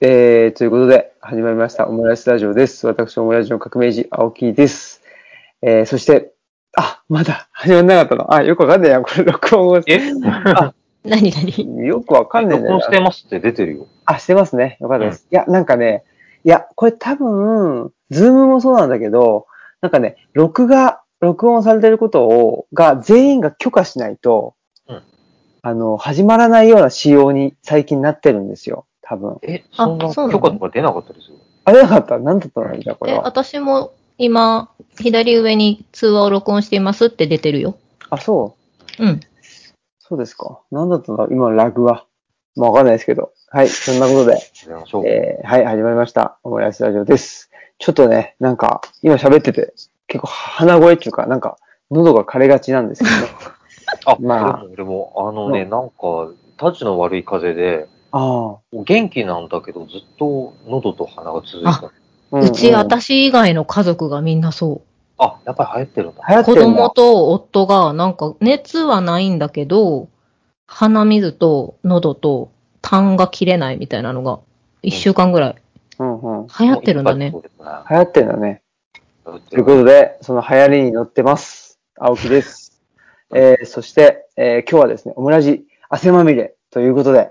[0.00, 2.86] えー、ということで、始まりました、オムライスラジオです。
[2.86, 5.02] 私、オムライスの革命児、青木です。
[5.60, 6.34] えー、そして、
[6.76, 8.32] あ、まだ始まんなかったの？
[8.32, 9.82] あ、よくわかんねえや、これ、録音を。
[9.88, 9.98] え？
[10.24, 10.72] あ、
[11.02, 11.32] 何？
[11.32, 11.84] 何？
[11.84, 12.58] よくわかんな。
[12.58, 13.88] 録音してますって出てるよ。
[14.04, 14.76] あ、してますね。
[14.80, 15.26] よかったです。
[15.32, 16.04] いや、なんかね、
[16.44, 19.46] いや、これ多分、ズームもそうなんだけど、
[19.80, 24.54] なんかね、録画、録音されてることを、が、全員が許可しないと、
[24.86, 25.02] うん
[25.62, 28.84] あの、始まらないような仕様に最近なってるんですよ。
[29.08, 29.38] 多分。
[29.42, 30.38] え、そんなそうなの？
[30.38, 31.36] 許可とか出なかったですよ。
[31.64, 33.22] あれなかった何だったのじゃあこれえ、は。
[33.22, 37.78] 私も今、左上に通話を録音していますって出てるよ。
[38.10, 38.56] あ、そ
[38.98, 39.02] う？
[39.02, 39.20] うん。
[39.98, 40.60] そうですか。
[40.70, 41.26] 何だったんだ？
[41.30, 42.04] 今のラグは？
[42.56, 43.32] まあわかんないですけど。
[43.50, 43.68] はい。
[43.68, 44.38] そんなことで。
[45.08, 46.38] えー、はい、始まりました。
[46.42, 47.50] オムライスラジオです。
[47.78, 49.72] ちょっとね、なんか、今喋ってて、
[50.08, 51.56] 結構鼻声っていうか、なんか、
[51.90, 53.26] 喉が枯れがちなんですけどね。
[54.04, 58.58] あ、まあでも俺も、あのね、うなんか、たちの悪い風で、ああ。
[58.72, 61.92] 元気なんだけど、ずっと喉と鼻が続いた。
[62.30, 64.82] ううち、ん私以外の家族がみんなそ
[65.18, 66.20] あ、やっぱり流行ってるんだ。
[66.20, 66.24] う。
[66.24, 66.62] 子流行ってんだ。
[66.62, 70.08] 供と夫が、なんか、熱はないんだけど、
[70.66, 72.50] 鼻水と喉と
[72.82, 74.40] 痰が切れないみたいなのが、
[74.82, 75.56] 一週間ぐらい
[75.98, 76.46] うんうん。
[76.46, 77.32] 流行ってるんだね。
[77.32, 78.62] 流行ってんだね。
[79.26, 81.78] 流行ってるということで、その流行りに乗ってます。
[81.98, 82.80] 青木です。
[83.34, 87.30] えー、そして、えー今日はですね、オムラジ汗まみれということで、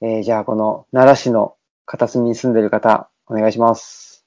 [0.00, 1.56] えー、じゃあこの奈良市の
[1.86, 4.24] 片隅に住んでる方、お願いします。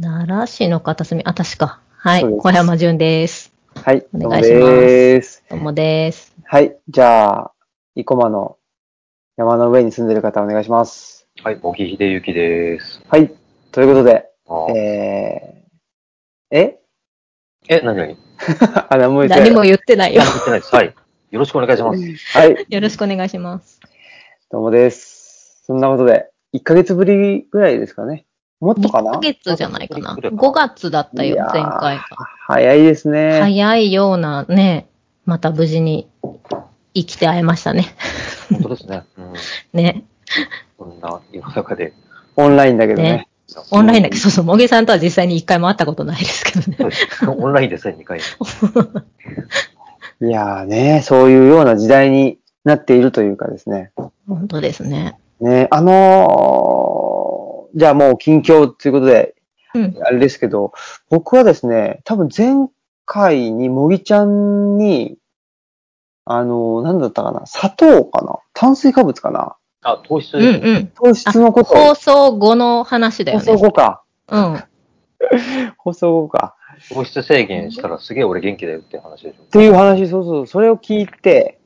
[0.00, 1.80] 奈良市の片隅、あ、確か。
[1.96, 3.52] はい小山淳です。
[3.74, 5.44] はい、お願いしますどうもです。
[5.48, 6.34] どうもです。
[6.44, 7.52] はい、じゃあ、
[7.96, 8.56] 生駒の
[9.36, 11.26] 山の上に住んでる方、お願いします。
[11.42, 13.02] はい、茂木秀幸です。
[13.08, 13.32] はい、
[13.72, 14.28] ということで、
[14.74, 16.78] えー、え？
[17.68, 18.16] え、何々い
[18.88, 20.26] あ、何も言ってない何も言ってないよや、。
[20.26, 20.74] 言ってないです。
[20.74, 20.94] はい。
[21.30, 22.38] よろしくお願いします。
[22.38, 23.80] はい、よろしくお願いします。
[24.50, 25.62] どうもです。
[25.66, 28.24] そんなことで、1ヶ月ぶりぐらいですかね。
[28.60, 30.12] もっとかな？1ヶ月じゃないかな。
[30.12, 32.02] そうです5月だったよ、前回が。
[32.46, 33.40] 早いですね。
[33.40, 34.88] 早いようなね、
[35.26, 36.08] また無事に
[36.94, 37.94] 生きて会えましたね。
[38.50, 39.02] 本当ですね。
[39.18, 39.32] うん。
[39.74, 40.04] ね。
[40.78, 41.92] こんな世の中で。
[42.36, 43.12] オンラインだけどね。
[43.12, 43.28] ね
[43.70, 46.96] オンラインだけど、そうそう、もげさんとは実際に一回も会ったことないですけどね。
[47.28, 48.18] オンラインですね、2回。
[50.22, 53.90] いやーね、そういうような時代になっているというかですね。
[54.26, 55.18] 本当ですね。
[55.40, 59.34] ね、あのーじゃあもう近況ということで、
[59.74, 59.96] うん。
[60.02, 60.72] あれですけど、
[61.10, 62.68] 僕はですね、多分前
[63.04, 65.18] 回にもぎちゃんに、
[66.24, 70.86] あのーなんだったかな、砂糖かな炭水化物かなあ、糖質うんうん。
[70.88, 73.62] 糖質のこと放送後の話だよ放送ね。
[73.62, 74.02] 後か。
[74.28, 74.64] うん。
[75.78, 76.54] 放送後か。
[76.92, 79.42] 糖質制限したらすげえ俺元気だよって話でしょ。
[79.42, 81.57] っていう話、そうそう、それを聞いて、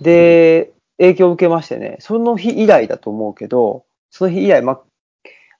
[0.00, 4.80] で、影響を受けましてね、その日以来だと思うけど、その日以来、ま、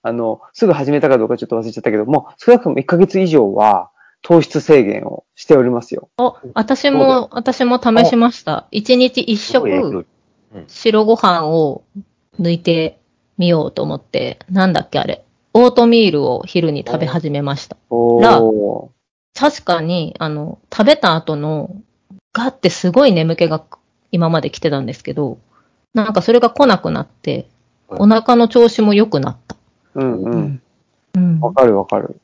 [0.02, 3.90] あの、すぐ始めたかどうかちょっと忘れちゃったけども、少なくとも1ヶ月以上は
[4.22, 6.10] 糖質制限をしておりますよ。
[6.18, 8.66] お、私も、私も試しました。
[8.70, 10.06] 一日一すごい影響食
[10.68, 11.84] 白ご飯を
[12.40, 12.98] 抜いて
[13.38, 15.24] みようと思って、なんだっけあれ。
[15.54, 17.76] オートミールを昼に食べ始めました。
[17.88, 18.88] おらー。
[19.34, 21.74] 確かに、あの、食べた後の、
[22.32, 23.64] ガってすごい眠気が
[24.12, 25.38] 今まで来てたんですけど、
[25.94, 27.46] なんかそれが来なくなって、はい
[27.92, 29.56] お腹の調子も良くなった。
[29.96, 30.62] うんうん。
[31.16, 31.40] うん。
[31.40, 32.20] わかるわかる。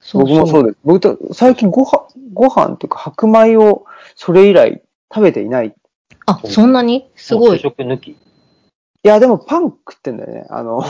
[0.00, 0.78] そう僕もそうです。
[0.84, 5.68] 僕と、最近ご飯、ご飯っていうか白米をそれ以来食べていない。
[5.68, 5.72] い
[6.26, 7.10] あ、そんなに？
[7.16, 7.58] すご主い。
[7.60, 8.18] 食抜き。
[9.08, 10.46] や、でもパン食ってんだよね。
[10.50, 10.84] あの、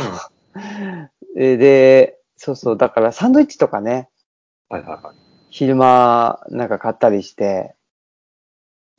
[1.37, 4.10] えーで、そうそう、だからサンドイッチとかね、
[4.69, 5.16] はいはいはい。
[5.50, 7.75] 昼間なんか買ったりして、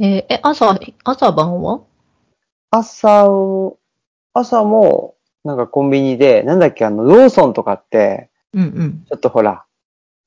[0.01, 1.81] えーえ、朝、朝晩は？
[2.71, 3.79] 朝を、
[4.33, 9.05] 朝もなんかコンビニで、なんだっけ、あの、ローソンとかって、うんうん。
[9.09, 9.65] ちょっとほら、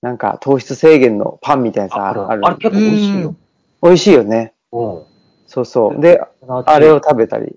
[0.03, 2.21] なんか糖質制限のパンみたいなさ、ある。
[2.21, 3.35] ああれ結構美味しいよ。
[3.83, 4.53] 美味しいよね。
[4.73, 5.03] うん。
[5.47, 6.01] そうそう。
[6.01, 7.57] で、あれを食べたり。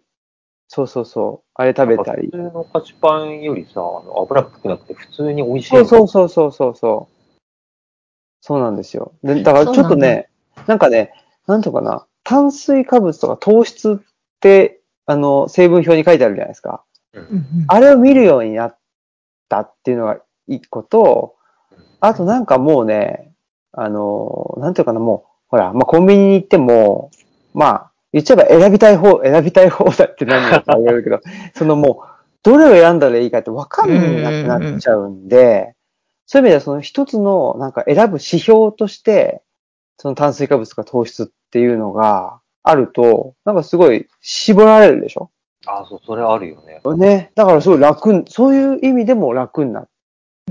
[0.69, 1.49] そうそうそう。
[1.53, 2.31] あれ食べたり普。
[2.31, 5.69] 通の菓子パンよりさ、あの油っぽくなくて普通に美味しい。
[5.69, 7.16] そうそうそうそうそうそう。
[8.40, 9.11] そうなんですよ。
[9.22, 10.29] で、だからちょっとね、
[10.66, 11.11] なんかね、
[11.47, 14.05] なんとかな、炭水化物とか糖質っ
[14.39, 16.83] て、あの、成分表に書いてあるじゃないですか。
[17.13, 17.21] うん。
[17.21, 18.77] うんあれを見るようになっ
[19.49, 21.35] たっていうのが一個と、
[21.99, 23.31] あとなんかもうね、
[23.71, 27.11] あの、なんていうかな、もう、ほら、まあ、コンビニに行っても、
[27.53, 31.19] まあ、言っちゃえば選びたい方、選びたい方だって何だか言われるけど、
[31.53, 32.07] そのもう、
[32.43, 35.75] どれを選んだらいいかって分かんなくなっちゃうんで、
[36.25, 39.41] そういう意味ではその一つのなんか選ぶ指標として、
[39.97, 45.29] その炭水化物とか糖質っていうのがあると、なんかすごい絞られるでしょ？
[45.67, 46.81] あ、そう、それあるよね。
[46.97, 47.31] ね。
[47.35, 49.87] だからすごい楽、そういう意味でも楽になる。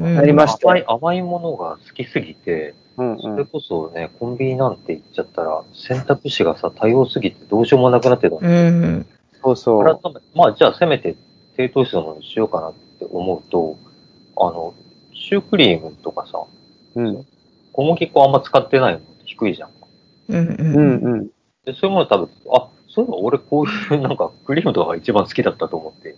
[0.01, 3.21] うんなりました甘い、甘いものが好きすぎて、うんうん。
[3.21, 8.41] それこそね、コンビニなんて言っちゃったら、選択肢がさ、多様すぎてどうしようもなくなってたの。
[8.43, 9.07] うん。
[9.41, 10.15] そうそ改う。
[10.15, 11.15] めまあ、じゃあせめて
[11.57, 13.77] 低糖質のものにしようかなって思うと、
[14.37, 14.75] あの、
[15.13, 16.43] シュークリームとかさ、
[16.97, 17.25] うん。
[17.73, 18.99] 小麦粉あんま使ってないの？
[18.99, 19.71] って低いじゃん。
[20.29, 20.39] うん。
[20.39, 20.75] ううん。
[20.75, 21.27] んうん。
[21.65, 26.17] で、そういうもの食べて、あ、そういえば俺こういうなんかクリームとかが一番好きだったと思って、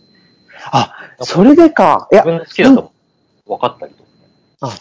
[0.72, 2.08] あ、それでか。
[2.12, 2.90] いや自、分の好きだったもん
[3.46, 4.08] 分かったりとか
[4.68, 4.76] ね。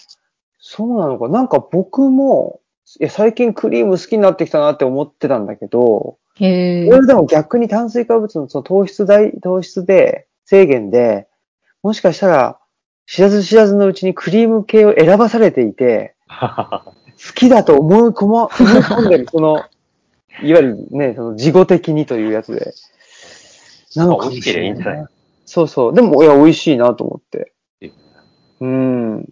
[0.60, 1.30] そうなのか。
[1.30, 2.60] なんか僕も、
[3.00, 6.90] いや、最近クリーム好きになってきたなって思ってたんだけど、へえ。
[6.90, 11.28] 俺でも逆に炭水化物のその糖質大、糖質で、制限で、
[11.82, 12.60] もしかしたら、
[13.08, 16.16] 知らず知らずのうちにクリーム系を選ばされていて、
[17.28, 19.64] 好きだと思い込ま、思い込んでる、その、
[20.44, 22.74] いわゆるね、その、事後的にというやつで。
[23.96, 25.06] なのかもしれ美味しければいいんじゃない
[25.46, 25.94] そうそう。
[25.94, 27.54] でも、いや、美味しいなと思って。
[28.60, 29.26] うん。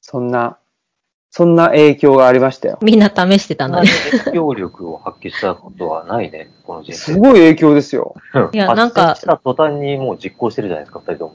[0.00, 0.58] そんな、
[1.30, 2.78] そんな影響がありましたよ。
[2.80, 3.88] みんな試してたんだね。
[4.24, 6.98] 影響力を発揮したことはないね、この人生。
[6.98, 8.14] すごい影響ですよ。
[8.52, 11.34] いやなんかした途端にもう実行してるじゃないですか、二人とも。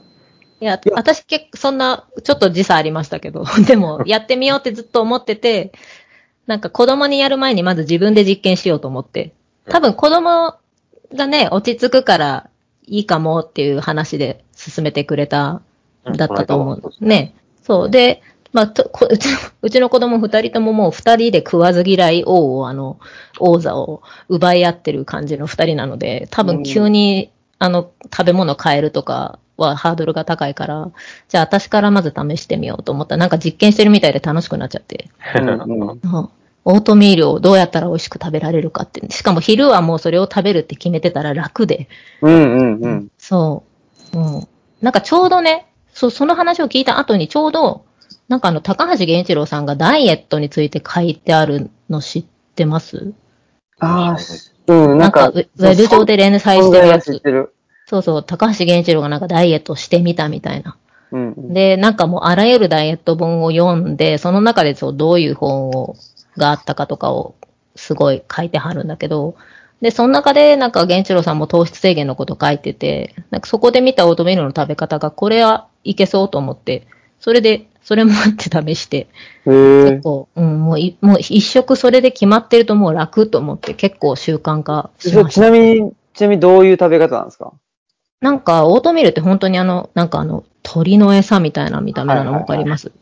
[0.60, 5.72] いや、私結構そんな、ちょっと時差ありましたけど、 でも、やってみようってずっと思ってて、
[6.46, 9.32] なんか子供にやる前にまず自分で実験しようと思って、
[9.68, 10.54] 多分子供
[11.14, 12.50] がね、落ち着くから
[12.86, 15.62] いいかもっていう話で進めてくれた、
[16.04, 16.92] だったと思う。
[17.00, 17.34] ね。
[17.62, 17.90] そう。
[17.90, 18.22] で、
[18.52, 22.98] まあ、とこうちのうちの子供二人とももう二人で食わず嫌い王を、あの、
[23.38, 30.90] 王座を奪い合ってる感じの二人なので、多分急に、あの、食べ物変えるとかはハードルが高いから、
[31.28, 35.10] じゃあ私からまず試してみようと思ったら、なんか実験してるみたいで楽しくなっちゃって。
[36.62, 39.00] オートミールをどうやったら美味しく食べられるかって。
[39.10, 41.88] しかも昼はもうそれを食べるって決めてたら楽で。
[42.20, 43.08] うんうんうん。
[43.16, 43.64] そ
[44.14, 44.18] う。
[44.18, 44.48] うん。
[44.82, 47.84] なんかちょうどね、そう、その話を聞いた後にちょうど、
[48.28, 52.24] なんかあの、高橋源一郎さんがダイエットについて書いてあるの知っ
[52.54, 53.14] てます？
[53.78, 57.22] ああ、うん、なんか、ウェブ上で連載してるやつ。
[57.90, 60.76] そうそう、高橋源一郎がなんかダイエットしてみたみたいな。
[61.10, 61.52] うんうん。
[61.52, 65.96] で、なんかもうあらゆるダイエット本を読んで、その中でそうどういう本を、
[66.36, 67.34] があったかとかを
[67.74, 69.34] すごい書いてはるんだけど、
[69.82, 76.86] で、その中でなんか源一郎さんも糖質制限のこと書いてて、なんかそこで見たオートミールの食べ方がこれはいけそうと思って、
[77.18, 79.08] それで、それもあって試して、
[79.44, 80.00] 結。
[80.02, 85.40] 構、うん、もうい、もう一食それで決まってるともう楽と思って結構習慣化しそました。
[85.40, 87.52] ちなみに、ちなみにどういう食べ方なんですか？
[88.20, 92.92] なんか、オートミールって本当にあの、なんかあの、鳥の餌みたいな見た目なのわかります？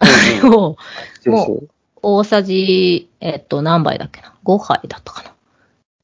[0.00, 0.76] あれを、
[1.26, 1.68] もう、
[2.02, 5.32] 大さじ、えっと、何杯だっけな ?5 杯だったかな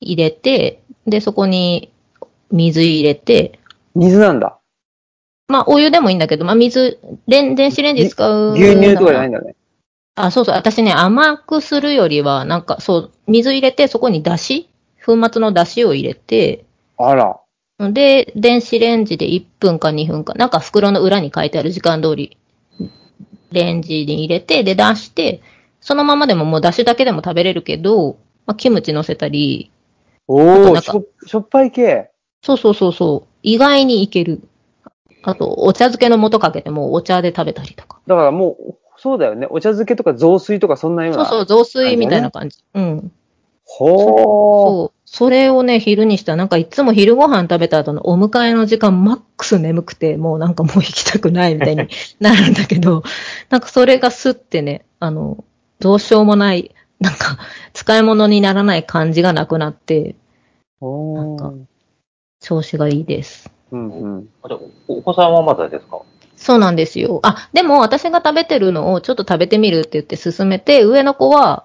[0.00, 1.93] 入れて、で、そこに
[2.52, 3.58] 水入れて、
[3.96, 4.56] 水なんだ。
[5.49, 8.52] まあ、お湯でもいいんだけど、まあ、水、レン電子レンジ使う。
[8.52, 9.56] 牛乳とかじゃないんだね。
[10.14, 10.55] あ、そうそう。
[10.55, 14.69] 私ね、甘くするよりは、なんか、そう、水入れて、そこにだし
[15.05, 16.64] 粉末のだしを入れて、
[16.99, 17.40] あら。
[17.88, 22.37] で、電子レンジで1分か2分か、なんか袋の裏に書いてある時間通り、
[23.53, 25.41] レンジに入れて、で、出して、
[25.81, 29.71] そのままでももうだしだけでも食べれるけど、まあ、キムチ乗せたり、
[30.29, 32.11] おなんかーしょ、しょっぱい系。
[32.43, 34.43] そうそうそうそう、意外にいける。
[35.23, 38.01] あと、お茶漬けの素かけてもお茶で食べたりとか。
[38.06, 39.46] だからもう、そうだよね。
[39.49, 41.25] お茶漬けとか雑炊とかそんなような。
[41.27, 42.63] そうそう、雑炊みたいな感じ。
[42.75, 43.13] うん。
[43.65, 43.99] ほー。
[43.99, 44.99] そう。
[45.12, 51.88] それをね、昼にしたら、なんかいつも昼ご飯食べた後のお迎えの時間、マックス眠くて、もうなんかもう行きたくないみたいに
[52.20, 53.02] なるんだけど、
[53.48, 55.43] なんかそれがスってね、あの、
[55.81, 57.38] どうしようもない、なんか、
[57.72, 60.14] 使い物にならない感じがなくなって、
[60.79, 61.64] ほなんかー。
[62.40, 63.50] 調子がいいです。
[63.72, 64.29] うんうん。
[64.44, 66.02] あじゃお子さんはまだですか？
[66.36, 67.19] そうなんですよ。
[67.24, 71.64] あ、でも私が食べてるのをちょっと食べてみるって言って勧めて、上の子は、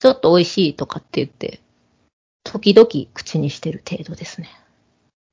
[0.00, 1.60] ちょっと美味しいとかって言って、
[2.44, 4.48] 時々口にしてる程度ですね。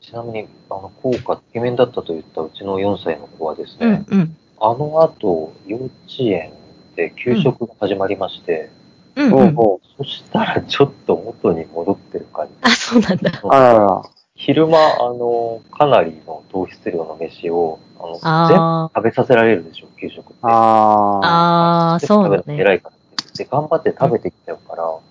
[0.02, 4.38] ちなみに、あの、効果、イケメンだったと言ったうちの4歳の子はですうんね、うん。
[4.60, 6.52] あの後、幼稚園
[6.96, 8.70] で給食が始まりまして、
[9.16, 9.56] うん、うん。
[9.98, 12.54] そしたらちょっと元に戻ってる感じ。
[12.62, 13.42] あ、そうなんだ。
[13.44, 13.48] う。
[13.48, 14.04] あらら。
[14.36, 20.36] 昼間、あの、かなりの糖質量の飯を、あの、全部あ食べさせられるでしょ、給食って。
[20.42, 22.62] あ、あそうだ食べるのね。
[22.62, 23.00] 偉いからっ
[23.34, 23.44] て。
[23.44, 25.02] で、頑張って食べてきちゃうから、なん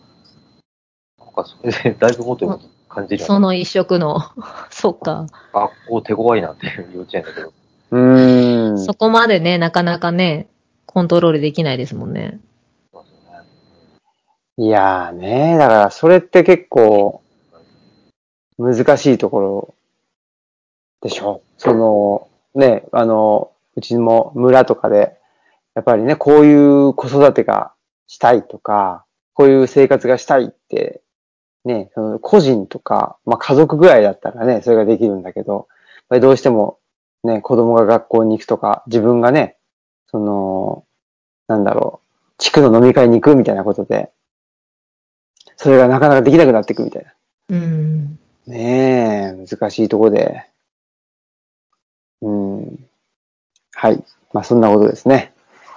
[1.35, 3.25] かそれでだいぶ元に感じる。
[3.25, 4.21] その一食の、
[4.71, 5.27] そっか。
[5.53, 7.53] 学校手強いなっていう幼稚園だけど。
[7.91, 8.79] うーん。
[8.79, 10.49] そこまでね、なかなかね、
[10.87, 12.39] コントロールできないですもんね
[14.57, 17.21] いやーね、だからそれって結構
[18.59, 19.75] 難しいところ
[21.01, 25.17] でしょその、ね、あの、うちも村とかで、
[25.75, 27.73] やっぱりね、こういう子育てが
[28.07, 31.03] したいとか、こういう生活がしたいって、
[31.65, 35.67] ね、その個人とか、まあ家族ぐらいだったらね、それができるんだけど、やっ
[36.09, 36.79] ぱりどうしても
[37.25, 39.57] ね、子供が学校に行くとか、自分がね、
[40.07, 40.85] その、
[41.49, 44.13] なんだろう、地区の飲み会に行くみたいなことで、
[45.57, 47.15] それがなかなかできなくなっていくみたいな。
[47.51, 48.19] うん。
[48.47, 50.45] ねえ、難しいとこで。
[52.21, 52.87] うん。
[53.75, 54.05] はい。
[54.33, 55.33] まあそんなことですね。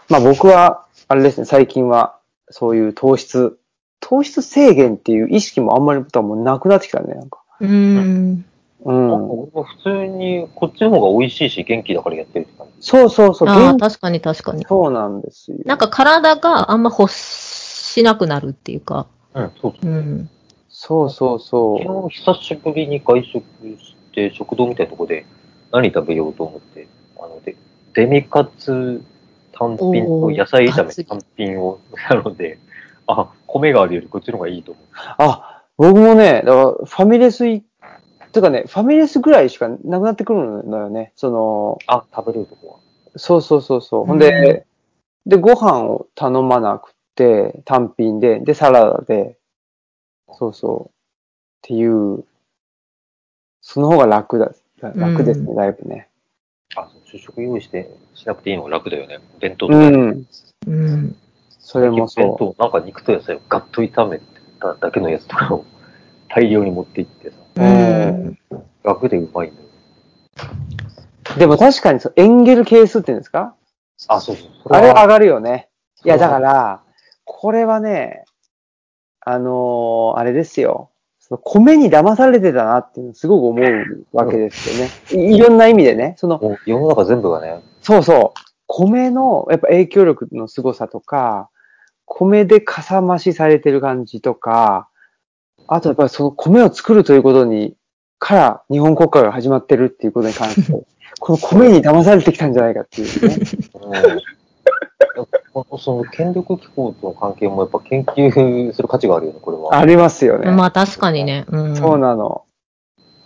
[0.10, 2.18] まあ僕は、あれですね、最近は、
[2.50, 3.58] そういう糖質、
[4.00, 7.42] 糖質制限っていう意識もあんまり多分なくなってきたね、なんか。
[7.60, 8.46] うん。
[8.86, 9.14] うん。
[9.14, 12.74] 俺も普通に、こっちの方が美味しいし、元気だからやってるって感じ。
[12.80, 14.66] そうそうそう、ああ、確かに確かに。
[14.68, 15.58] そうなんですよ。
[15.66, 19.08] なんか体があんま欲しなくなるっていうか。
[19.34, 19.92] うん、そうそう。
[19.92, 20.30] うん。
[20.70, 23.44] そうそうそ昨日久しぶりに外食
[23.80, 25.26] して、食堂みたいなとこで
[25.72, 26.88] 何食べようと思って、
[27.18, 27.56] あの、で、
[27.96, 29.02] デミカツ
[29.54, 31.80] 単品と野菜炒め単品を、
[32.12, 32.60] なので、
[33.08, 34.84] あ、米があるよりこっちの方がいいと思う。
[34.84, 34.88] う。
[35.18, 37.64] あ、僕もね、だからファミレスい、
[38.32, 41.14] てかね、ファミレスぐらいしかなくなってくるのよね。
[41.16, 42.76] その、あ、食べれるとこは。
[43.16, 44.06] そうそうそうそう。
[44.06, 44.66] ほんで、
[45.26, 49.38] で、ご飯を頼まなくて、単品で、で、サラダで、
[50.34, 50.90] そうそう。
[50.90, 50.90] っ
[51.62, 52.24] ていう、
[53.62, 56.08] その方が楽だ、楽ですね、うだいぶね。
[56.76, 59.20] あ、そう、主食用意してしなくていいのが楽だよね。
[59.40, 59.80] 弁当とか。
[59.80, 60.28] うん。
[60.68, 61.16] うん。
[61.70, 64.22] それも弁そ当、なんか肉と野菜をガッと炒め
[64.62, 65.66] ただけのやつとかを
[66.34, 68.38] 大量に持って行ってさ、うん。
[68.84, 69.68] 楽でうまいんだよ。
[71.36, 71.40] う。
[71.40, 73.54] でも確かにそう、エンゲル係数っていうんですか？
[74.08, 74.50] あ、そうそう。
[74.70, 75.68] あれは上がるよね。
[76.06, 76.80] いや、だから、
[77.26, 78.24] これはね、
[79.20, 80.90] あのーあれですよ。
[81.20, 84.90] その米に騙されてたなっていうのすごく思うわけですよね。
[85.34, 86.16] いいろんな意味でね。
[86.18, 88.40] その、世の中全部がね、そうそう。
[88.68, 91.50] 米の、やっぱ影響力の凄さとか、
[92.08, 94.90] 米でかさ増しされてる感じとか、
[95.68, 97.76] あとやっぱりその米を作るということに、
[98.18, 100.72] から日本国家が始まってるっていうことに関して、
[101.20, 103.36] この米に騙されてきたんじゃないかっていうね。
[103.74, 104.38] うん
[105.80, 109.76] その権力機構との関係もやっぱ研究する価値があるよね、これは。
[109.76, 110.52] ありますよね。
[110.52, 111.46] まあ確かにね。
[111.48, 111.76] うん。
[111.76, 112.46] そうなの。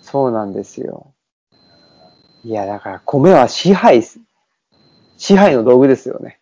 [0.01, 1.13] そうなんですよ。
[2.43, 4.19] いや、だから米は支配す、
[5.17, 6.39] 支配の道具ですよね。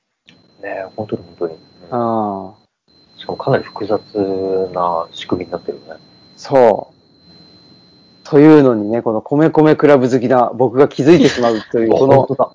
[0.62, 1.69] ね本当に本当に。
[1.92, 2.00] うん
[2.50, 4.00] ああ、しかもかなり複雑
[4.74, 6.02] な仕組みになってるよね。
[6.36, 8.28] そう。
[8.28, 12.52] というのにね、この米米クラブ好きな僕が気づいてしまうという、 この。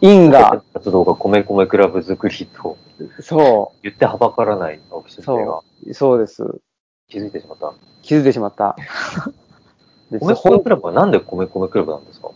[0.00, 2.76] 因が、活動が米米クラブ作りと
[3.20, 6.60] そ言ってはばからない青木先生がう、そうです。
[7.08, 7.72] 気づいてしまった。
[8.02, 8.76] 気づいてしまった。
[10.12, 12.30] で米米クラブはなんで米米クラブなんですか？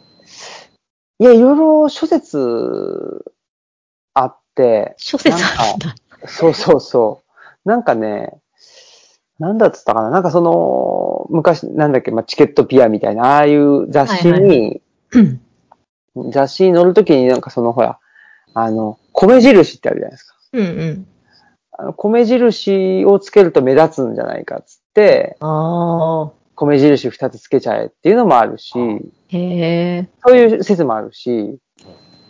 [1.20, 3.24] いや、いろいろ諸説
[4.14, 5.94] あって、諸説あるんだ。
[6.26, 7.22] そうそうそ
[7.64, 7.68] う。
[7.68, 8.40] なんかね、
[9.38, 14.82] なんだっつったかななんかその、昔、なんだっけ、まあ、チケットピアみたいな、ああいう雑誌に、はいはい
[15.14, 15.40] うん
[16.30, 17.98] 雑誌に載るときになんかその、ほら、
[18.54, 20.36] あの、米印ってあるじゃないですか。
[20.52, 21.06] うんうん。
[21.72, 26.32] あの、米印をつけると目立つんじゃないかっつって、ああ。
[26.54, 28.74] 米印二つつけちゃえっていうのもあるし、
[29.28, 30.08] へえ。
[30.24, 31.58] そういう説もあるし、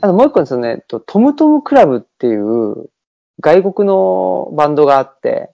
[0.00, 2.88] あともう一個ですね、とトムトムクラブっていう
[3.42, 5.50] 外国のバンドがあって、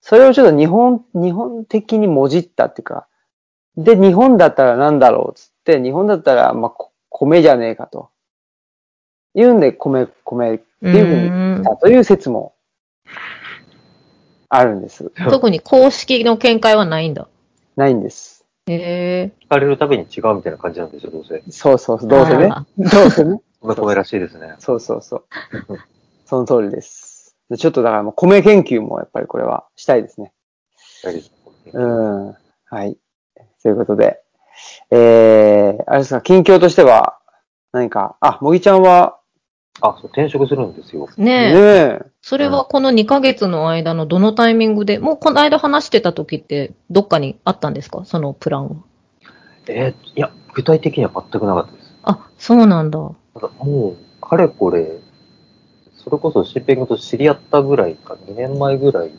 [0.00, 3.06] それをちょっと日本、日本的にもじったっていうか、
[3.76, 8.10] で、日本だったらなんだろうっつって、日本だったら、まあ、こ米じゃねえかと。
[9.34, 12.54] いうんで、米、米っていうふうにたという説も
[14.48, 15.10] あるんです。
[15.30, 17.28] 特に公式の見解はないんだ。
[17.76, 18.44] ないんです。
[18.66, 19.32] へえ。
[19.44, 21.42] 聞かれるたびに違うみたいな感じなんですよ、どうせ。
[21.50, 22.66] そうそうそう、どうせねあ。
[22.76, 23.40] どうせね。
[23.62, 24.54] 米米らしいですね。
[24.58, 25.24] そうそうそう。
[26.32, 27.36] その通りです。
[27.50, 30.32] でちょっとだからもう米研究もやっぱりこれはしたいですね。
[31.74, 32.34] うん。
[32.64, 32.96] はい。
[33.62, 34.22] ということで。
[34.90, 37.18] えー、あれですか、近況としては、
[37.72, 39.18] 何か、あ、もぎちゃんは、
[39.82, 41.06] あ、そう、転職するんですよ。
[41.18, 42.00] ねねえ。
[42.02, 48.06] え、それはこの2ヶ月の間のどのタイミングで、もうこの間話してた時ってどっかにあったんですか？
[48.06, 48.76] そのプランは。
[49.68, 51.94] えーいや、具体的には全くなかったです。
[52.04, 52.98] あ、そうなんだ。
[53.34, 55.01] ただもう、かれこれ、
[56.04, 59.10] それこそシッペングと知り合ったぐらいか、2年前ぐらい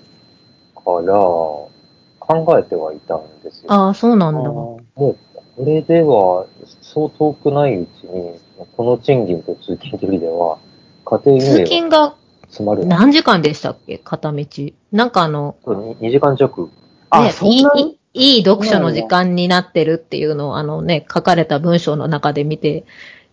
[0.75, 3.71] から考えてはいたんですよ。
[3.71, 4.41] ああ、そうなんだ。
[4.41, 5.15] もう、こ
[5.59, 6.45] れでは、
[6.81, 8.39] そう遠くないうちに、
[8.75, 10.57] この賃金と通勤距離では、
[11.05, 12.15] 家庭運通営が勤が
[12.47, 12.85] 詰まる。
[12.85, 13.97] 何時間でしたっけ？
[13.97, 14.45] 片道。
[14.91, 16.69] なんかあの、2時間弱。
[17.09, 17.73] あ、ねそんな？
[17.75, 22.85] にいいいい読書の時間になってるっていうのを、あのね、書かれた文章の中で見て、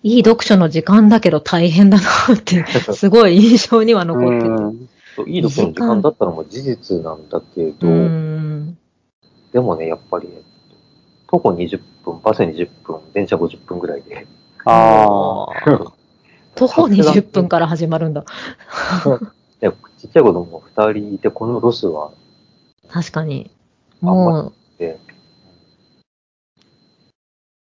[0.03, 2.65] いい読書の時間だけど大変だなって、
[2.95, 5.31] すごい印象には残ってて。
[5.31, 8.79] いい読書の時間だったのも事実なんだけど、うん。
[9.53, 10.29] でもね、やっぱり、
[11.27, 14.27] 徒歩20分、バス20分、電車50分ぐらいで。
[14.65, 15.53] ああ。
[15.71, 15.93] あ。
[16.55, 18.25] 徒歩20分から始まるんだ。
[19.61, 22.13] でちっちゃい子供2人いて、このロスは、
[22.89, 23.51] 確かに。
[24.01, 24.99] もう、で、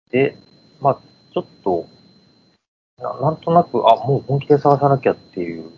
[0.10, 0.38] で、
[0.82, 0.98] まあ、
[1.34, 1.86] ちょっと、
[2.98, 5.72] ななんとなく、あ、もう本気で探さなきゃっていううん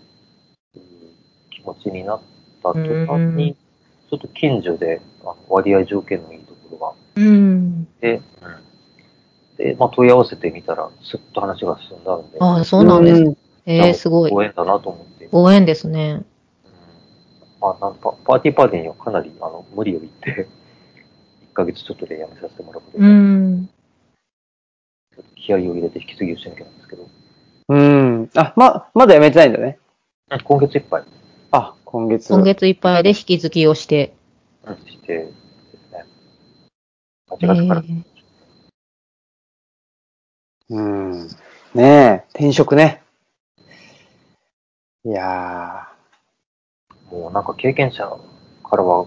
[1.49, 2.21] 気持ちになっ
[2.63, 3.55] た途端に、
[4.09, 7.87] ちょっと近所であの割合条件のいいところがあうん。
[7.97, 8.21] って、
[9.57, 13.23] で、まあ、問い合わせてみたら、すっと話が進んだので、ああ、そうなんです。
[13.23, 14.31] んええすごい。
[14.31, 16.21] ご縁だなと思って、うんご縁ですね。
[17.59, 20.47] まあ、なんパパーティーパーティーにはかなりあの無理を言って、
[21.49, 23.69] 1ヶ月ちょっとで辞めさせてもらうことうで、ん。
[25.35, 27.07] 気合を入れて引き継ぎをしなきゃなんですけど、
[27.69, 28.29] うん。
[28.35, 29.79] あ、ま、まだやめてないんだね。
[30.43, 31.03] 今月いっぱい、
[31.51, 32.33] あ、今月。
[32.33, 34.13] 今月いっぱいで引き継ぎをして。
[34.65, 36.05] うん、してですね、
[37.29, 38.17] 8月から、ええ
[40.69, 41.27] うん。
[41.73, 43.01] ねえ、転職ね。
[45.05, 45.87] いや
[47.09, 48.03] もうなんか経験者
[48.61, 49.05] からは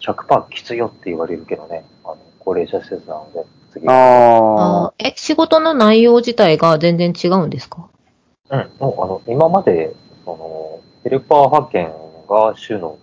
[0.00, 3.44] 100%きついよって言われるけどね、あの高齢者施設なので、
[3.80, 3.88] 次。
[3.88, 4.94] ああ。
[4.98, 7.88] え、仕事の内容自体が全然違うんですか？
[8.50, 11.92] うん、もうあの今までそのヘルパー派遣
[12.28, 12.98] が主の、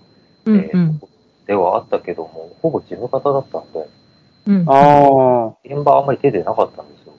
[0.45, 1.01] えーうんうん。
[1.45, 3.89] ではあったけども、ほぼ事務方だったので、
[4.47, 4.69] うん。
[4.69, 5.57] ああ。
[5.65, 7.13] 現場はあんまり手でなかったんですよ。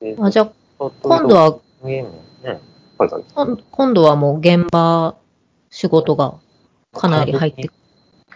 [0.00, 2.04] であ、じゃあ、今今度、は、うん、うん、
[2.98, 3.24] はいはい。
[3.34, 5.14] 今今度はもう現場
[5.70, 6.34] 仕事が
[6.92, 7.80] かなり入ってくる。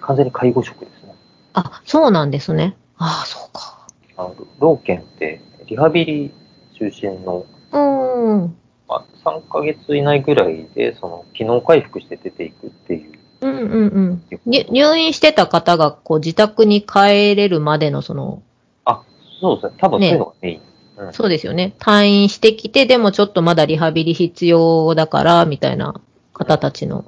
[0.00, 1.14] 完全に介護職ですね。
[1.52, 2.76] あ、そうなんですね。
[2.98, 3.86] ああ、そうか。
[4.16, 6.30] あの老健ってリハビリ
[6.78, 8.56] 中心のうーん。
[8.88, 13.12] まあ、3ヶ月以内ぐらいで、その、機能回復して出ていくっていう。
[13.40, 14.22] うんうんうん。
[14.46, 18.42] に入院してた方が、こう、自宅に帰れるまでの、その、
[18.84, 19.02] あ、
[19.40, 19.74] そうですね。
[19.78, 20.60] 多分そういうのがメイン。
[20.98, 21.12] うん。
[21.12, 21.74] そうですよね。
[21.78, 26.00] 退院してきて、でもちょっとまだリハビリ必要だから、みたいな
[26.32, 27.04] 方たちの。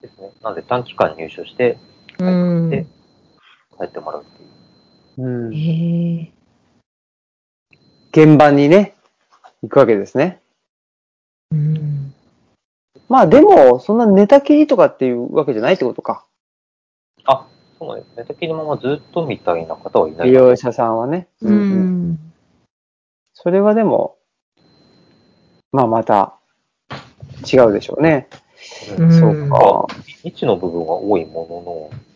[0.00, 0.30] ですね。
[0.42, 1.78] なんで短期間入所して、
[2.18, 2.30] うで
[2.80, 2.86] ん。
[3.78, 4.51] 帰ってもらうっていう。
[5.18, 5.54] うん。
[5.54, 6.32] へえ。
[8.12, 8.94] 現場にね、
[9.62, 10.40] 行くわけですね。
[11.50, 12.14] うん。
[13.08, 16.24] まあでも、そんな寝たきりとかっていうわけじゃないってことか。
[17.24, 17.46] あ、
[17.78, 18.04] そうね。
[18.16, 20.28] 寝たきりのままずっとみたいな方はいない。
[20.28, 21.28] 利用者さんはね。
[21.42, 21.52] う。
[21.52, 22.18] ん。
[23.34, 24.16] それはでも、
[25.72, 26.36] まあまた、
[27.52, 28.28] 違うでしょうね。
[28.98, 29.86] うんそうか。
[30.22, 32.11] 未知の部分は多いものの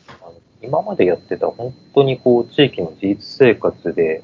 [0.66, 4.22] 今までやってた本当にこう、地域の自立生活で、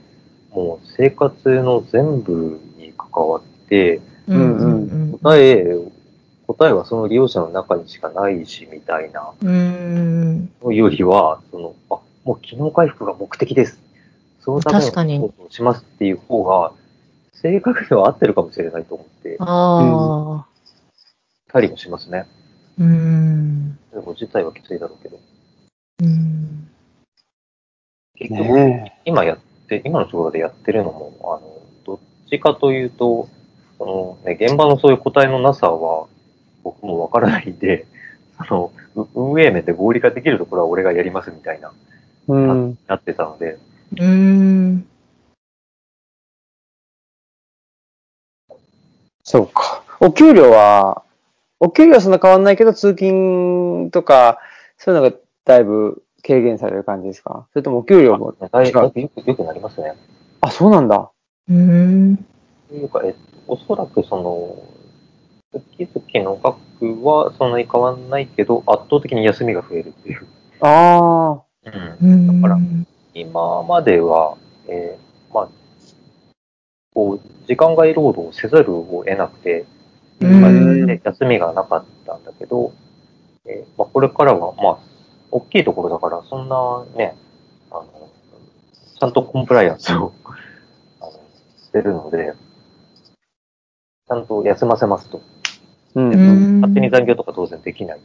[0.50, 5.64] もう生活の全部に関わって、うんうん答え、
[6.46, 9.32] 答えはその利用者の中にしかないし、みたいな。
[9.40, 10.50] うん。
[10.62, 10.74] うん。
[10.74, 13.80] よりは、その、あ、もう機能回復が目的です。
[14.40, 16.72] そのためにことをしますっていう方が、
[17.34, 20.46] 正確には合ってるかもしれないと思ってああ。
[21.52, 22.26] たりもしますね。
[22.78, 23.76] うん。
[23.92, 25.18] でも自体はきついだろうけど。
[26.02, 26.68] うん。
[28.16, 29.38] 結局、ね今やっ
[29.68, 33.28] て、今のところでやってるのも、あの、どっちかというと、
[33.78, 36.06] そのね、現場のそういう答えのなさは、
[36.64, 37.86] 僕もわからないんで、
[38.38, 41.72] あの、う運営面で合理化できるところは俺がやりますみたいな、
[42.28, 42.32] え。
[42.32, 42.78] うん。
[42.86, 43.58] なってたので、
[43.98, 44.86] うん。
[49.24, 49.84] そうか。
[50.00, 51.02] お給料は、
[51.60, 54.38] お給料はそんな変わんないけど、通勤とか、
[54.78, 57.46] そういうのがだいぶ軽減される感じですか？
[57.52, 59.94] それともお給料も、だいだいぶよくよくなりますね。
[60.40, 61.10] あ、そうなんだ。
[61.48, 62.16] うん。
[62.68, 64.56] というか、えっと、おそらくその、
[65.76, 70.26] 月々の額はそんなに変わんないけど、圧倒的に休みが増えるっていう。
[70.60, 71.42] ああ。
[72.00, 72.40] うん。
[72.40, 72.60] だから
[73.14, 74.36] 今までは、
[74.68, 75.48] えーまあ、
[76.94, 79.66] こう、時間外労働をせざるを得なくて、
[80.20, 82.72] うんで休みがなかったんだけど、
[83.44, 84.78] えーまあ、これからは、まあ、
[85.32, 87.16] 大きいところだから、そんなね、
[87.70, 87.84] あの、
[89.00, 90.12] ちゃんとコンプライアンスを
[91.00, 91.12] あの
[91.56, 92.34] してるので、
[94.06, 95.22] ちゃんと休ませますと。
[95.94, 96.10] うん。
[96.10, 98.00] でうん勝手に残業とか当然できない。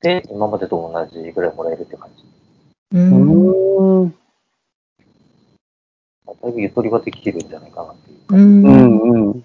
[0.00, 2.24] で、今までと同じぐらいもらえるって感じ。
[2.92, 2.98] う。
[2.98, 4.14] うん
[6.40, 8.26] だいぶゆとりはできるんじゃないかなっていうう。
[8.28, 8.68] 感じ。
[8.68, 9.26] うんん。
[9.26, 9.44] うん。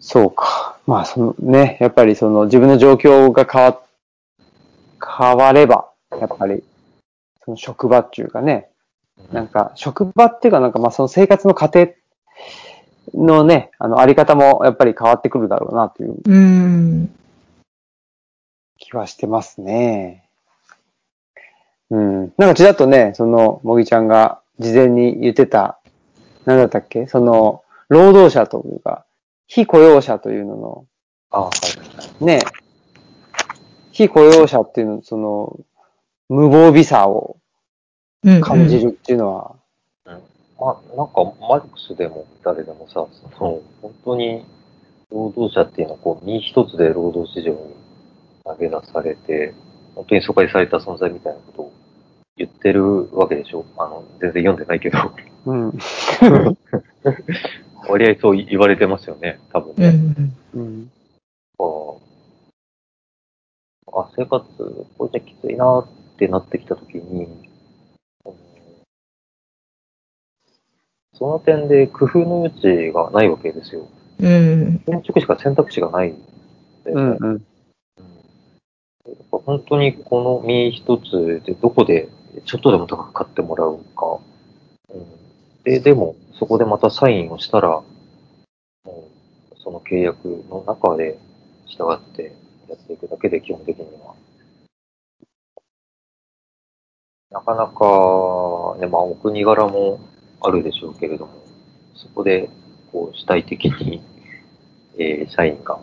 [0.00, 0.78] そうか。
[0.86, 3.80] まあ、そのね、やっぱりその自分の状況が変わ、
[5.00, 6.62] 変われば、やっぱり
[7.44, 8.68] その職場っていうかね、
[9.32, 11.88] なんか職場っていうかなんかまあその生活の過程
[13.14, 17.14] のね、あのあり方もやっぱり変わってくるだろうなといううん。
[18.78, 20.24] 気はしてますね。
[21.90, 22.32] うん。
[22.36, 25.80] なんかちらっとね、その、もぎちゃんが事前に言ってた、
[26.46, 27.06] なんだったっけ？
[27.06, 29.04] その、労働者というか、
[29.46, 30.86] 非雇用者というのの、
[31.30, 32.24] あはいはい。
[32.24, 32.40] ね、
[34.00, 35.60] 非雇用者っていうの、その、
[36.30, 37.36] 無防備さを
[38.22, 38.40] うん。
[38.40, 39.56] 感じるっていうのは、
[40.58, 43.06] まあ、なんか、マルクスでも誰でもさ、
[43.38, 44.44] その、本当に、
[45.10, 47.58] 労働者っていうのは、こう、身一つで労働市場に
[48.44, 49.54] 投げ出されて、
[49.94, 51.72] 本当に疎開された存在みたいなことを
[52.36, 54.98] 言ってるわけでしょあの、全然読んでないけど、
[55.46, 55.72] うん。
[57.88, 59.90] 割合そう言われてますよね、多分うね。
[59.90, 60.36] ん。
[60.54, 60.90] うん。
[63.92, 64.44] ああ、生活、
[64.98, 67.50] これじゃきついなってなってきたときに、うん
[71.12, 73.86] その点で工夫の余地がないわけですよ。
[74.20, 74.78] うん。
[74.86, 76.14] 建築しか選択肢がないん
[76.84, 77.10] で、うん。
[77.10, 77.16] うん。
[77.18, 77.44] うん
[79.06, 82.08] やっぱ本当にこの身一つでどこで
[82.44, 84.18] ちょっとでも高く買ってもらうか、
[84.94, 87.84] うん、で、でもそこでまたサインをしたら、も
[88.86, 91.18] うその契約の中で
[91.66, 92.32] 従って
[92.70, 94.14] やっていくだけで基本的には。
[97.30, 100.00] なかなか、ね、まあお国柄も
[100.40, 101.32] あるでしょうけれども、
[101.94, 102.48] そこで
[102.92, 104.02] こう主体的に、
[104.98, 105.78] えー社員が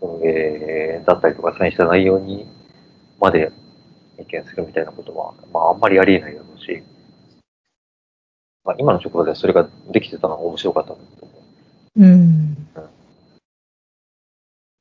[0.00, 2.46] 運営だったりとか、サインした内容に
[3.20, 3.52] まで
[4.18, 6.82] 意見するみたいなことは、まあ、あんまりありえないだろうし、
[8.64, 11.31] まあ、今の職場でそれができてたのが面白かったんだけど、
[11.96, 12.56] うん。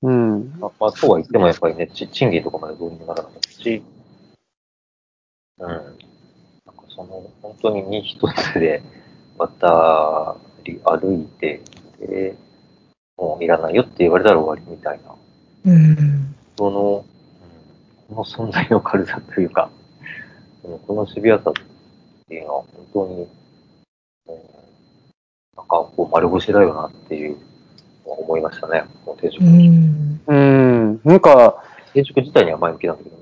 [0.04, 0.60] うん。
[0.60, 3.84] まあ、まあ、そうは言ってもやっぱりね、ち賃金とかまでどうにもならなかったし、
[5.60, 5.67] うん。
[5.67, 5.93] なんか
[6.89, 8.82] その、本当に身一つで
[9.38, 11.62] 渡り歩いて、
[12.00, 12.36] で、
[13.17, 15.15] もういらないよって言われたら終わりみたいな。
[15.65, 16.36] うん。
[16.58, 17.12] その、うん
[18.10, 19.69] この存在の軽さというか、
[20.63, 21.54] うんこのシビアさっ
[22.28, 23.21] ていうのは本当に、
[24.28, 24.61] うん
[25.58, 27.38] なんかこう丸腰だよなっていう
[28.06, 29.44] のは思いましたね、この定食。
[29.44, 30.22] うん。
[30.28, 31.02] うん。
[31.04, 33.22] なんか、定食自体には前向きなんだけどね。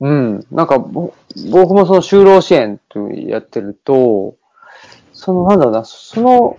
[0.00, 0.46] うん。
[0.50, 1.12] なんか、ぼ
[1.50, 4.36] 僕もその就労支援とやってると、
[5.12, 6.58] その、なんだろうな、その、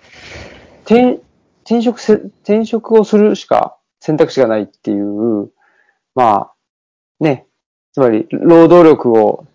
[0.84, 1.22] 転、
[1.64, 5.52] 転職せ、転職をするしか選択肢がないっていう、
[6.16, 6.54] まあ、
[7.20, 7.46] ね、
[7.94, 9.46] つまり、労働力を、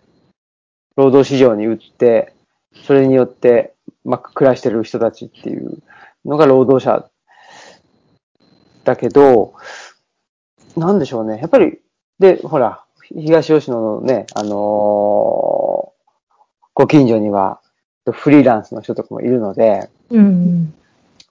[0.95, 2.33] 労働市場に売って、
[2.85, 5.79] それによって、まあ、暮らしてる人たちっていう
[6.25, 7.09] のが労働者
[8.83, 9.53] だけど、
[10.75, 11.39] なんでしょうね。
[11.39, 11.79] やっぱり、
[12.19, 12.83] で、ほら、
[13.15, 15.91] 東吉野のね、あのー
[16.73, 17.59] ご近所には、
[18.09, 20.73] フリーランスの人とかもいるので、やっうん。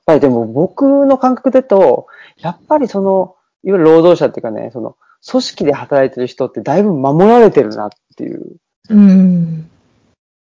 [0.06, 2.06] ぱりでも僕の感覚だと、
[2.38, 4.96] やっぱりその、いわゆる労働者っていうかね、その、
[5.28, 8.56] 組織で働いてる人ってだいぶ守られてるなっていう
[8.90, 9.70] うん。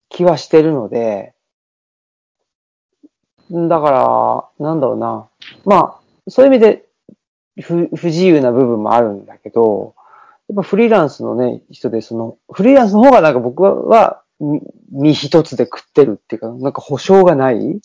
[0.09, 1.33] 気はしてるので、
[3.51, 5.27] だから、なんだろうな。
[5.65, 6.85] まあ、そういう意味で
[7.61, 9.95] 不不自由な部分もあるんだけど、
[10.49, 17.79] やっぱフリーランスのね、人で、その、フリーランスの方がなんか僕は、み身一つで食ってるっていうか、なんか保証がない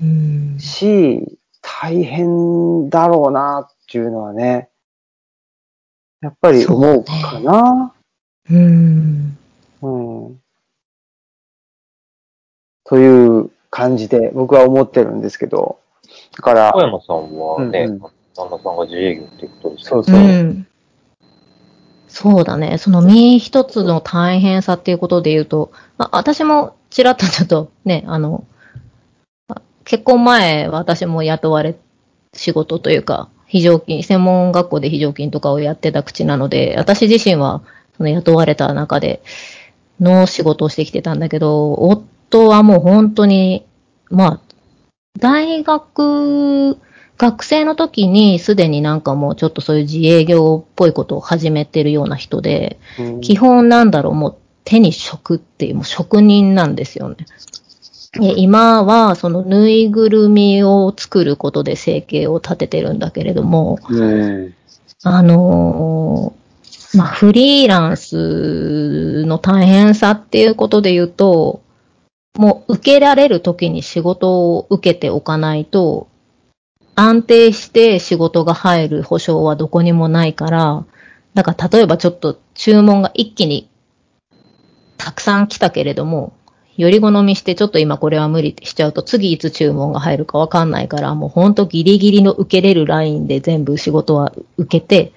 [0.00, 0.58] うん。
[0.58, 4.70] し、大変だろうなっていうのはね、
[6.22, 7.92] やっぱり思うかな。
[8.50, 9.38] うん。
[9.82, 9.88] う
[10.30, 10.40] ん。
[12.84, 15.78] という感じで僕は思ってるんですけど、
[16.36, 18.00] だから小、山さんはね、うんうん
[18.36, 20.66] 旦那さんが自営業っていうことですそうそううん。
[22.06, 22.76] そうだね。
[22.76, 28.44] その身一つの大変さっていうことで言うと、まあ、私もちらっとちょっとね、あの、
[29.48, 31.76] あ結婚前私も雇われ
[32.34, 37.62] 仕事というか、非常勤、専門学校で非常勤とかをやってた口なので、私自身は
[37.96, 39.22] その雇われた中で
[39.98, 41.72] の仕事をしてきてたんだけど、
[42.28, 43.66] 夫はもう本当に、
[44.10, 44.40] まあ、
[45.18, 46.78] 大学、
[47.18, 57.16] 学生の時にすでになんかもうちょっとそういう自営業っぽいことを始めてるような人で、うん基本なんだろう、もう手に職っていう、もう職人なんですよね。
[58.12, 64.54] で今はそのぬいぐるみを作ることで生計を立ててるんだけれども、うん。
[65.02, 66.46] あのー
[66.96, 71.62] まあ、フリーランスの大変さっていうことで言うと、
[72.36, 76.08] もう受けられる時に仕事を受けておかないと、
[76.94, 80.84] 安定して仕事が入る保証はどこにもないから、
[81.34, 83.68] だから例えばちょっと注文が一気に
[84.96, 86.32] たくさん来たけれども、
[86.76, 95.12] より好みしてちょっと今これは無理しちゃうと次いつ注文が入るかわかんないから、もうほんとギリギリの受けれるラインで全部仕事は受けて、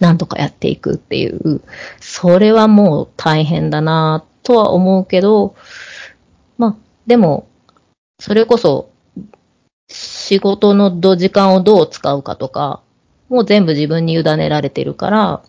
[0.00, 1.62] なんとかやっていくっていう、
[2.00, 5.54] それはもう大変だなとは思うけど、
[6.58, 7.48] まあ、でも、
[8.18, 8.90] それこそ、
[9.88, 12.82] 仕事のど時間をどう使うかとか、
[13.28, 15.42] もう全部自分に委ねられてるから、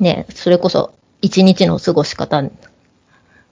[0.00, 2.42] ね、それこそ一日の過ごし方、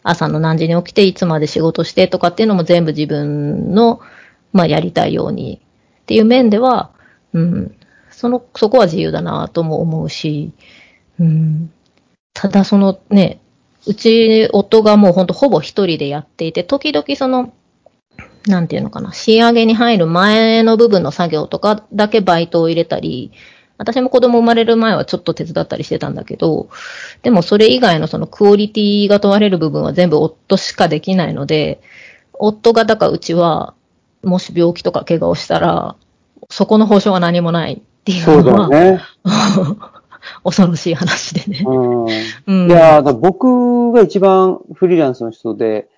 [0.02, 4.00] 朝の何時に起きていつまで仕事してとかっていうのも全部自分の、
[4.52, 5.60] まあやりたいように
[6.02, 6.90] っていう面では、
[7.32, 7.76] うん、
[8.10, 10.52] その、そこは自由だなとも思うし、
[11.18, 11.72] うん、
[12.32, 13.40] ただそのね、
[13.86, 17.52] うち夫がもうほんとほぼ一人でやっていて、時々その、
[18.46, 23.32] なんていうのかな、仕上げに入る前の部分の作業とかだけバイトを入れたり、
[23.76, 26.68] 私も子供生まれる前はちょっと手伝ったりしてたんだけど、
[27.22, 31.80] でもそれ以外のそのクオリティが問われる部分は全部夫しかできないので、
[32.34, 33.74] 夫がだからうちは、
[34.22, 35.96] もし病気とか怪我をしたら、
[36.50, 39.02] そこの保証は何もないっていうそうのは、だよね。
[40.42, 41.64] 恐ろしい話でね。
[41.66, 42.04] うん。
[42.04, 45.88] うん、いや僕が一番フリーランスの人で、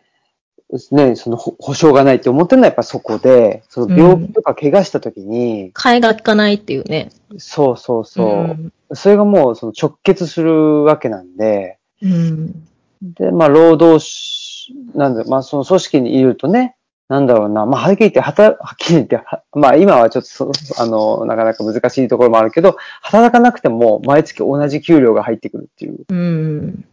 [0.91, 7.11] ね、そのほ保証がないって思ってるのはやっぱそこで、その病気とか怪我した時に、替えが利かないっていうね。
[7.39, 12.67] そうそうそう、うんそれがもうその直結するわけなんで、うん。
[13.03, 16.76] で、まあ労働し、なんだ、まあその組織にいるとね、
[17.09, 26.85] なんだろうな、まあはっきり言って、はた、はっきり言って、はまあ今はちょっとそ、あの、なかなか難しいところもあるけど、働かなくても毎月同じ給料が入ってくるっていううん。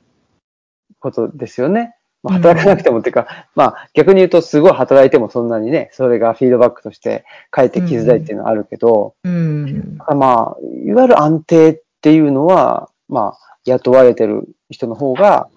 [0.99, 1.95] ことですよね。
[2.21, 9.97] まあ、働かなくてもっていうか、まあ逆に言うとすごい働いてもそんなにね、それがフィードバックとして返ってきづらいっていうのはあるけど、うん。
[10.15, 15.49] まあ、いわゆる安定っていうのは、まあ、雇われてる人の方が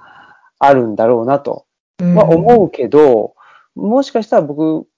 [0.58, 1.66] あるんだろうなと
[1.98, 3.35] は思うけど、
[3.76, 4.88] もしかしたら僕、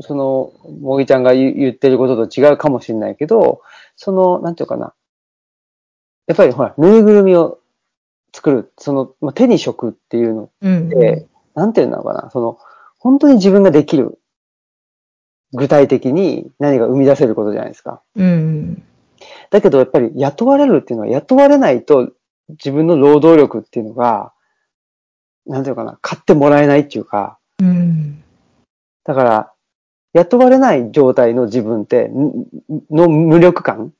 [0.00, 3.62] その、もぎちゃんが言言ってることと違うかもしれないけど、
[3.96, 4.94] その、なんていうかな。
[6.26, 7.60] やっぱりほら、ぬいぐるみを
[8.32, 10.88] 作る、その、まあ、手に職っていうのうん。
[10.88, 12.58] で、なんていうのかな、その、
[12.98, 14.18] 本当に自分ができる、
[15.52, 18.02] 具体的に何が生み出せることじゃないですか。
[18.16, 18.82] うん。
[19.50, 22.12] だけどやっぱり雇われるっていうのは雇われないと
[22.48, 24.32] 自分の労働力っていうのが、
[25.46, 28.22] なんていうのかな、買ってもらえないっていうか、うん。
[29.04, 29.52] だから、
[30.14, 32.46] 雇われない状態の自分って、ん
[32.90, 33.92] の無力感？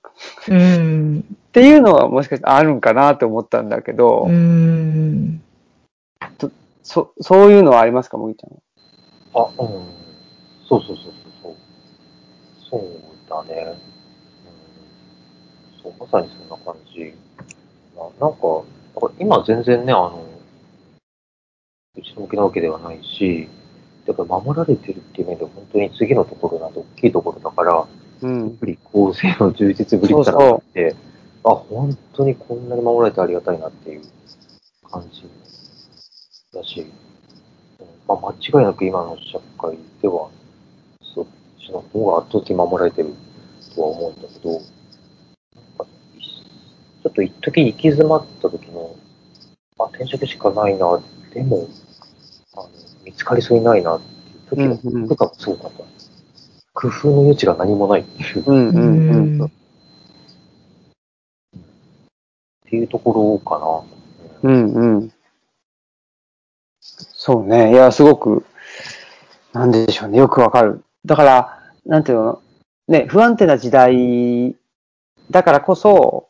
[0.48, 1.20] うん。
[1.20, 5.42] っていうのはもしかしてあるんかなって思ったんだけど、うん。
[6.82, 8.52] そ、そういうのはありますか、もぎちゃん
[9.40, 9.50] は？
[9.58, 9.68] あ、うん。
[10.68, 11.12] そうそうそう
[11.42, 11.54] そうそう。
[12.70, 12.82] そう
[13.28, 13.76] だね。
[15.76, 15.82] うん。
[15.82, 17.12] そう、まさにそんな感じ。
[17.96, 18.46] まあ、なんか、
[19.00, 20.24] なんか今全然ね、あの、
[21.96, 23.48] うちの沖なわけではないし、
[24.06, 27.86] だから守られてるっていう面で本当に次のところなんて大きいところだから、や
[28.22, 28.50] うんっ。
[28.52, 30.96] ぱり構成の充実ぶりったらあって、
[31.44, 34.02] あ、本当にこんなに守られてありがたいなっていう
[34.90, 35.24] 感じ
[36.52, 36.86] だし、うん
[38.08, 40.28] まあ、間違いなく今の社会では、
[41.14, 41.26] そっ
[41.58, 43.14] ちの方が圧倒的に守られてる
[43.74, 44.60] とは思うんだけど、
[47.04, 48.96] ちょっと一時行き詰まった時の、
[49.78, 51.00] あ、転職しかないな、
[51.32, 51.68] でも、
[52.56, 52.68] あの
[53.04, 54.00] 見つかりそうにないなっ
[54.48, 55.84] ていう時の、部下がすごかった。
[56.72, 58.44] 工夫の余地が何もないっていう。
[58.46, 59.46] うんうんうん。
[59.46, 59.50] っ
[62.66, 63.58] ていうところか
[64.42, 64.50] な。
[64.50, 65.12] うんうん。
[66.80, 67.72] そうね。
[67.72, 68.44] いや、すごく、
[69.52, 70.18] なんでしょうね。
[70.18, 70.84] よくわかる。
[71.04, 72.42] だから、なんていうの？
[72.88, 74.56] ね、不安定な時代
[75.30, 76.28] だからこそ、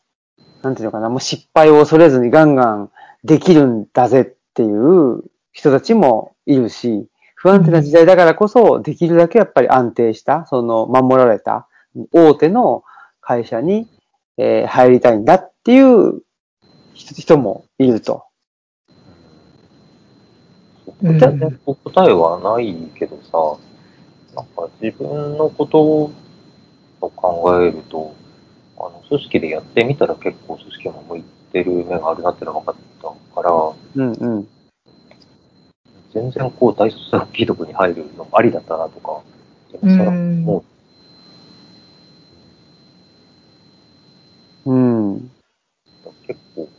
[0.61, 2.91] なんていうのかな、もう失敗を恐れずにガンガン
[3.23, 5.23] できるんだぜっていう
[5.55, 11.69] 人たちもいるし、不安定な時代だからこそ、できるだけやっぱり安定した、その守られた
[12.11, 12.83] 大手の
[13.21, 13.87] 会社に、
[14.37, 16.21] えー入りたいんだっていう
[16.93, 18.25] 人人もいると。
[21.01, 23.57] うん答え答えはないけどさ、
[24.35, 26.11] なんか自分のことを
[26.99, 28.13] 考えると、
[28.77, 33.51] あの組織でやってみたら結構組織も向いてる面があるなっていうのが分かったから、
[33.95, 34.47] うんうん。
[36.15, 39.21] 全然こう大卒の大きいところに入るのもありだったなとか、
[39.73, 40.63] う今更ん思
[44.65, 44.71] う。
[44.71, 45.31] うん。
[46.25, 46.69] 結構、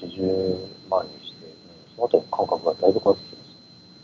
[0.00, 1.52] 40万にして、うん
[1.96, 3.56] その後の感覚がだいぶ変わってきてます。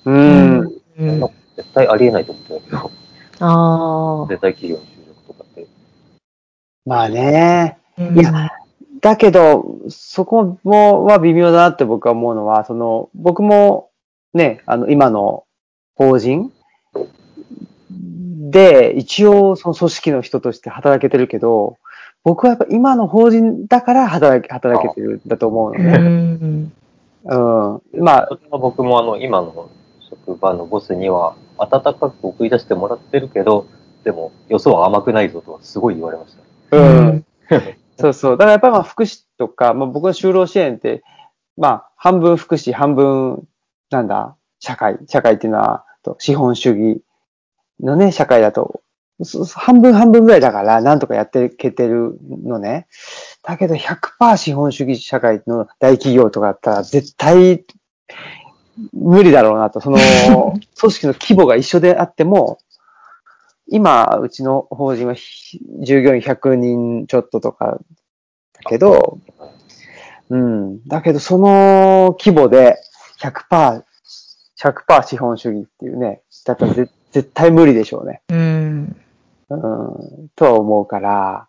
[0.07, 1.21] うん。
[1.57, 2.91] 絶対ありえないと思ってたけど、
[3.39, 4.27] ああ。
[4.29, 5.67] 絶対企業に就職とかって。
[6.85, 7.79] まあね。
[7.97, 8.51] うんいや
[9.01, 13.88] だけど、そこも、は微妙だなって僕は思うのは、その、僕も、
[14.35, 15.45] ね、あの、今の
[15.95, 16.53] 法人
[17.91, 21.77] で、一応、その組織の人として働けてるけど、
[22.25, 25.99] 僕はやっぱ今の法人だから働け、働けてるんだと思うのうね。
[25.99, 26.73] ん。
[27.25, 28.03] うん。
[28.05, 29.71] まあ、僕もあの、今の
[30.09, 33.67] 職場のボスには、温かく送り出してもらってるけど、
[34.05, 36.37] でも、予想は甘くないぞとはすごい言われまし
[36.71, 36.77] た。
[36.77, 37.25] うん。
[37.99, 38.37] そうそう。
[38.37, 41.03] だからやっぱりまあ福祉とか、まあ僕の就労支援って、
[41.57, 43.48] まあ半分福祉、半分、
[43.91, 44.99] なんだ、社会。
[45.09, 47.03] 社会っていうのは、と資本主義
[47.81, 48.83] のね、社会だと、
[49.23, 52.87] そ半分半分ぐらいだから、なんとかやっていけてるのね。
[53.43, 57.65] だけど100%資本主義社会の大企業とかだったら、絶対、
[58.93, 59.81] 無理だろうなと。
[59.81, 59.99] その、
[60.79, 62.59] 組織の規模が一緒であっても、
[63.67, 67.79] 今、うちの法人はひ従業員100人ちょっととか
[68.55, 69.19] だけど、
[70.31, 70.87] うん。
[70.87, 72.77] だけど、その規模で
[73.21, 73.85] 100%、
[74.61, 78.23] 100%資本主義っていうね、だったらぜ絶対無理でしょうね。
[78.29, 78.97] うん。
[79.51, 80.29] うん。
[80.37, 81.49] とは思うから、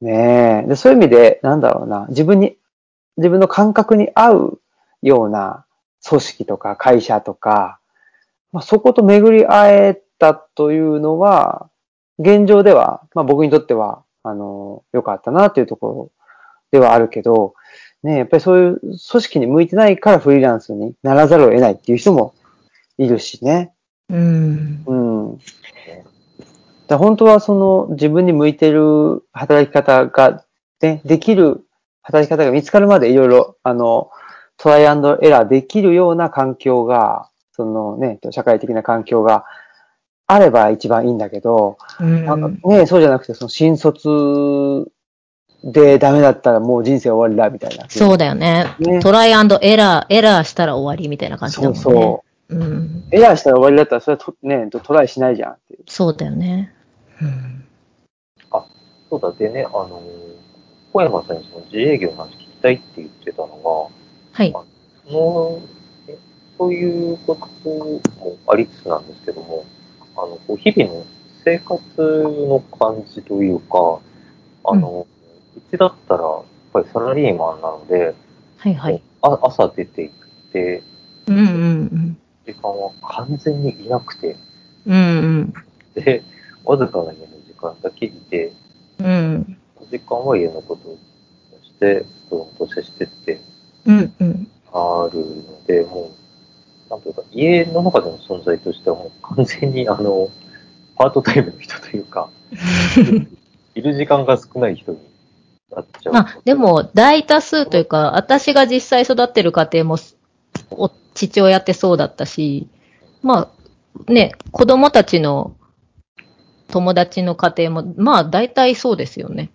[0.00, 0.68] ねえ。
[0.68, 2.56] で、そういう意味で、なんだろうな、自分に、
[3.16, 4.60] 自分の感覚に合う
[5.02, 5.66] ような
[6.06, 7.78] 組織とか会社とか、
[8.52, 11.68] まあ、そこと巡り会えたというのは、
[12.18, 16.10] 現状では、まあ僕にとっては、あの、良かったなっていうところ
[16.70, 17.54] ではあるけど、
[18.02, 22.34] ねえ、やっぱりそういう組織に向いてないからフリーランスにならざるを得ないっていう人も
[22.96, 23.72] いるしね。
[24.08, 24.82] うん。
[24.86, 25.38] うん。
[26.88, 30.44] だ本当はその自分に向いてる働き方が、
[30.80, 31.64] ね、できる
[32.02, 34.10] 働き方が見つかるまでいろいろ、あの、
[34.56, 39.44] トライアンドエラーできるような環境が、そのね、社会的な環境が
[40.26, 44.90] あれば一番いいんだけど、うんなんかね、そうじゃなくて、その新卒
[45.62, 47.86] でダメだったらもう人生終わりだみたいな。
[47.88, 48.74] そうだよね。
[48.78, 51.80] ねトライアンドエラー、エラーしたら終わりみたいな感じだもんね。
[51.80, 52.56] そうそう。
[52.56, 53.04] うん。
[53.10, 55.80] エラーしたら終わりだったら、それはとね、トライしないじゃんっていう。
[55.86, 56.72] そうだよね。
[57.20, 57.64] うん。
[59.10, 60.00] そうだ、でね、あの、
[60.92, 63.90] 小山さんにその自営業の話聞きたいって言ってたの
[64.32, 64.52] はい。
[64.52, 64.62] が、
[65.04, 65.62] その、
[66.06, 66.16] え
[66.56, 68.00] そういうことも
[68.46, 69.64] ありつつなんですけども、
[70.16, 71.04] あの、こう日々の
[71.44, 73.98] 生活の感じというか、
[74.64, 75.19] あの、う
[75.70, 78.14] ちだったら、やっぱりサラリーマンなので、
[78.58, 79.02] はいはい。
[79.22, 80.14] あ朝出て行っ
[80.52, 80.82] て、
[81.26, 84.36] うんうん時間は完全にいなくて、
[84.86, 84.94] うん。
[84.94, 85.54] うん
[85.94, 86.22] で、
[86.64, 88.52] わずかな家の時間だけいて、
[88.98, 89.06] うん。
[89.06, 89.56] うん。
[89.90, 90.98] 時間は家のことを
[91.62, 93.40] して、子供と接してって
[93.86, 94.48] うんうん。
[94.72, 96.10] あるので、も
[96.88, 100.28] う、なんというか、家の中での存在としてはもう完全にあの、
[100.96, 102.28] パートタイムの人というか、
[103.74, 104.98] いる時間が少ない人に。
[106.12, 109.96] まあ、でも、大多数というか、私が実際育ってる家庭も、
[110.70, 112.68] お父親ってそうだったし、
[113.22, 113.52] ま
[114.08, 115.56] あ、ね、子供たちの
[116.68, 119.50] 友達の家庭も、まあ、大体そうですよね。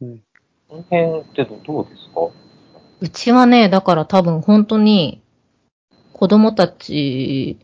[0.00, 0.06] こ
[0.76, 2.28] の辺ってどどうですか？
[3.00, 5.20] うちはね、だから多分本当に、
[6.12, 7.58] 子供たち、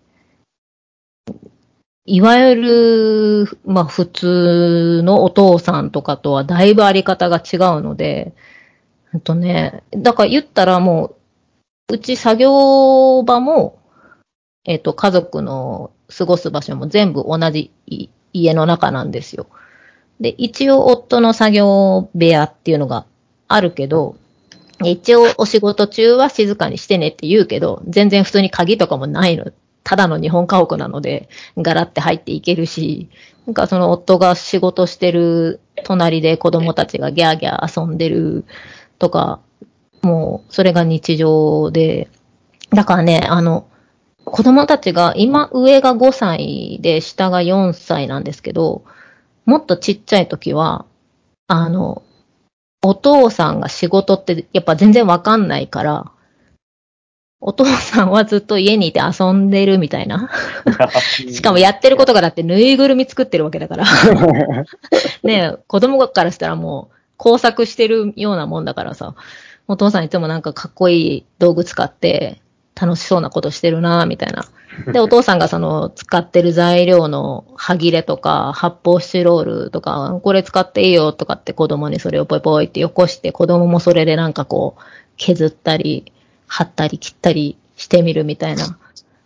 [2.07, 2.57] いわゆ
[3.47, 8.33] る、まあ普通のお父さんとかとはだいぶあり方が違うので、
[9.13, 11.17] ほんとね、だから言ったらも
[11.89, 13.81] う、うち作業場も、
[14.65, 17.73] えっ、と、家族の過ごす場所も全部同じ
[18.33, 19.49] 家の中なんですよ。
[20.21, 23.05] で、一応夫の作業部屋っていうのが
[23.49, 24.17] あるけど、
[24.85, 29.53] 一応お仕事中は静かにしてねって言うけど、全然普通に鍵とかもないの。
[29.87, 33.09] ただの日本家屋なので、ガラって入っていけるし、
[33.47, 38.45] なんかその夫が仕事してる隣で子供たちがギャーギャー遊んでる
[38.99, 39.39] とか、
[40.03, 42.09] もうそれが日常で、
[42.71, 43.69] だからね、あの、
[44.25, 48.83] 子供たちが、今上が5歳で下が4歳なんですけど、
[49.45, 50.85] もっとちっちゃい時は、
[51.47, 52.03] あの、
[52.83, 56.11] お父さんが仕事ってやっぱ全然わかんないから、
[57.41, 60.31] お父さんはずっと家にいて遊んでるみたいな。
[61.31, 63.85] しかもやってることがだってぬいぐるみ作ってるわけだから。
[65.23, 69.15] ねえ、子供からしたらもう工作してるようなもんだからさ、
[69.69, 72.41] お父さんいつもなんかかっこいい道具使って
[72.81, 74.47] 楽しそうなことしてるなみたいな。
[74.93, 84.83] で、お父さんがその使ってる材料の歯切れとか発泡スチロールとか、これ使っていいよとかって子供にそれをポイポイってよこして子供もそれでなんかこう
[85.17, 86.13] 削ったり
[86.47, 88.79] 貼ったり切ったりしてみるみたいな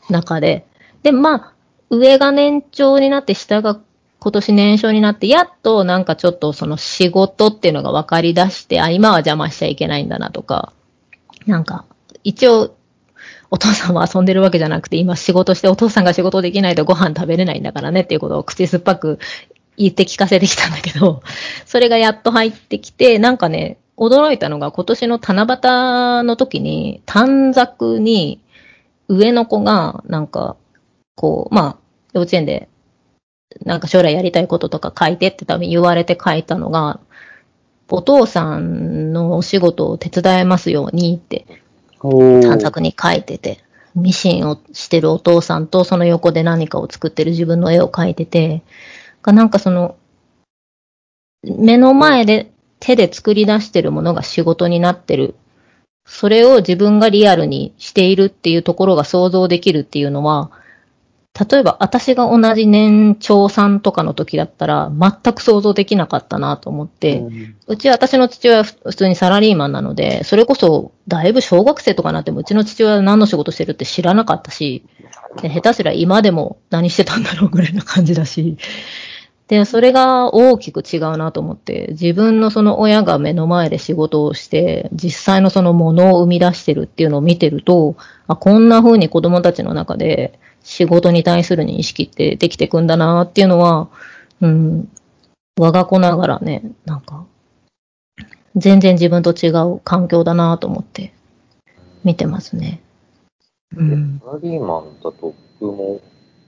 [0.08, 0.66] 中で。
[1.02, 1.52] で、まあ、
[1.90, 3.80] 上が年長になって下が
[4.20, 10.74] 今年年少になって、やっとなんかちょっとその仕事っていうのが分かり出して、あ、今は邪魔しちゃいけないんだなとか、
[11.46, 11.86] なんか、
[12.22, 12.76] 一応、
[13.50, 19.18] お父さんは遊んでるわけじゃなくて、今仕事してお父さんが仕事できないとご飯食べれないんだからねっていうことを口酸っぱく
[19.78, 21.22] 言って聞かせてきたんだけど、
[21.64, 28.42] それがやっと入ってきて、なんかね、驚いたのが今年の七夕の時に短冊に
[29.08, 30.56] 上の子がなんか、
[31.16, 31.76] こう、まあ、
[32.14, 32.68] 幼稚園で
[33.64, 37.00] なんか将来やりたいこととか書いてって多分言われて書いたのが、
[37.88, 41.46] お父さんのお仕事を手伝えますようにって
[42.00, 43.58] 短冊に書いてて、
[43.94, 48.62] ミシンをしてるお父さんとその横で何かを作ってる自分の絵を描いてて、
[49.26, 49.96] なんかその、
[51.42, 55.36] 目の前で手で作り出してるものが仕事になってる。
[56.06, 60.50] それを自分がリアルにしているっていうところが想像できるっていうのは、
[61.48, 67.22] 例えば私が同じ年長さんとかの時だったら全く想像できなかったなと思って、
[67.68, 74.84] うちは私の父親は普通にサラリーマンなので、それこそだいぶ小学生とかなってもうちの父親は何の仕事してるって知らなかったし、
[75.40, 78.58] 下手すりゃ今でも何してたんだろうぐらいな感じだし、
[79.50, 87.96] で、それが大きく違うなと思って、自分のその親が目の前で仕事をして、実際のそのものを生み出してるっていうのを見てると、
[88.28, 93.88] あこんな風に子供たちの中で、仕事に対する認識ってできてくんだなっていうのは、
[94.40, 94.88] うん、
[95.58, 97.26] 我が子ながらね、なんか、
[98.54, 101.12] 全然自分と違う環境だなと思って
[102.04, 102.80] 見てますね。
[103.76, 106.00] うん、サラリーマンだと僕も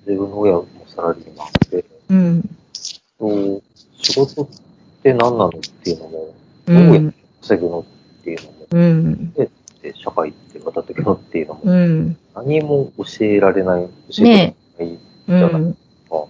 [0.06, 2.56] 自分の親もサラリーマンで、うん、
[3.22, 3.62] と
[4.02, 4.48] 仕事っ
[5.02, 5.50] て何なのっ
[5.84, 6.34] ていうのも、
[6.66, 7.80] どうやって稼ぐの
[8.20, 9.48] っていうのも、うん、でっ
[9.80, 14.98] て社会って渡ってけのっていうのも、うん、何も教えられない、教えてない
[15.28, 16.24] じゃないですか。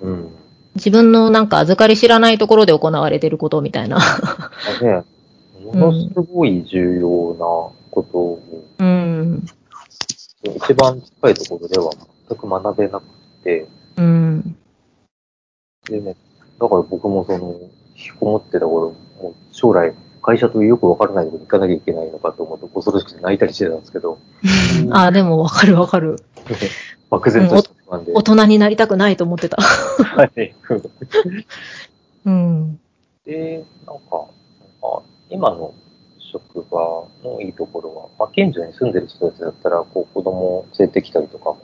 [0.00, 0.34] うん。
[0.74, 3.98] 自分のなんか預かり知らないところで行われてることみたいな。
[4.82, 5.02] ね、
[5.64, 7.46] ものすごい重要な
[7.90, 8.42] ことを、
[8.78, 9.44] うん、
[10.56, 11.92] 一番近いところでは
[12.28, 13.04] 全く学べなく
[13.42, 13.66] て、
[13.96, 14.56] うん、
[15.88, 16.16] でね、
[16.60, 17.58] だから僕もその、
[17.96, 24.18] 引きこもってた頃、もう将来会社とよくわからないとこに行かなきゃいけないのかと思うと恐ろしくて泣いたりしてたんですけど。
[24.90, 26.16] ああ、でもわかるわかかる。
[27.10, 29.56] 漠然とした不安で、大人になりたくないと思ってた。
[29.56, 30.54] はい。
[32.26, 32.80] うん。
[33.24, 34.26] で、なんか、
[34.82, 35.72] あ今の
[36.18, 41.58] 職場のいいところは、まあ、近所に住んでる人たちだったら、こう、子供を連れてきたりとかも、やっ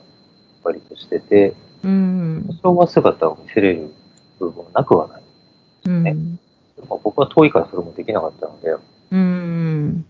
[0.62, 2.46] ぱりとしてて、うん。
[2.62, 3.92] 多少は姿を見せれる
[4.44, 5.22] 部分はなくはない、
[6.02, 6.10] ね。
[6.10, 6.40] うん
[6.88, 8.74] まあ、僕は遠いからそれもできなかったので、
[9.10, 10.04] うん。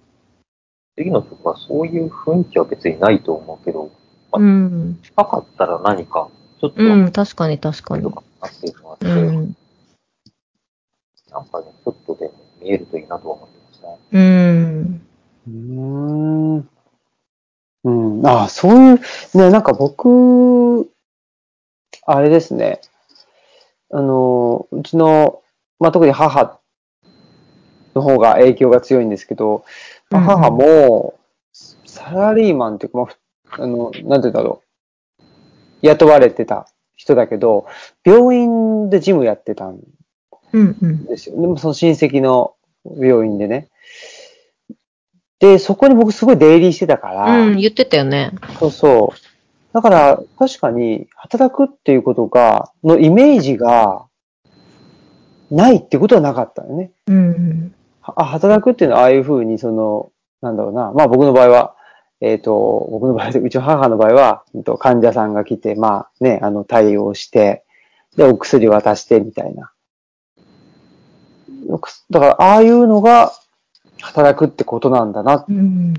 [0.96, 3.90] 次の曲はそういう雰囲気は別にないと思うけど、
[4.32, 4.98] まあ、うん。
[5.02, 6.28] 近かったら何か、
[6.60, 8.04] ちょっと、うん、確かに確かに。
[8.04, 8.14] なっ
[8.60, 9.56] ていうのがあって、うん、
[11.30, 13.98] なんかね、ちょっとでも見えるといいなとは思ってますね。
[14.12, 15.00] うん。
[15.46, 16.68] うん。
[17.84, 17.90] う
[18.22, 18.26] ん。
[18.26, 19.00] ああ、そういう、
[19.34, 20.88] ね、なんか僕、
[22.06, 22.80] あれですね。
[23.94, 25.40] あの、うちの、
[25.78, 26.58] まあ、特に母
[27.94, 29.64] の方が影響が強いんですけど、
[30.10, 31.14] まあ、母も、
[31.52, 34.62] サラリーマンっていうか、まあ、あの、なんて言うんだろ
[35.20, 35.24] う。
[35.82, 36.66] 雇われてた
[36.96, 37.68] 人だけど、
[38.04, 39.86] 病院で事務やってたんで
[41.16, 41.36] すよ。
[41.36, 43.68] うんうん、でもその親戚の病院でね。
[45.38, 47.42] で、そこに僕すごい出入りしてたから。
[47.42, 48.32] うん、言ってたよね。
[48.58, 49.33] そうそう。
[49.74, 54.06] だから、確かに、働くっていうことが、のイメージが、
[55.50, 56.92] ないってことはなかったよね。
[57.08, 57.74] うん。
[58.02, 60.12] あ、働くっていうのはああいうふうに、その、
[60.42, 60.92] なんだろうな。
[60.92, 61.74] まあ僕の場合は、
[62.20, 64.44] えっ、ー、と、僕の場合、うちの母の場合は、
[64.78, 67.64] 患者さんが来て、まあね、あの、対応して、
[68.16, 69.72] で、お薬渡して、みたいな。
[72.10, 73.32] だから、ああいうのが、
[74.00, 75.44] 働くってことなんだな。
[75.48, 75.94] うん。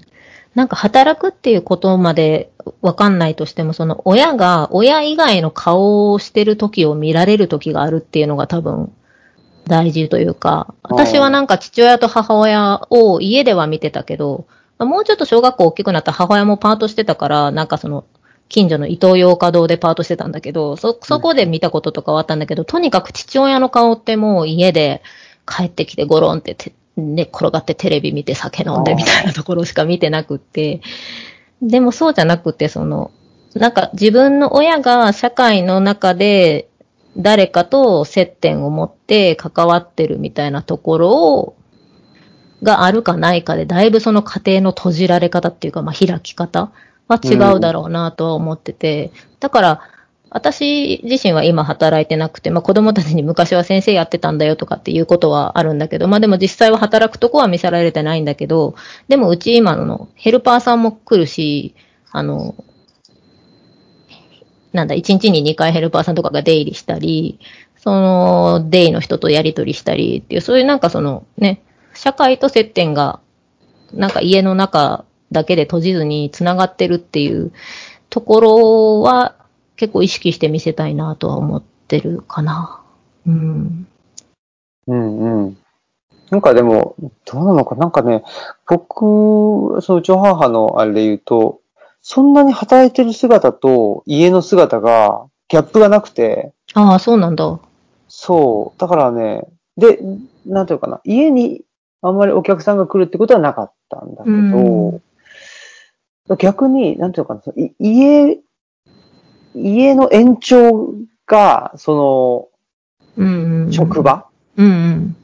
[0.56, 2.49] なんか働くっていうことまで
[2.82, 8.91] わかんないとしても、その親が、親以外の顔をしてる時を見られる時があるっていうのが多分
[9.68, 14.47] 大事というか、私はなんか父親と母親を家では見てたけど、
[14.80, 18.06] もうちょっと小学校大きくなった母親もパートしてたから、なんかその、
[18.47, 25.01] 近所の伊東洋華堂でパートしてたんだけど、そ、そこで見たこととかはあったんだけど、とにかく父親の顔ってもう家で
[25.45, 26.56] 帰ってきてゴロンって
[26.95, 30.81] て、ね、転がってテレビ見て酒飲んでみたいなところしか見てなくって、
[31.61, 33.11] でもそうじゃなくて、その、
[33.53, 36.67] なんか自分の親が社会の中で
[37.17, 41.55] 誰かと接点を持って関わってるみたいなところを、
[42.63, 46.71] があるかないかで、だいぶその家庭の閉じられ方っていうか、まあ、開き方
[47.07, 49.81] は違うだろうなとは思ってて、だから、
[50.36, 58.75] 私自身は今働いてなくて、まあ子供たちに昔は先生やってたんだよとかっていうことはあるんだけど、まあでも実際は働くとこは見せられてないんだけど、
[59.07, 61.73] でもうち今のヘルパーさんも来るし、
[62.11, 62.53] あの、
[64.73, 67.39] なんだ、1日に2回ヘルパーさんとかが出入りしたり、
[67.77, 71.61] その、デイの人とやりとりしたりっていう、そういうなんかそのね、
[71.93, 73.21] 社会と接点が、
[73.93, 77.53] なんか家の中だけで閉じずに繋がってるっていう
[78.09, 79.36] ところは
[79.76, 82.82] 結構意識して見せたいなとは思ってるかな。
[83.28, 83.88] うん。
[84.88, 85.57] うんうん。
[86.30, 86.95] なんかでも、
[87.26, 88.23] どうなのか、なんかね、
[88.67, 91.61] 僕、そのうちの母のあれで言うと、
[92.01, 97.59] そんなに働いてる姿と家の姿が、ギャップがなくて、ああ、そうなんだ。
[98.07, 98.80] そう。
[98.80, 99.43] だからね、
[99.78, 99.99] で、
[100.45, 101.61] なんていうかな、家に
[102.01, 105.01] あんまりお客さんが来るってことはなかったんだけうん
[106.28, 107.41] ど、逆に、なんていうかな、
[107.80, 108.39] 家、
[109.56, 110.93] 家の延長
[111.26, 112.49] が、そ
[113.18, 113.66] うんうん。
[113.68, 114.26] の、職場？
[114.58, 115.16] うんうん。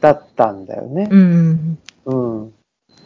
[0.00, 1.08] だったんだよね。
[1.10, 2.38] うんうん。
[2.40, 2.52] うん。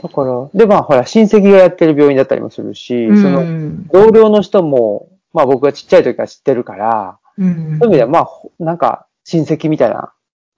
[0.03, 3.45] だから、で、まあ、ほら、親戚がやってる病院だったりもするし、うんその、
[3.93, 10.13] 同僚の人も、まあ僕がちっちゃい時から知ってるから、うんそういう意味では、まあ、ほなんか、親戚みたいな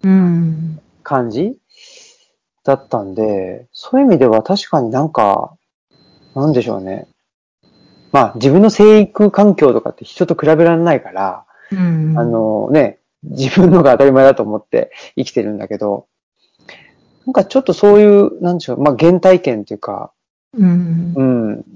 [0.05, 0.81] うん。
[1.03, 1.57] 感じ？
[2.65, 5.55] だったんで、そういう意味では確かになんか、
[6.35, 7.07] なんでしょうね。
[8.17, 12.19] まあ、自分の生育環境とかって人と比べられないから、うん。
[12.19, 16.07] あ、のね、自分のが当たり前だと思って生きてるんだけど、
[17.27, 20.13] なんかちょっとそういう、なんでしょう、まあ原体験っていうか、
[20.55, 21.13] うん。
[21.15, 21.23] う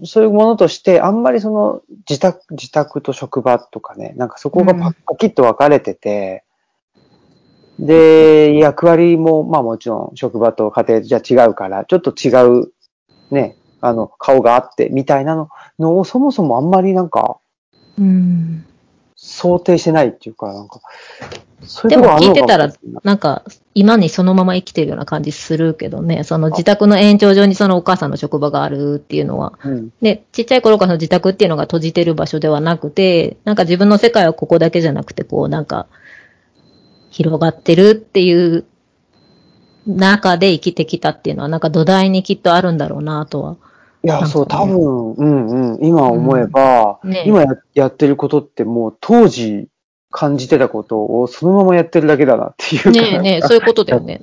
[0.03, 6.45] ん、そういうものとして、あんまりその自宅、自宅と職場とかね、なんかそこがパキッと分かれてて、
[7.79, 12.73] で、役割も、まあもちろん職場と家庭じゃ違うから、ちょっと違う、
[13.31, 17.39] ね、あの、顔があって、みたいなののをそもそもあんまりなんか、
[17.99, 18.65] うん。
[19.17, 20.81] 想定してないっていうか、なんか、
[21.63, 22.73] そういでも聞いてたら
[23.03, 29.93] なんか、今にそのまま生きてるような感じするけどね、その自宅の延長上にそのお母さんの職場があるっていうのは、うん。
[30.01, 35.87] で、ちっちゃい頃からの自宅っていうのが閉じてる場所ではなくて、なんか自分の世界はここだけじゃなくて、こうなんか、
[37.11, 38.65] 広がってるっていう
[39.87, 43.57] 中で生きてきたっていうのは、なんか土台にきっとあるんだろうなとは。
[44.03, 49.69] いや、そう、多分、うんうん、今思えば、うんね今ややってることってもう当時
[50.11, 52.91] 感じてたことをそのままやってるだけだなっていうか。
[52.91, 54.23] ねえねえ、そういうことだよね。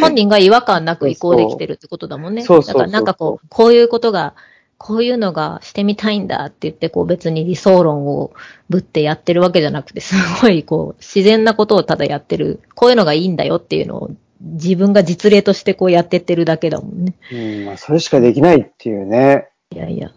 [0.00, 2.42] 本人が違和感なく移行できてるってことだもんね。
[2.42, 4.34] そうそうそうだからなんかこう、こういうことが、
[4.78, 8.32] こういうのがしてみたいんだって言って、こう別に理想論を
[8.68, 12.60] ぶってやってるわけじゃなくて、すごいこう、自然なことをただやってる。
[12.74, 14.10] こういうのがいいんだよっていうのを、
[14.40, 17.14] 自分が実例としてこうやってってるだけだもんね。
[17.32, 20.10] うん、まあ、それしかできないっていうね、いやいや。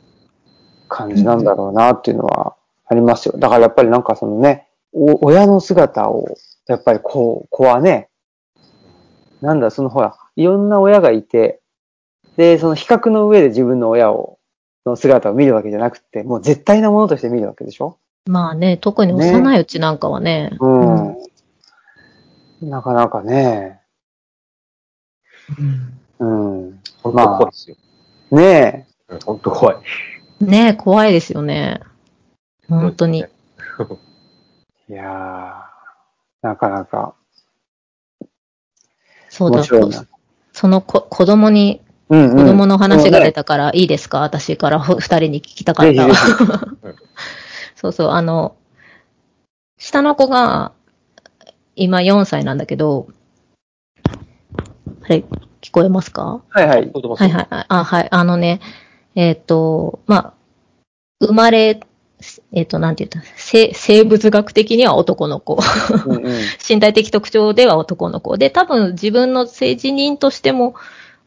[0.87, 2.55] 感じなんだろうなっていうのは
[2.87, 3.37] ありますよ。
[3.37, 6.35] だからやっぱりなんかそのね、お親の姿を、
[6.67, 8.09] やっぱりこう、子はね、
[9.41, 11.61] なんだ、そのほら、いろんな親がいて、
[12.37, 14.39] で、その比較の上で自分の親を、
[14.85, 17.97] の姿を見るわけじゃなくて、もう絶対なものとして見るわけでしょ？
[18.25, 20.57] まあね、特に幼いうちなんかはね。
[20.59, 21.17] うん。
[22.69, 23.78] なかなかね、
[25.57, 26.79] うんうん。
[27.01, 27.75] 本当怖いですよ。
[28.31, 29.77] ねうん本当怖い。
[30.41, 31.81] ねえ、怖いですよね。
[32.67, 33.23] 本当に。
[33.23, 33.29] え。
[34.89, 37.15] いやー、なかなか
[39.29, 39.63] そうだ。
[40.51, 42.37] その子子供にうん、うん。
[42.37, 43.43] 子供の話が出た。
[43.43, 46.07] たからいいですか、私からほ二人に聞きたかった。
[47.75, 48.55] そうそう、あの、
[49.77, 50.73] 下の子が
[51.75, 53.07] 今4歳なんだけど、
[55.09, 55.23] あれ、
[55.61, 56.43] 聞こえますか？
[56.49, 56.91] はいはい。
[56.91, 57.65] はいはいはい。
[57.67, 58.07] あ、はい。
[58.11, 58.61] あのね、
[59.15, 60.33] えっ、と、まあ、
[61.25, 61.79] 生まれ、
[62.51, 63.27] えっ、と、なんて言った？
[63.37, 65.57] 生生物学的には男の子。
[66.05, 66.33] うんうん。
[66.67, 68.37] 身体的特徴では男の子。
[68.37, 70.75] で、多分自分の性自認としても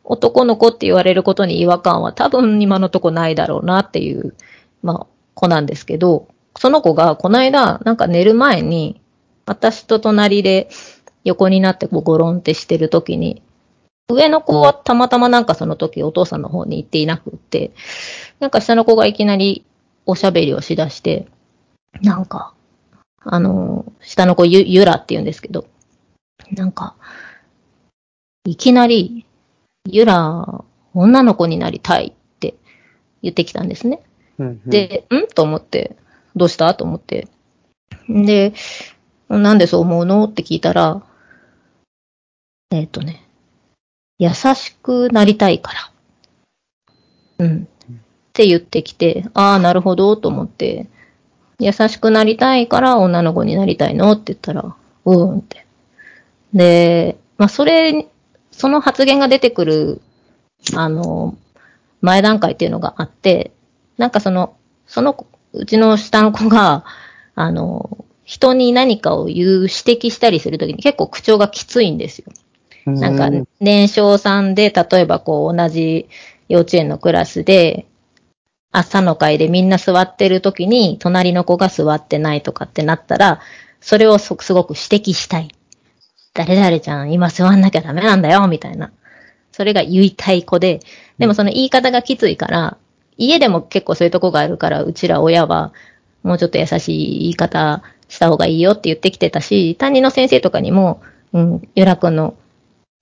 [0.05, 4.35] 男の子って言われることに違和感は多分今のとこないだろうなっていう、
[4.83, 9.01] まあ、子なんですけど、その子がこの間、なんか寝る前に、
[9.47, 10.69] 私と隣で
[11.25, 13.43] 横になってこうゴロンってしてる時に、
[14.09, 17.73] 上の子はたまたまなんかその時お父さんの方に行っていなくって、
[18.41, 19.65] なんか下の子がいきなり
[20.07, 21.27] おしゃべりをしだして、
[22.01, 22.55] なんか、
[23.21, 25.67] あの、下の子ゆ、ゆらって言うんですけど、
[26.51, 26.97] なんか、
[28.45, 29.27] いきなり、
[29.89, 32.55] ゆら、女の子になりたいって
[33.23, 34.03] 言ってきたんですね。
[34.39, 35.27] うんうん、で、ん？
[35.29, 35.97] と思って、
[36.35, 36.75] どうした？
[36.75, 37.29] と思って。
[38.09, 38.53] で、
[39.29, 40.25] なんでそう思うの？
[40.25, 41.03] って聞いたら、
[42.71, 43.25] えっ、とね、
[44.23, 45.73] 優しくなりたいか
[47.39, 47.45] ら。
[47.45, 47.63] うん。
[47.65, 47.97] っ
[48.33, 50.87] て言ってきて、ああ、なるほど、と思って。
[51.59, 55.67] 優しくなりたいから女の子になりたいのって言ったら、うんって。
[56.55, 58.07] で、まあ、それ、
[58.53, 60.01] その発言が出てくる、
[60.77, 61.37] あの、
[62.01, 63.51] 前段階っていうのがあって、
[63.99, 64.57] なんかその、
[64.87, 66.85] その子、うちの下の子が、
[67.35, 72.33] あの、人に何かを言う、指摘したりするときに結構口調がきついんですよ。
[72.87, 76.09] なんかう、年少さんで、例えばこう、同じ
[76.49, 77.87] 幼稚園のクラスで、
[78.73, 83.41] 朝の会でみんな座ってる時に、隣の子が座ってないとかってなったら、
[83.81, 85.49] それをすすごく指摘したい。
[86.35, 88.91] 誰々ちゃん、今座んなきゃダメなんだよ、みたいな。
[89.53, 90.81] それが言いたい子で、
[91.19, 92.79] でもその言い方がきついから、
[93.19, 95.73] 家でも結構そういうとこがあるから、うちら親は、
[96.23, 101.03] もうちょっと優しい言い方した方がいいよって言ってきてたし、担任の先生とかにも、
[101.33, 102.35] うん、ゆらくんの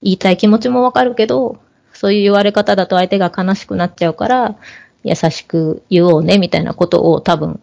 [0.02, 1.58] 言いたい気持ちもわかるけど、
[1.92, 4.56] そういう言われ方だと相手が悲しくなっちゃうから、
[5.04, 7.60] 優しく言おうね、みたいなことを多分、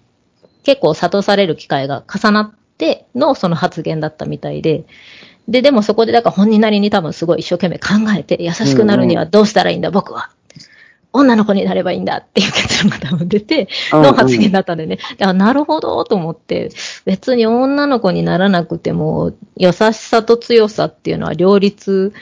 [0.63, 4.85] 結構悟される機会が重なってのその発言だったみたいで、
[5.47, 10.29] で、でもそこでだから本人なりに多分すごい一生懸命考えて、優しくなるにはどうしたらいいんだ、僕は。
[11.17, 14.97] 女の子になればいいんだっていう結論が多分出て、の発言だったんでね。
[15.17, 16.69] だからなるほどと思って、
[17.05, 22.13] 別に女の子にならなくても、優しさと強さっていうのは両立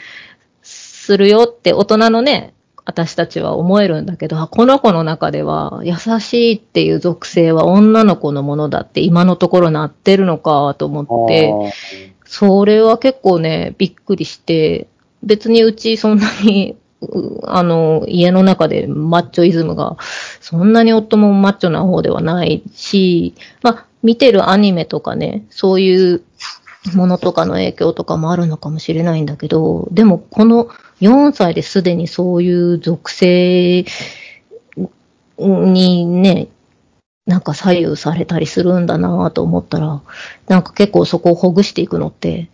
[0.61, 2.53] するよって大人のね、
[2.85, 11.51] 私たちは思えるんだけど、あこの子の中では優しいっていう属性は女の子のものだって今のところなってるのかと思って、
[12.25, 14.87] それは結構ね、びっくりして、
[15.23, 16.75] 別にうちそんなに、う
[17.43, 19.97] あの、家の中でマッチョイズムが、
[20.39, 26.21] そんなに夫もマッチョな方ではないし、まあ、見てるアニメとかね、そういう
[26.93, 30.69] ものとかの影響とかもあるのかもしれないんだけど、でもこの
[31.01, 33.85] 4歳ですでにそういう属性
[35.37, 36.47] にね、
[37.25, 40.01] なんか左右されたりするんだなと思ったら、
[40.47, 42.49] なんか結構そこをほぐしていくのって、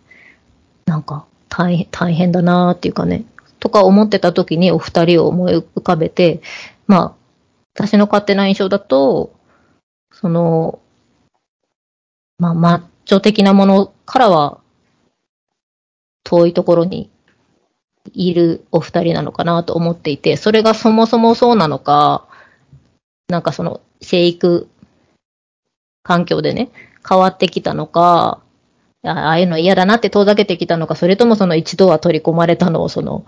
[0.86, 3.24] なんか大変、大変だなっていうかね、
[3.62, 6.42] とか思ってた時にお二人を思い浮かべて、
[6.88, 7.14] まあ、
[7.76, 9.32] 私の勝手な印象だと、
[10.12, 10.80] その、
[12.38, 14.58] まあ、マッチョ的なものからは、
[16.24, 17.08] 遠いところに
[18.12, 22.26] いるお二人なのかなと思っていて、それがそもそもそうなのか、
[23.28, 24.68] なんかその、生育
[26.02, 26.70] 環境でね、
[27.08, 28.42] 変わってきたのか、
[29.04, 33.24] あああいうの嫌だなって遠ざけてきたのか、それともその一度は取り込まれたのを、その、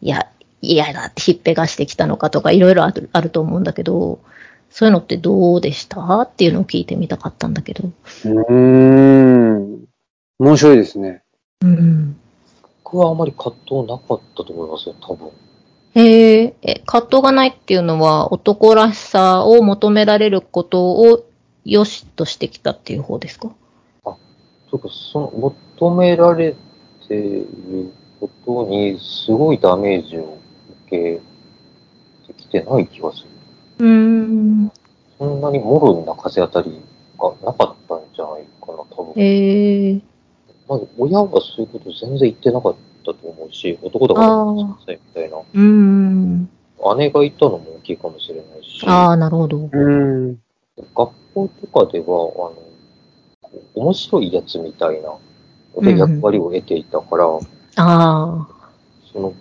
[0.00, 0.28] いや、
[0.60, 4.20] 嫌だってひっぺがしてきたのかとか、いろいろあるあると思うんだけど、
[4.70, 6.20] そういうのってどうでした？
[6.20, 7.88] っていうのを聞いてみたかったんだけど。
[7.88, 8.52] うー
[9.58, 9.84] ん。
[10.38, 11.22] 面白いですね。
[11.62, 12.16] うん。
[12.84, 15.30] 僕はあまり葛藤なかったと思いますよ、多分。
[15.94, 21.24] へえ、え、葛藤がないっていうのは男らしさを求められることを
[21.64, 23.50] 良しとしてきたっていう方ですか？
[24.70, 26.54] とか、その、求められ
[27.06, 30.38] ていることに、すごいダメージを
[30.86, 31.20] 受け
[32.26, 33.28] てきてない気がする。
[33.78, 34.72] うーん。
[35.18, 36.80] そんなにもろな風当たり
[37.18, 39.22] がなかったんじゃないかな、多分。
[39.22, 40.00] へえ、
[40.68, 44.26] まず、親はそういうこと全然言ってなかったと思うし、男だから
[44.86, 45.38] さいみたいな。
[45.38, 46.48] うーん。
[46.98, 49.68] 姉がいたのも大きいかもしれないし、ああ、なるほど。
[49.72, 50.40] うん。
[50.94, 52.67] 学校とかでは、あの、
[53.74, 55.14] 面白いやつみたいな
[55.76, 57.38] ので役割を得ていたから、あ
[57.76, 58.48] あ。
[59.12, 59.34] その、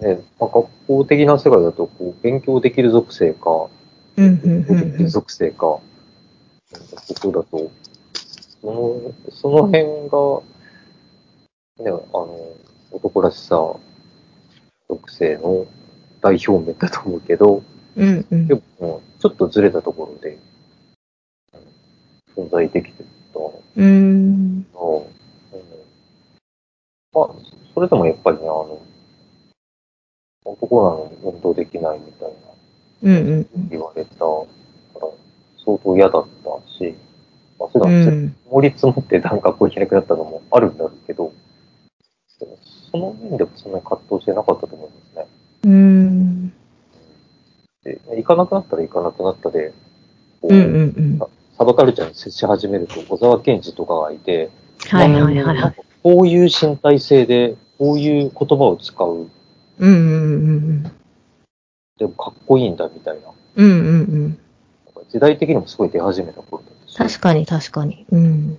[0.00, 3.68] ね、まあ、学校的な世界だと、こう、勉強できる属性か、
[4.16, 5.08] うん、うん、勉強できるうん。
[5.08, 5.82] 属性か、こ
[7.22, 7.70] こだと、
[8.60, 10.42] その、その辺が、
[11.78, 12.52] ね、あの、
[12.92, 13.56] 男らしさ、
[14.88, 15.66] 属性の
[16.20, 17.62] 代表面だと思うけど、
[17.96, 18.46] うん、うん。
[18.46, 20.38] でも、ちょっとずれたところで、
[22.36, 24.66] 存在できてたのうーん。
[24.74, 25.06] が、うん
[27.12, 27.30] まあ、
[27.74, 28.80] それでもやっぱりね、あの、
[30.44, 32.34] 男なのに運動できないみたいな
[33.02, 33.68] うん、うん。
[33.70, 35.08] 言われたから、
[35.64, 36.94] 相当嫌だったし、
[37.58, 38.36] まあ、それうはん。
[38.48, 41.32] 法律持って段学校行けなくなったのもあるんだろうけど、
[42.38, 42.58] でも
[42.90, 45.26] その面でもそんなに葛藤してなかったと思いますね。
[45.64, 46.52] うーん。
[47.82, 49.72] で、行かなくなったら行かなくなったで、
[50.40, 51.18] こううん、うん、うん。
[51.58, 54.50] サバカルチャーに接し始めると、小沢健二とかがいて、
[54.88, 55.74] はい、はい、はい、はい。
[56.02, 59.28] こういう身体性で、こういう言葉を使う、うん、
[59.78, 60.82] うん、うん。
[61.98, 63.28] でもかっこいいんだみたいな。
[63.56, 63.82] うん、うん、う
[64.28, 64.38] ん。
[65.10, 66.96] 時代的にもすごい出始めた頃だったし。
[66.96, 68.04] 確かに、確かに。
[68.10, 68.58] うん。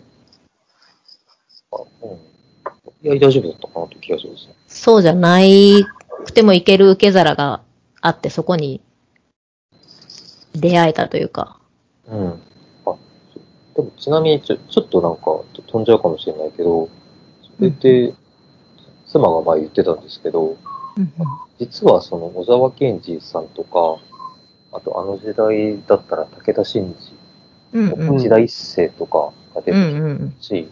[1.71, 3.07] あうん。
[3.07, 4.55] いや、大丈夫だったかなという気がするですね。
[4.67, 5.85] そうじゃない
[6.25, 7.61] くてもいける受け皿が
[8.01, 8.81] あって、そこに
[10.55, 11.59] 出会えたというか。
[12.07, 12.41] うん。
[13.97, 16.89] ちなみにちょ、ちょっとなんか飛んじゃうかもしれないけど、
[17.57, 18.13] それで、
[19.07, 20.57] 妻が前言ってたんですけど、
[20.97, 21.11] うん
[21.59, 23.99] 実はその小沢健二さんとか、
[24.71, 26.95] あとあの時代だったら武田真
[27.73, 27.89] うん。
[27.89, 30.29] 治、うん内田一世とかが出うてんうん。
[30.31, 30.69] きたし、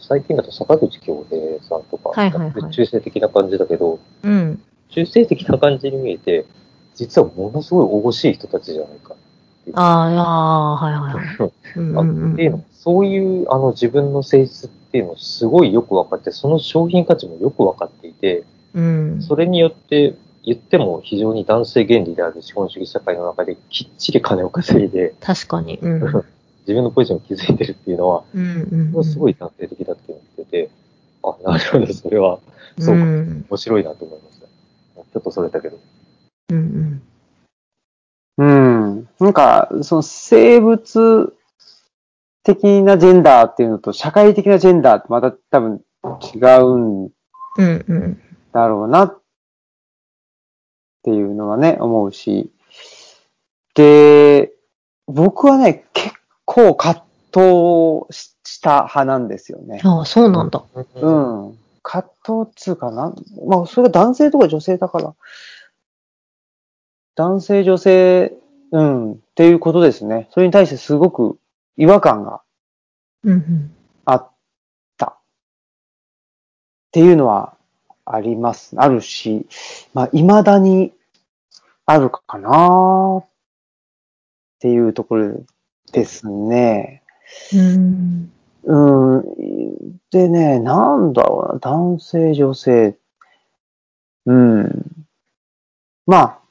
[0.00, 4.62] 最近だと坂口京平さんとか、はいはいはい中性的な感じだけど、うん。
[4.90, 6.44] 中性的な感じに見えて、
[6.94, 9.14] 実はものすごい惜しい人たちじゃないか。
[9.74, 12.32] ああ、はいはい はい。
[12.32, 18.44] っていうのそういうあの自分の性質っていうのをすごいよく分かって、その商品価値もよく分かっていて、
[18.74, 19.22] うん。
[19.22, 20.14] それによって
[20.44, 25.78] 言っても非常に男性原理である資本主義社会の中できっちり金を稼いで、確かに。
[25.82, 26.00] うん。
[26.66, 29.04] 自分のポジションを築いてるっていうのは、うんうん。
[29.04, 30.70] すごい男性的だって思ってて、
[31.22, 32.38] あ、なるほど、それは、
[32.78, 34.46] そうか、うん面白いなと思いました。
[34.46, 35.78] ちょっとそれだけど。
[36.50, 37.02] うんうん。
[38.38, 41.34] なんか、その生物
[42.42, 45.82] 的なジェンダーっていうのと社会的なジェンダーってまた多分
[46.34, 47.10] 違うんうん。
[47.58, 48.20] うんうん。
[48.52, 49.20] だろうなっ
[51.02, 52.50] ていうのはね、思うし。
[53.74, 54.52] で、
[55.06, 56.14] 僕はね、結
[56.44, 59.80] 構葛藤した派なんですよね。
[59.84, 60.62] ああ、そうなんだ。
[60.74, 61.10] う。
[61.10, 61.58] ん。
[61.82, 63.14] 葛藤っつうかな。
[63.46, 65.14] まあ、それが男性とか女性だから。
[67.16, 68.34] 男性、女性、
[68.72, 70.28] うん、っていうことですね。
[70.32, 71.38] それに対してすごく
[71.76, 72.42] 違和感が。
[74.04, 74.30] あっ
[74.98, 75.06] た。
[75.06, 75.18] っ
[76.92, 77.56] ていうのは
[78.04, 78.76] あります。
[78.78, 79.46] あるし、
[79.94, 80.92] まあ、未だに
[81.86, 83.26] あるかなっ
[84.60, 85.40] ていうところ
[85.92, 87.02] ですね。
[87.54, 88.32] うん。
[88.64, 89.98] うん。
[90.10, 92.98] でね、なんだろうな、男性、女性。
[94.26, 95.06] うん。
[96.06, 96.45] まあ、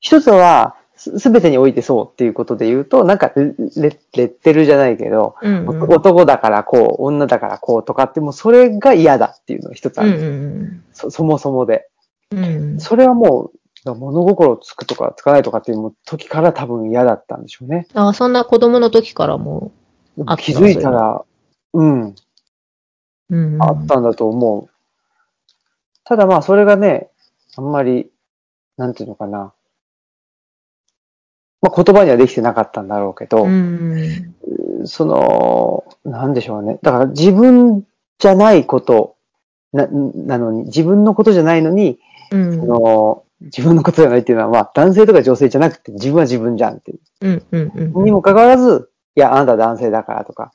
[0.00, 5.82] 一つは、すすべてにおいてそうっていうことで言うと、なんかレ、レレッテルじゃないけど、うんうん。
[5.90, 11.10] 男だからこう、女だからこうとかって、もうそれが嫌だっていうのが一つあうんる、うんそ。
[11.10, 11.88] そもそもで。
[12.32, 12.44] うん。
[12.44, 12.46] う
[12.76, 12.80] ん。
[12.80, 13.50] それはも
[13.86, 17.86] う、物心つくとかつかないとかっていう時から多分嫌だったんでしょうね。
[17.94, 19.72] ああ、そんな子供の時からも
[20.26, 21.24] あった気づいたら、
[21.72, 22.14] うん、う。
[23.30, 23.62] うんうん。
[23.62, 24.70] あったんだと思う。
[26.04, 27.08] ただまあ、それがね、
[27.56, 28.10] あんまり、
[28.76, 29.54] なんていうのかな。
[31.62, 34.34] まあ、言葉にはできてなかったんだろうけど、うん。
[34.84, 36.78] その、なんでしょうね。
[36.82, 37.84] だから自分
[38.18, 39.16] じゃないこと
[39.72, 41.98] な、なのに、自分のことじゃないのに、
[42.30, 42.60] うん。
[42.60, 47.00] その自分のことじゃないっていうのは、まあ、男性とか女性じゃなくて、自分は自分じゃんっていう。
[47.22, 48.04] うんうんうん。
[48.04, 50.52] にもかかわらず、いや、あなたは男性だからとか、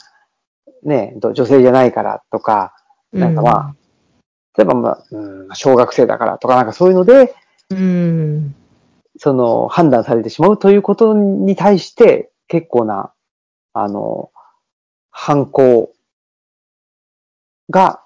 [0.83, 2.73] ね、と女性じゃないからとか、
[3.11, 3.75] なんかまあ、
[4.57, 7.33] 例えばまあ、うん、小学生だからとか、なんかそういうので、
[7.71, 8.55] うん。
[9.17, 13.13] その、判断されてしまうということに対して、結構な、
[13.73, 14.31] あの、
[15.09, 15.93] 反抗
[17.69, 18.01] が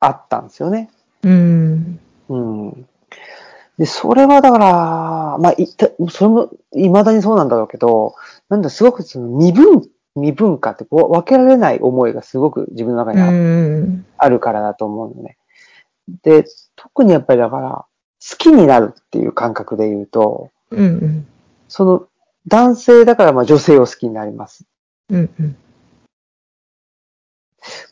[0.00, 0.90] あったんですよね。
[1.22, 2.00] うん。
[2.28, 2.88] うん。
[3.78, 4.66] で、それはだから、
[5.38, 8.14] まあ、いった、それも、未だにそうなんだろうけど、
[8.48, 9.82] なんだ、すごくその、未文、
[10.14, 14.04] 未文化ってこう、分けられない思いがすごく自分の中に。
[14.18, 15.36] あるからだと思うのね。
[16.22, 16.44] で、
[16.76, 17.85] 特にやっぱりだから、
[18.28, 21.26] 好きになるっていう感覚で言うと、うん。
[21.68, 22.08] その、
[22.48, 24.64] 男性だからまあ女性を好きになります。
[25.10, 25.30] うん。
[25.38, 25.56] うん。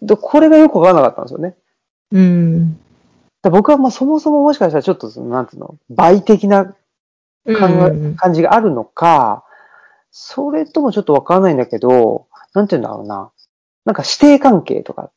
[0.03, 1.55] で、これがよくわからなかったんですよね。
[2.12, 2.74] うん。
[3.43, 6.74] で僕はまあそもそももしかしたらちょっとその、なんていうの、倍的な、
[8.16, 9.45] 感じがあるのか、
[10.11, 13.30] それともちょっとわからないんだけど、なんていうんだろうな。
[13.85, 15.11] なんか師弟関係とか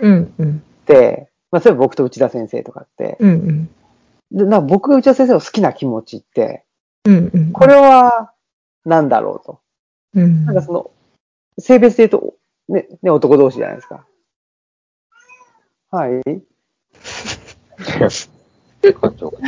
[0.00, 0.34] うん。
[0.38, 0.62] うん。
[1.50, 3.68] まあ、例えば僕と内田先生とかって、うんうん。
[4.30, 6.64] でな僕が内田先生を好きな気持ちって、
[7.04, 7.30] うん。
[7.32, 7.52] うん。
[7.52, 8.32] これは
[8.84, 9.60] 何だろうと。
[10.14, 10.44] うん。
[10.44, 10.90] なんかその、
[11.58, 12.34] 性別で言うと、
[12.68, 14.06] ね、ね、男同士じゃないですか。
[15.90, 16.22] はい。
[18.82, 19.38] 館長が。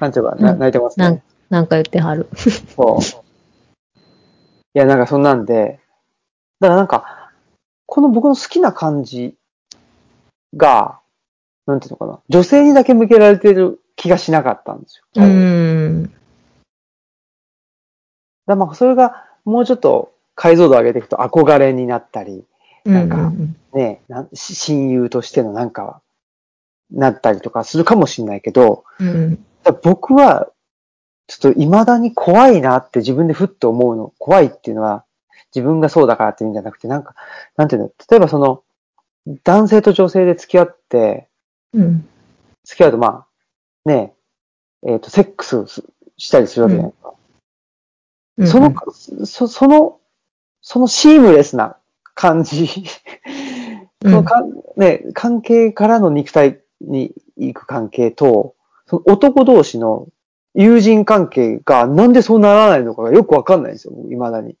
[0.00, 1.22] 館長が泣いてますなんね。
[1.50, 2.28] なんか言ってはる。
[2.74, 4.00] そう。
[4.76, 5.78] いや、なんかそんなんで、
[6.60, 7.30] だからなんか、
[7.86, 9.36] この僕の好きな感じ
[10.56, 11.00] が、
[11.66, 15.04] なんていうのかな、女性にだけ向けられてる気がしなかったんですよ。
[15.22, 16.12] うん。
[18.46, 22.44] だまあそれがもうちょっと解像度を上げていくと憧れになったり、
[22.84, 23.32] なんか
[23.72, 26.00] ね、なんし親友としてのなんか、
[26.90, 29.44] なったりとかするかもしれないけど、うん。
[29.82, 30.50] 僕は、
[31.26, 34.12] ちょっと未だに怖いなって自分でふっと思うの。
[34.18, 35.04] 怖いっていうのは、
[35.54, 37.14] 自分がそうだからっていうんじゃなくて、なんか、
[37.56, 38.62] なんていうの、例えばその、
[39.44, 41.28] 男性と女性で付き合って、
[41.74, 42.08] うん。
[42.64, 43.26] 付き合うとま
[43.86, 44.14] あ、ね
[44.82, 45.84] え、えっ、と、セックスす
[46.16, 47.14] したりするわけじゃないですか。
[48.38, 48.46] うん。
[48.46, 50.00] その、そその
[50.66, 51.76] そのシームレスな
[52.14, 52.66] 感じ、
[54.02, 54.42] そのか、
[54.76, 58.54] ね、関係からの肉体に行く関係と、
[58.86, 60.08] その男同士の
[60.54, 64.56] 友人関係がなんでそうならないのかがよくわかんないんですよ、未だに。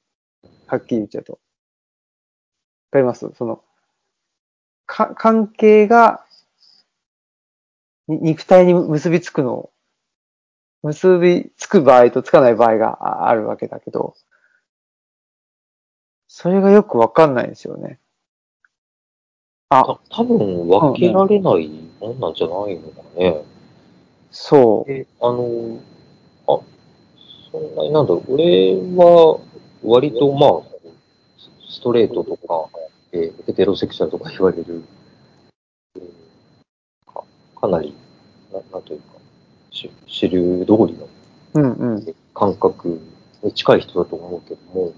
[0.66, 1.32] はっきり言っちゃうと。
[1.32, 1.38] わ
[2.92, 3.30] かります？
[3.38, 3.62] その、
[4.86, 6.33] か、関係が、に
[8.08, 9.70] 肉体に結びつくの、
[10.82, 14.14] 結びつく場合とつかない場合がああるわけだけど、
[16.28, 18.00] それがよくわかんないんですよね。
[19.70, 21.68] あ、た多分分けられない
[22.00, 23.44] もんなんじゃないのかね。
[24.30, 24.92] そう。
[24.92, 25.80] え、あの、
[26.48, 26.60] あ、
[27.50, 29.40] そんなになんだろう、俺は
[29.82, 30.62] 割とまあ、
[31.68, 32.68] ストレートとか、
[33.12, 34.82] えーヘテロセクシャルとか言われる、
[35.96, 36.23] えー
[37.64, 37.94] かかなり、
[38.52, 39.06] ななんというか、
[39.70, 41.08] し主流通りの
[41.54, 42.14] うんうん。
[42.34, 43.00] 感覚
[43.42, 44.92] に近い人だと思うけども、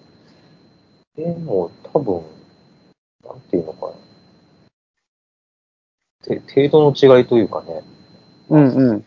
[1.14, 2.22] でも多分、
[3.24, 3.92] なんていうのかな。
[6.24, 7.82] て程度の違いというかね、
[8.48, 8.88] うんうん。
[8.90, 9.04] うん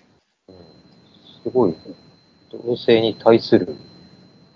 [1.43, 1.75] すごい、
[2.51, 3.75] 同性に対する、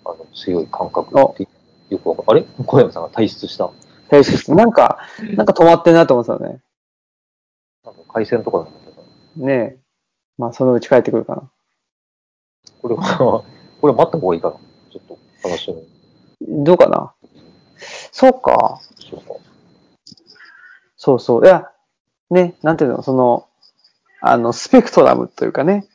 [0.05, 1.47] あの、強い感覚って、
[1.89, 2.45] よくわかる。
[2.45, 2.65] あれ？
[2.65, 3.71] 小山さんが退出した。
[4.09, 4.99] 大切なんか、
[5.35, 6.59] なんか止まってんなと思ってたのね。
[7.85, 8.82] なんか回線とかなんだけど、
[9.35, 9.77] ねえ。
[10.37, 11.49] まあ、そのうち帰ってくるかな。
[12.81, 13.43] これは、
[13.81, 14.55] これ待った方がいいかな。
[14.91, 15.83] ちょっと話を
[16.41, 17.13] どうかな？
[18.11, 18.81] そうか。
[18.99, 19.35] しようか。
[20.97, 21.45] そうそう。
[21.45, 21.69] いや、
[22.29, 23.47] ね、なんていうの、その、
[24.21, 25.87] あの、スペクトラムというかね。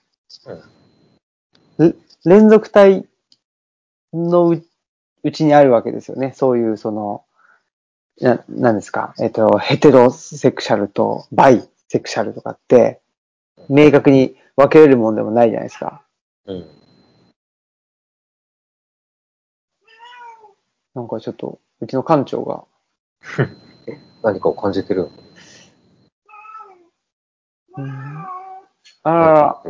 [1.78, 3.06] れ連続体
[4.12, 4.64] のう
[5.22, 6.32] うちにあるわけですよね。
[6.36, 7.24] そういう、その、
[8.20, 9.14] な、なんですか？
[9.20, 13.00] えっと、ヘテロセクシャルとバイセクシャルとかって、
[13.68, 16.02] 明確に分けれるもんでもないじゃないですか。
[16.46, 16.66] うん。
[20.94, 22.64] なんかちょっと、うちの館長が、
[24.22, 25.10] 何かを感じてるの
[29.04, 29.62] あらら、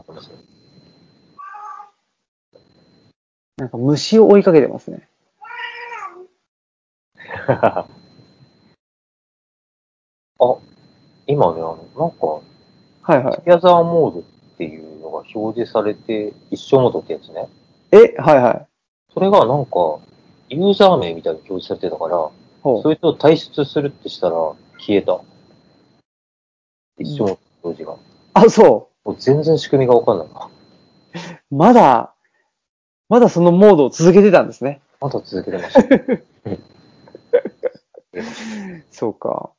[3.59, 5.09] なんか虫を追いかけてますね。
[7.49, 7.87] あ、
[11.27, 12.41] 今ね、あの、なんか、
[13.09, 13.43] はいはい。
[13.47, 14.23] ギャザーモードっ
[14.59, 17.49] ていうのが表示されて、一生モードってやつね。
[17.91, 18.67] え、はいはい。
[19.15, 19.99] それがなんか、
[20.51, 22.29] ユーザー名みたいに表示されてたから、
[22.63, 24.37] ほそいつを退出するってしたら
[24.79, 25.23] 消えた。
[26.99, 27.95] 一生の表示が。
[27.95, 27.99] う。
[28.35, 30.51] あ、そもう全然仕組みがわかんないな。
[31.51, 31.55] う。
[31.55, 32.13] まだ、
[33.09, 34.83] まだそのモードを続けてたんですね。
[35.01, 35.81] まだ続けてました。
[38.93, 39.53] そうか。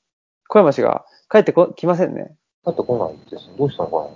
[0.47, 2.35] 小山氏が帰ってこ、来ませんね。
[2.65, 3.49] だって来ないです。
[3.57, 4.09] どうしたのか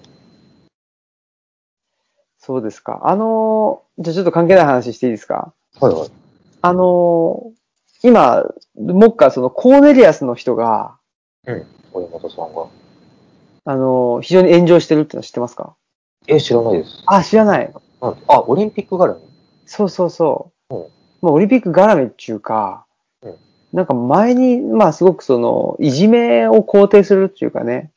[2.40, 3.02] そうですか。
[3.06, 5.54] あのーじゃあちょっと関係ない話していいですか？
[5.80, 6.10] なはいはい。
[6.62, 7.52] あのー
[8.06, 8.44] 今、
[8.76, 10.98] もっかそのコーネリアスの人が、
[11.46, 12.68] 小山田さんが。
[13.66, 15.76] あのー非常に炎上してるってのは知ってますか？
[16.28, 17.02] え、知らないです。
[17.06, 17.74] あ、知らない。
[18.02, 19.22] なんてあ、オリンピック絡み？
[19.66, 20.76] そうそうそう。
[20.76, 20.88] うん
[21.22, 22.86] まあ、オリンピック絡みっていうか、
[23.22, 23.36] うん
[23.72, 27.93] なんか前に、まあすごくその、いじめを肯定するっていうかね、うん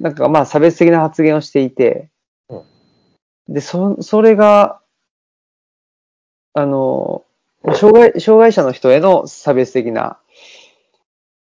[0.00, 2.10] なんかまあ差別的な発言をしていて、
[2.48, 2.62] うん
[3.48, 4.80] で、そ、それが、
[6.54, 7.24] あの、
[7.74, 10.18] 障害、障害者の人への差別的な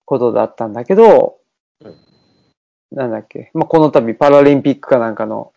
[0.05, 1.37] ことだったんだけど、
[1.81, 1.95] うん
[2.91, 5.53] なんだっけ、まあこの度パラリンピックかなんかの、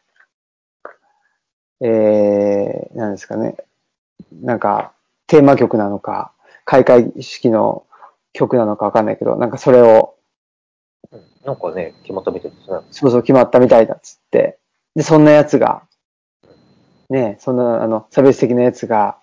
[1.81, 3.57] えー、なんですかね、
[4.43, 4.93] なんか、
[5.27, 6.33] テーマ曲なのか、
[6.67, 7.87] 開会式の
[8.35, 10.15] 曲なのかわかんないけど、なんかそれを、
[11.11, 11.32] うん。
[11.45, 12.79] なんかね、決まったみたいですね。
[12.91, 14.59] そうそう決まったみたいだっつって。
[14.95, 15.83] で、そんなやつが、
[17.11, 19.19] ね、そんな、あの、差別的なやつが、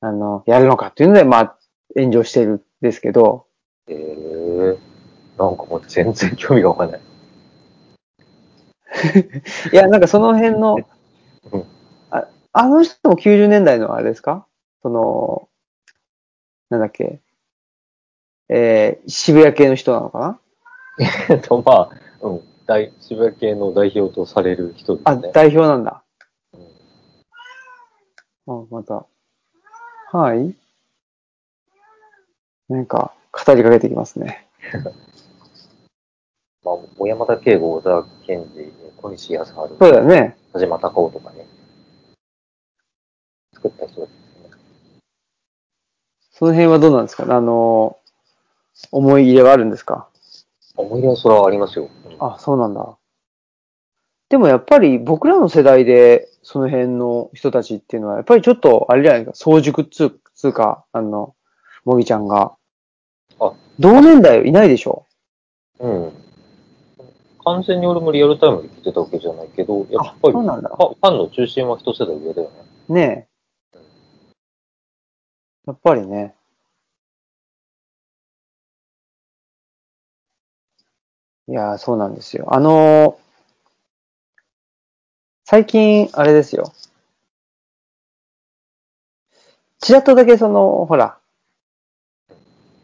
[0.00, 1.58] あの、やるのかっていうので、まあ、
[1.96, 3.46] 炎上してるんですけど、
[3.88, 4.78] えー、
[5.38, 7.00] なんかもう全然興味がわかんない。
[9.72, 10.76] いや、なんかその辺の
[11.52, 11.64] うん、
[12.10, 14.46] ああの人も90年代のあれですか？
[14.82, 15.48] その、
[16.70, 17.20] なんだっけ、
[18.48, 20.40] えー、渋谷系の人なのかな？
[20.98, 21.90] えっと、まあ、
[22.26, 25.30] うん、大渋谷系の代表とされる人であ、すね。
[25.32, 26.02] 代表なんだ。
[26.52, 26.68] うん
[28.50, 29.06] あ、また。
[30.10, 30.54] はい。
[32.68, 34.46] なんか、語りかけてきますね。
[36.64, 40.36] まあ、小山田圭吾、小田健二、小西康晴、そうだよね。
[40.52, 41.46] 田島隆夫とかね、
[43.54, 44.50] 作った人ですね。
[46.32, 47.24] その辺はどうなんですか？
[47.34, 47.98] あの、
[48.92, 50.08] 思い入れはあるんですか？
[50.78, 51.88] 思い出はそれはありますよ。
[52.04, 52.96] うんあ、そうなんだ。
[54.28, 60.04] でもやっぱり僕らの世代でその辺の人たちっていうのは、やっぱりちょっと、あれじゃないですか、早熟っつ
[60.48, 61.34] うか、あの、
[61.84, 62.54] もぎちゃんが。
[63.40, 65.06] あ、同年代いないでしょ？
[65.78, 66.12] うん。
[67.44, 70.68] 完全に俺もリアルタイムで聞いてたわけじゃないけど、やっあ、ぱりそうなんだ。
[70.68, 72.50] ファファンの中心は一世代上だよ
[72.88, 72.94] ね。
[72.94, 73.28] ね
[73.74, 73.78] え。
[75.66, 76.34] やっぱりね。
[81.48, 82.54] いやー、そうなんですよ。
[82.54, 83.28] あのー
[85.44, 86.74] 最近、あれですよ。
[89.80, 91.18] ちらっとだけその、ほら、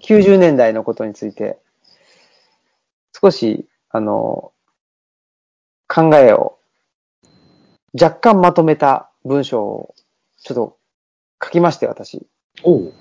[0.00, 1.58] 90年代のことについて、
[3.20, 4.54] 少し、あのー
[5.86, 6.58] 考えを
[7.92, 9.94] 若干まとめた文章を
[10.38, 10.78] ちょっと
[11.44, 12.26] 書きまして、私。
[12.62, 12.92] おう。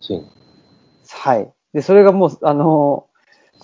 [0.00, 0.30] ついに。
[1.08, 1.52] はい。
[1.72, 3.07] で、それがもう、あの、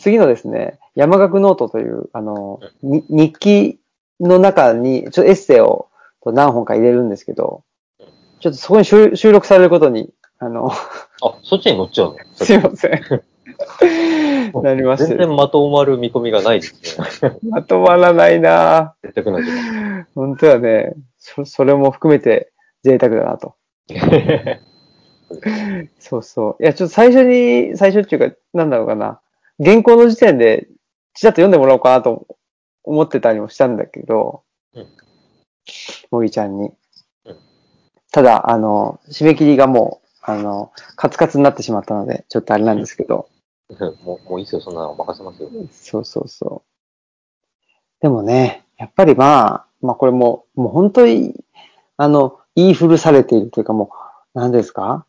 [0.05, 3.80] 次のですね、山岳ノートという、あの、に日記
[4.20, 5.88] の中に、ちょっとエッセイを
[6.26, 7.64] 何本か入れるんですけど、
[8.40, 12.16] ちょっとそこに収収録されることに、あの、あ、そっちに乗っちゃうの？
[12.36, 13.00] すいません。
[14.62, 17.38] なりまして全然まとまる見込みがないですね。
[17.48, 20.00] まとまらないな絶対な時間。
[20.02, 22.52] ぁ本当はね、そ、それも含めて
[22.82, 23.55] 贅沢だなと。
[25.98, 26.62] そうそう。
[26.62, 29.20] いや、ちょっと最初に、最初っていうか、なんだろうかな。
[29.62, 30.68] 原稿の時点で、
[31.14, 32.26] ちらっと読んでもらおうかなと
[32.82, 34.42] 思ってたりもしたんだけど
[34.74, 34.86] うん、
[36.11, 36.70] もぎちゃんに
[37.24, 37.36] うん。
[38.11, 43.28] ただ、あの、締め切りがもう、あの、カツカツになってしまったので、ちょっとあれなんですけど、
[44.02, 45.50] もう、もういいですよ、そんなの任せますよ。
[45.70, 46.74] そうそうそう。
[48.00, 51.34] でもね、やっぱりまあ、まあこれも、もう本当に、
[51.96, 53.90] あの、言い古されているというかも
[54.34, 55.07] う、何ですか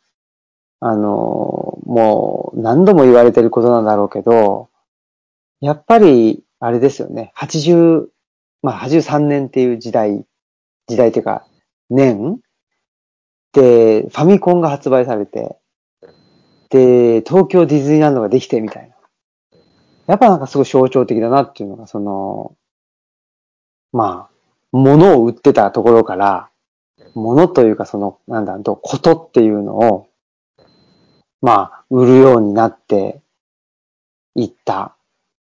[0.87, 4.69] あの、もう何度も言われてることなんだろうけど、
[5.59, 8.05] やっぱり、あれですよね、80、
[8.61, 10.23] まあ83年っていう時代、
[10.85, 11.47] 時代というか、
[11.89, 12.39] 年
[13.51, 15.57] で、ファミコンが発売されて、
[16.69, 18.95] で、東京ディズニーランドができてみたいな。
[20.05, 22.55] やっぱなんかすごい象徴的だなっていうのが、その、
[23.91, 24.35] まあ、
[24.71, 26.51] 物を売ってたところから、
[27.15, 30.09] 物というかその、なんだ、とことっていうのを、
[31.45, 33.21] まあ、売るようになって
[34.33, 34.95] いった。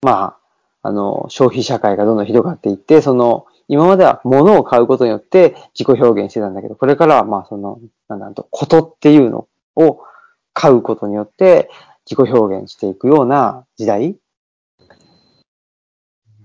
[0.00, 0.38] ま
[0.82, 9.46] あ、あの、消費社会がどんどんひどくなっていって、その、今までは物を買うことによって自己表現してたんだけど、これからはまあその、なんだと、ことっていうの
[9.76, 10.00] を
[10.54, 11.68] 買うことによって
[12.10, 14.16] 自己表現していくような時代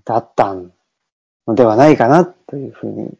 [0.04, 3.16] だったのではないかなというふうに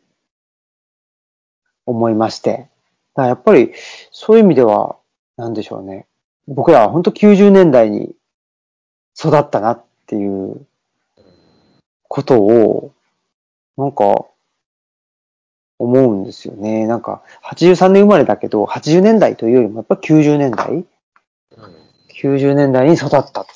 [1.86, 2.50] 思いまして。
[2.50, 3.72] だからやっぱり
[4.10, 4.98] そういう意味では、
[5.38, 6.06] なんでしょうね。
[6.48, 8.14] 僕らは本当90年代に
[9.18, 10.66] 育ったなっていう
[12.08, 12.92] ことを、
[13.76, 14.26] なんか、
[15.78, 16.86] 思うんですよね。
[16.86, 20.72] なんか、83年生まれだけど、80年代というよりもやっぱ90年代？
[20.72, 20.86] うん。
[22.08, 23.46] ?90 年代に育ったと。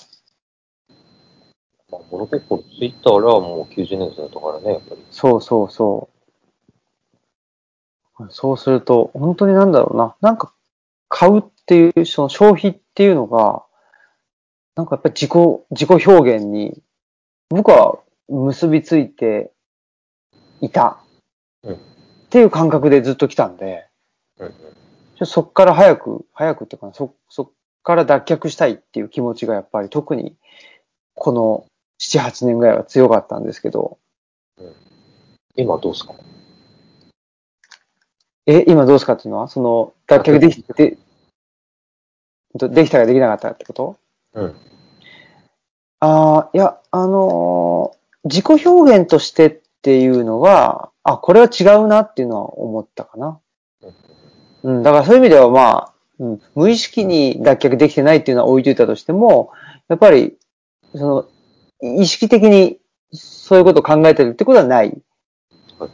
[1.91, 5.07] まあ、物心ついたらもう90年代だったからね、やっぱり。
[5.11, 6.09] そうそうそ
[8.19, 8.27] う。
[8.29, 10.15] そうすると、本当になんだろうな。
[10.21, 10.53] なんか、
[11.09, 13.63] 買うっていう、その消費っていうのが、
[14.75, 15.31] なんかやっぱり自己、
[15.71, 16.83] 自己表現に、
[17.49, 19.53] 僕は結びついて
[20.61, 20.99] いた。
[21.63, 21.75] うん。
[21.75, 21.79] っ
[22.29, 23.87] ていう感覚でずっと来たんで、
[25.25, 27.51] そっから早く、早くっていうかな、そ、そっ
[27.85, 30.35] から脱却したいっていう気持ちがやっぱり特に、
[31.15, 31.67] この
[32.01, 33.99] 7、8年ぐらいは強かったんですけど、
[35.55, 36.15] 今どうすか？
[38.47, 39.49] え、今どうすかっていうのは？
[39.49, 41.01] その、脱却できて、ど
[42.55, 43.97] できたかできなかったかってこと？
[44.35, 44.57] うん。
[46.01, 53.41] ああ、いや、あのー自己表現としてっていうのは、あ、これは違うなっていうのは思ったかな。
[54.63, 59.53] うん、だからそういう意味ではまあ、うん、無意識に脱却できてないっていうのは置いといたとしても、
[59.89, 60.37] やっぱり、
[60.95, 61.27] その、
[61.99, 62.79] 意識的に
[63.11, 64.95] そういうことを考えてるってことはない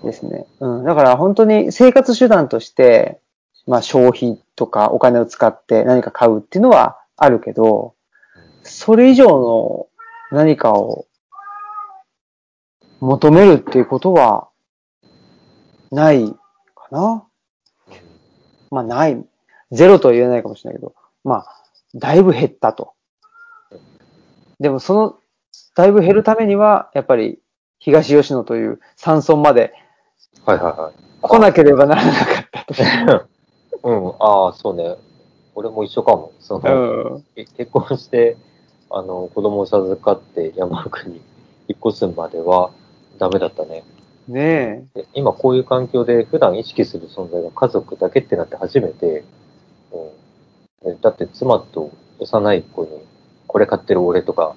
[0.02, 0.46] ですね。
[0.58, 0.84] うん。
[0.84, 3.20] だから本当に生活手段として、
[3.66, 7.94] まあ消費とかお金を使って何か買うっていうのはあるけど、
[8.62, 9.86] それ以上の
[10.30, 11.06] 何かを
[13.00, 14.48] 求めるっていうことは
[15.90, 16.26] ない
[16.74, 17.26] かな。
[18.70, 19.24] まあない。
[19.72, 20.94] ゼロとは言えないかもしれないけど、
[21.24, 21.46] まあ、
[21.94, 22.92] だいぶ減ったと。
[24.60, 25.18] でもその、
[25.74, 27.40] だいぶ減るためには、やっぱり
[27.78, 29.74] 東吉野という山村まで
[30.44, 30.94] はいはいはい。
[31.22, 33.28] 来なければならなかったと。
[33.86, 34.96] うん、ああ、そうね。
[35.54, 36.32] 俺も一緒かも。
[36.40, 37.24] その、うん。
[37.36, 38.36] け 結婚して、
[38.90, 41.20] あの、子供を授かって山奥に
[41.68, 42.70] 引っ越すまでは
[43.18, 43.84] ダメだったね。
[44.26, 49.22] ねで今こういう環境で普段意識する存在が家族だけってなって初めて、
[50.84, 51.00] うん。
[51.00, 52.88] だって妻と幼い子に
[53.46, 54.56] これ買ってる俺とか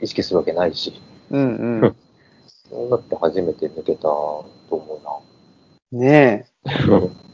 [0.00, 1.96] 意識するわけないし、うんうん。
[2.70, 5.00] そうなって初めて抜けたと思
[5.92, 6.70] ねえ。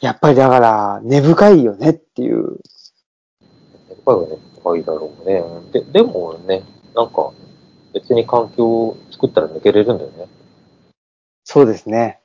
[0.00, 2.60] やっぱりだから、根深いよねっていう。
[3.90, 5.42] やっぱりね、高いだろうね。
[5.72, 6.62] で、でもね、
[6.94, 7.32] なんか
[7.92, 10.28] 別に環境を作ったら抜けれるんだよね。
[11.42, 12.20] そうですね。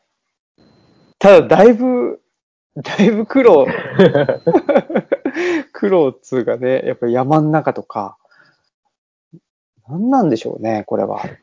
[1.18, 2.22] ただ、だいぶ、
[2.76, 3.66] だいぶ苦労、
[5.74, 8.18] 苦労っつうかね、やっぱり山ん中とか、
[9.88, 11.24] 何なんでしょうね、これは。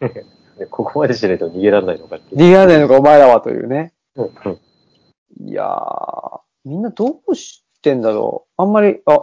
[0.58, 2.36] ねここまでしないと逃げられないのかって。
[2.36, 3.92] 逃げられないのかお前らはというね。
[4.14, 4.58] うんうん
[5.38, 8.62] いやー、みんなどうしてんだろう。
[8.62, 9.20] あんまり、あ、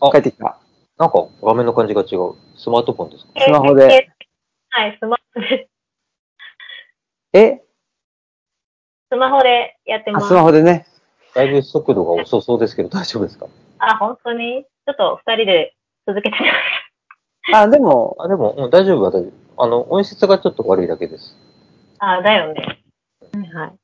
[0.00, 0.58] あ帰ってきた。
[0.98, 2.34] なんか画面の感じが違う。
[2.56, 3.32] スマートフォンですか？
[3.38, 3.84] スマホで。
[3.84, 4.08] え
[4.70, 5.68] はい、スマホで、
[7.32, 7.62] え？
[9.10, 10.32] スマホでやってあ、ますス。
[10.32, 10.86] マホでね。
[11.34, 13.46] だいぶ速度が遅そうですけど大丈夫ですか？
[13.78, 14.64] あ、本当に？
[14.64, 15.74] ちょっと二人で
[16.06, 16.52] 続けてみま
[17.52, 17.54] す。
[17.54, 19.62] あ、でも、あ、でも、うん、大丈夫は大丈夫。
[19.62, 21.36] あの、音質がちょっと悪いだけです。
[21.98, 22.82] あ、だよね。
[23.32, 23.48] はい。
[23.52, 23.74] はい。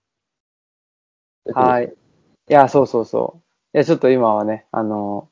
[1.47, 3.41] いや、そうそうそ
[3.73, 3.77] う。
[3.77, 5.29] いや、ちょっと今はね、あの、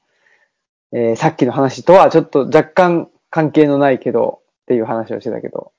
[0.93, 5.73] えーさっきの話とはちょっと若干関係のないけど、っていう話をしてたけど。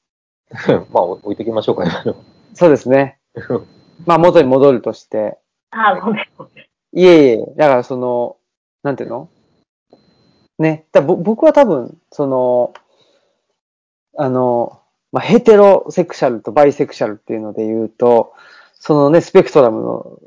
[0.92, 2.16] まあ、置いときましょうか、今の。
[2.54, 3.20] そうですね。
[4.06, 5.38] まあ、元に戻るとして。
[5.72, 6.26] あ、ごめん。
[6.38, 8.36] ごめんいえいえ、だからその、
[8.84, 9.30] なんていうの？
[10.60, 10.88] ね。
[10.92, 12.74] だぼ僕は多分、その、
[14.18, 14.82] あの、
[15.14, 18.34] まあ、ヘテロセクシャルとバイセクシャルっていうので言うと、
[18.82, 20.20] そのね、スペクトラムの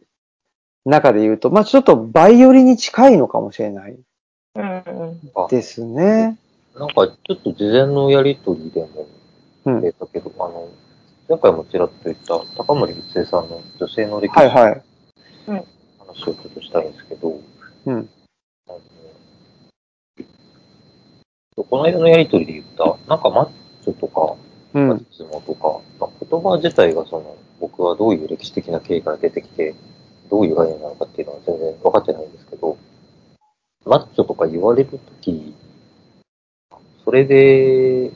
[0.84, 3.98] 中で言うと、まあ、ちょっとバイオリに近いのかもしれない
[5.50, 6.38] ですね。
[6.76, 9.08] なんか、ちょっと事前のやりとりでも
[9.64, 9.80] うん。
[9.80, 10.68] 出たけど、あの、
[11.28, 14.82] 前回もちらっと言った高森一生さんの女性の歴史のはいはい。
[15.98, 17.40] 話をちょっとしたいんですけど、
[17.86, 18.08] うん。
[18.68, 18.72] あ
[21.56, 23.48] のこの間のやりとりで言った、なんかマッ
[23.82, 24.36] チョとか、
[24.74, 24.96] うん。
[24.98, 29.74] いつもとか、まあ、言葉自体がその、僕はどういう歴史的な経緯から出てきて、
[30.28, 32.76] どういう概念なのかっていうのは全然分かってないんですけど、
[33.84, 35.54] マッチョとか言われるとき、
[37.04, 38.10] それで、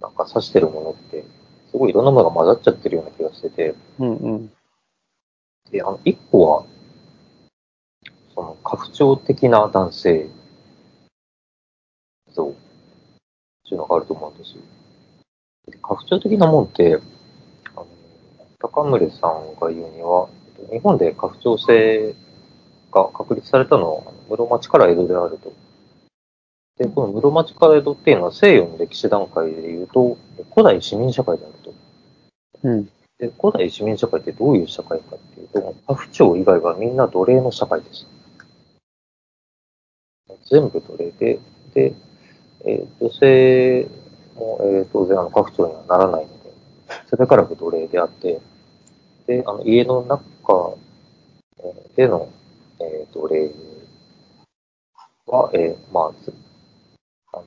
[0.00, 1.24] なんか指してるものって、
[1.70, 4.52] すごいいろんなものが混ざっちゃってるような気がしてて、うんうん。
[5.70, 6.66] で、あの、一個は、
[8.34, 10.28] その、拡張的な男性
[12.32, 12.52] 像っ
[13.68, 14.62] ていうのがあると思うんですよ。
[16.12, 17.00] で拡張的なもんって、
[17.74, 17.86] あの、
[18.58, 20.28] 高村さんが言うには、
[20.70, 22.14] 日本で拡張性
[22.90, 25.52] が確立されたのは、室町から江戸であると。
[26.78, 30.18] で、この室町から江戸っていうのは西洋の歴史段階で言うと、
[30.54, 31.74] 古代市民社会であると。
[32.64, 32.84] うん。
[33.18, 38.06] で、古代市民社会ってどういう社会かっていうと、家父長以外はみんな奴隷の社会です。
[40.50, 41.38] 全部奴隷で、
[41.74, 41.94] で、
[42.64, 43.88] えー女性
[44.34, 46.50] も、えー当然あの家父長にはならないので、
[47.08, 48.40] それからく奴隷であって、
[49.26, 50.74] で、あの家の中
[51.58, 52.28] えーでの、
[52.80, 53.50] えー奴隷
[55.26, 56.32] は、えーまあ、つ
[57.32, 57.44] あの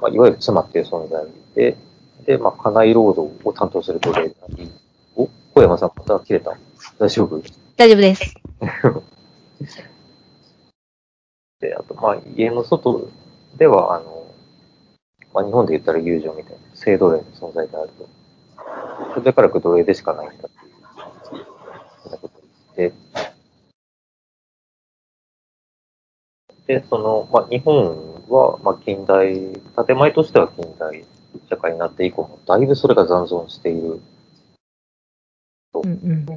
[0.00, 1.76] まあ、いわゆる妻っていう存在で、
[2.24, 4.70] で、まあ、家内労働を担当する奴隷であり、
[5.16, 6.56] お、小山さん、また切れた
[6.98, 7.42] 大丈夫？
[7.76, 8.34] 大丈夫です。
[11.60, 13.08] で、あと、まあ、家の外
[13.56, 14.17] では、あの、
[15.38, 18.08] まあ、日本で言ったら友情みたいな、性奴隷の存在であると。
[19.14, 20.72] それからく奴隷でしかないんだっていう、
[22.02, 22.40] そんなことを
[22.76, 22.96] 言って、
[26.66, 29.32] で、その、まあ、日本は、まあ、近代、
[29.86, 31.04] 建前としては近代
[31.48, 34.00] 社会になって以降も、だいぶそれが残存している。
[35.74, 36.26] うんうん。
[36.26, 36.34] で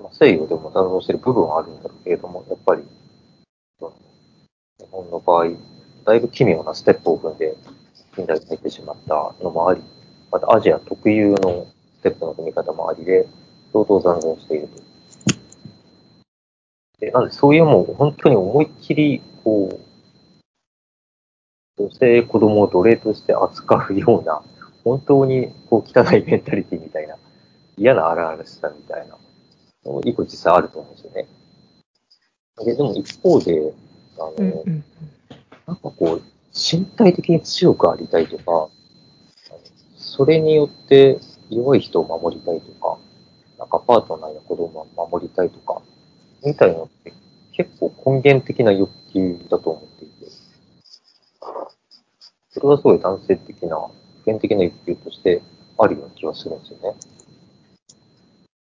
[0.00, 2.84] まあ、西洋でも残存している部分はあるんだろうけれども、やっぱり、
[4.78, 5.46] 日本の場合、
[6.10, 7.54] だいぶ奇妙なステップを踏んで、
[8.16, 9.80] 近代に入ってしまったのもあり、
[10.32, 11.68] またアジア特有の
[11.98, 13.28] ステップの踏み方もありで、
[13.72, 14.82] 相当残存していると。
[16.98, 19.68] で、なんでそういうもう本当に思いっきり、こ
[21.78, 24.42] う、女性、子供を奴隷として扱うような、
[24.82, 27.14] 本当にこう汚いメンタリティみたいな、
[27.76, 29.16] 嫌な荒々しさみたいな、
[29.84, 31.28] の一個実際あると思うんですよね。
[32.64, 33.72] で、でも一方で、
[34.18, 34.84] あの、うんうん。
[35.70, 36.22] なんかこう、
[36.52, 38.68] 身体的に強くありたいとか、
[39.96, 42.98] それによって弱い人を守りたいとか、
[43.56, 45.80] なんかパートナーや子供を守りたいとか、
[46.44, 47.12] みたいなのって
[47.52, 50.26] 結構根源的な欲求だと思っていて、
[52.50, 55.40] それはすごい男性的な、普遍的な欲求として
[55.78, 56.98] あるような気がするんですよね。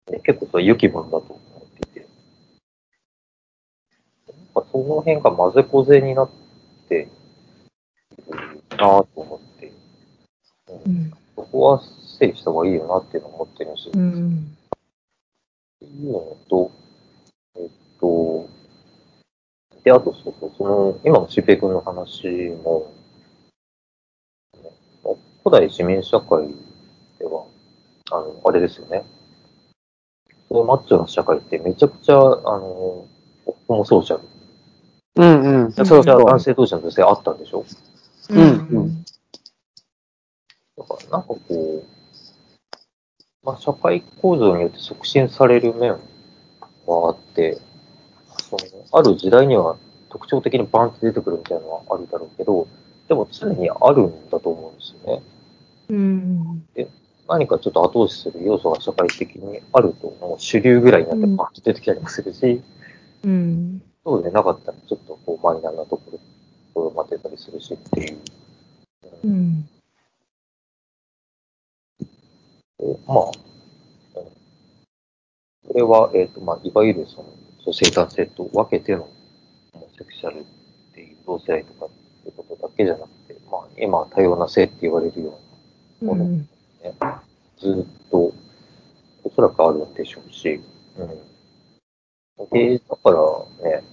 [0.06, 2.08] で結構それは良きものだと思っていて。
[4.52, 6.39] ぱその辺が混ぜこぜになって
[6.96, 7.08] いる
[8.70, 9.72] なぁと思って、
[10.68, 11.10] うんうん。
[11.36, 11.82] そこは
[12.18, 14.56] 整理した方がいいよなっていうのを思ってるし、うん。
[15.76, 16.70] っていうのと、
[17.56, 18.48] えっと、
[19.84, 22.26] で、あとそうそう、その、今のしべ君の話
[22.62, 22.92] も、
[24.62, 24.70] ね
[25.42, 26.48] 古代市民社会
[27.18, 27.46] では、
[28.10, 29.04] あの、あれですよね。
[30.48, 33.06] そういうマッチョな社会ってめちゃくちゃ、あの、
[33.66, 34.39] ホモソーシャル。
[35.20, 35.66] うんうん。
[35.68, 36.26] んそうじゃあそう。
[36.26, 37.64] 男性同士の女性あったんでしょ？
[38.30, 39.04] うんうん
[40.78, 41.84] だからなんかこう、
[43.44, 45.92] まあ、社会構造によって促進される面
[46.86, 47.58] はあって、
[48.48, 49.76] そのある時代には
[50.08, 52.66] 特徴的にバンって出てくるみたいなのはあるだろうけど、
[53.08, 55.22] でも常にあるんだと思うんですよね。
[55.90, 56.64] うん。
[57.28, 62.62] 何かちょっと後押しする要素が社会的にあると、もう主流ぐらいになってバンと出てきたりもするし、
[63.24, 63.82] うん。
[64.04, 66.24] そうでなかったらちょっとこうマイナーなところ、と
[66.74, 68.18] ころまでたりするしっていう。
[69.24, 69.62] うん。
[72.78, 73.50] でまあ、うん
[75.70, 77.28] これは、えっ、と、まあ、いわゆるその、
[77.64, 79.08] 女性男性と分けての、
[79.96, 80.44] セクシャルっ
[80.92, 81.88] ていう同性愛とかっ
[82.24, 85.38] ていうことだけじゃなくて、まあ、今は多様な性って言われるよ
[86.02, 86.38] うなものうん。
[86.40, 86.48] ね、
[87.58, 88.32] ずっと、
[89.22, 90.60] おそらくあるんでしょうし、
[90.98, 91.29] うん。
[92.52, 93.84] で、だからね、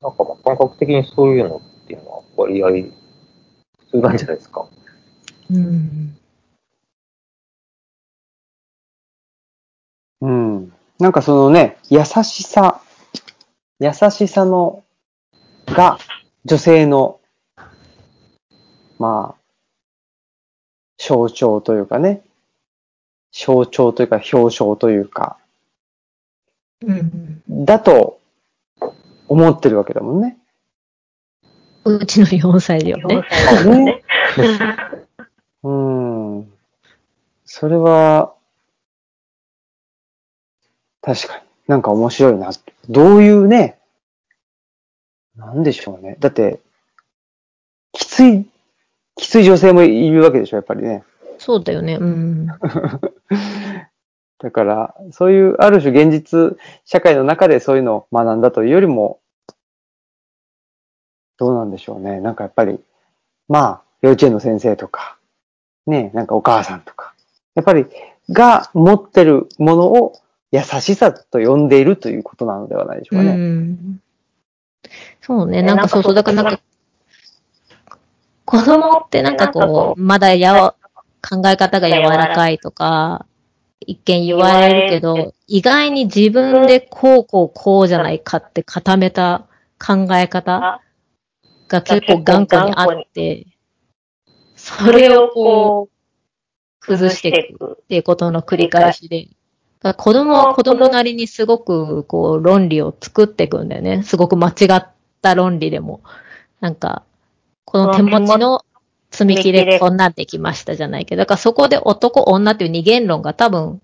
[0.00, 4.68] なんかまあ感覚的にそういうのっていうのは割合普通なんじゃないですか。
[5.50, 6.18] うん。
[10.20, 10.72] うん。
[10.98, 12.80] なんかそのね、優しさ、
[13.80, 14.84] 優しさの、
[15.66, 15.98] が、
[16.44, 17.20] 女性の、
[18.98, 19.40] まあ、
[20.98, 22.22] 象徴というかね、
[23.32, 25.47] 象徴というか表彰というか、うん。
[27.48, 28.20] だと
[29.26, 30.38] 思ってるわけだもんね。
[31.84, 33.84] うちの4歳児は4ね。
[33.84, 34.04] ね。
[35.62, 36.52] うん。
[37.44, 38.34] それは、
[41.00, 41.42] 確かに。
[41.66, 42.50] なんか面白いな。
[42.88, 43.78] どういうね、
[45.36, 46.16] なんでしょうね。
[46.20, 46.60] だって、
[47.92, 48.46] きつい、
[49.16, 51.04] きつい女性もいるわけでしょ、やっぱりね。
[51.38, 51.96] そうだよね。
[52.00, 52.46] うん。
[54.38, 59.20] だから、そういう、ある種現実社会の中でそういうのを学んだというよりも、
[61.38, 62.20] どうなんでしょうね。
[62.20, 62.78] なんかやっぱり、
[63.48, 65.18] まあ、幼稚園の先生とか、
[65.86, 67.14] ね、なんかお母さんとか、
[67.54, 67.86] やっぱり、
[68.30, 70.20] が持ってるものを
[70.52, 73.36] 優しさと呼んでいるということなのではないでしょううかね。
[73.36, 74.00] ん。
[75.20, 75.62] そうね。
[75.62, 76.14] なんかそうそう。
[76.14, 76.60] だからなんか、
[78.44, 80.74] 子供ってなんかこう、まだやわ、
[81.28, 83.26] 考え方が柔らかいとか、
[83.80, 89.46] 一見言われるけど、意外に自分でこうこうこうじゃないかって固めた
[89.78, 90.80] 考え方
[91.68, 93.46] が結構頑固にあって、
[94.56, 95.98] それをこう、
[96.80, 99.28] 崩していくっていうことの繰り返しで。
[99.96, 104.02] 子供は子供なりにすごくこう論理を作っていくんだよね。
[104.02, 104.88] すごく間違っ
[105.22, 106.02] た論理でも。
[106.60, 107.04] なんか、
[107.64, 108.64] この手持ちの
[109.18, 113.80] 積み木でこんなんできましたじゃないけど、だからそこで男女っていう二元論が多分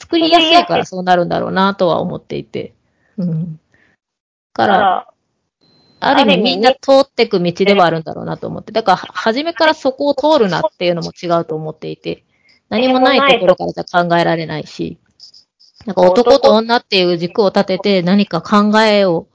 [0.00, 2.72] 作りやすいからそうなるんだろうなとは思っていて。
[3.18, 3.52] うん。
[3.52, 3.58] だ
[4.54, 5.08] か、からら、
[6.00, 8.72] ある意味みんな通っていく道ではあるんだろうなと思って。
[8.72, 12.24] だから、は初めからそこを通るなっていうのも違うと思っていて。
[12.70, 14.98] 何もないところからじゃ考えられないし。
[15.84, 19.26] なんか男と女っていう軸を立てて何か考えを、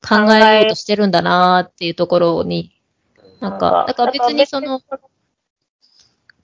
[0.00, 2.77] 考えようとしてるんだなっていうところに、
[3.40, 4.80] なんか、だから別にその、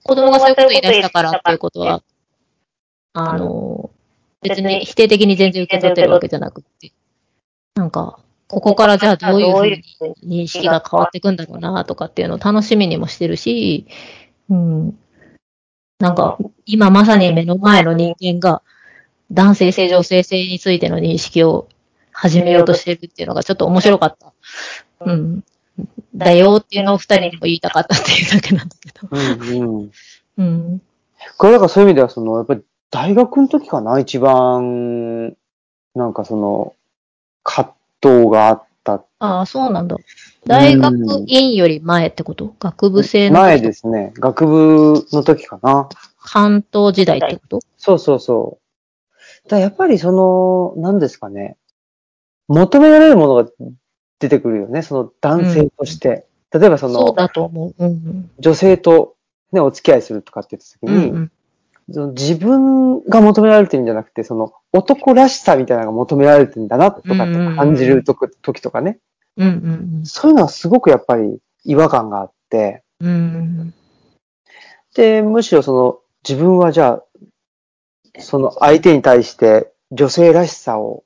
[0.03, 2.03] 子供がそういうこと言い出したからっていうことは、
[3.13, 3.89] あの、
[4.41, 6.91] 別に否定的に全然受け取ってるわけじゃなくって。
[7.75, 13.87] なんか、ここからじゃあどういうふうに認識が変わっていくんだろうなとかっていうのを楽しみにもしてるし、
[14.49, 14.99] うん。
[15.99, 18.61] なんか、今まさに目の前の人間が
[19.31, 21.67] 男性性、女性性についての認識を
[22.11, 24.33] 始めようとしてるっていうのがちょっと面白かった。
[25.01, 25.43] うん。
[26.15, 29.07] だよっていうのを二人にも言いたかったっていうだけなんだけど。
[29.11, 29.91] うんうん。
[30.37, 30.81] うん。
[31.37, 32.61] これだからそういう意味では、その、やっぱり
[32.91, 35.35] 大学の時かな、一番、
[35.95, 36.75] なんかその、
[37.43, 39.03] 葛藤があった。
[39.19, 39.97] ああ、そうなんだ。
[40.45, 40.95] 大学
[41.27, 42.55] 院より前ってこと？
[42.59, 44.13] 学部生の前ですね。
[44.19, 45.89] 学部の時かな。
[46.19, 47.59] 関東時代ってこと？
[47.77, 48.59] そうそうそ
[49.45, 49.49] う。
[49.49, 51.57] だやっぱりその、何ですかね。
[52.47, 53.49] 求められるものが
[54.19, 54.81] 出てくるよね。
[54.81, 56.25] その男性として。
[56.53, 57.15] 例えばその。
[58.39, 59.15] 女性と
[59.51, 61.31] ね、お付き合いするとかって言った時うんに、うん。
[61.91, 68.99] その自分が求められてるんじゃなくて、その男らしさみたいなのが求められてるんだなとかって感じるとく時とかね。
[69.37, 73.09] うんうんそういうのはすごくやっぱり違和感があって、うん。
[73.09, 73.73] うん。
[74.95, 77.03] で、むしろその自分はじゃあ、
[78.19, 81.03] その相手に対して女性らしさを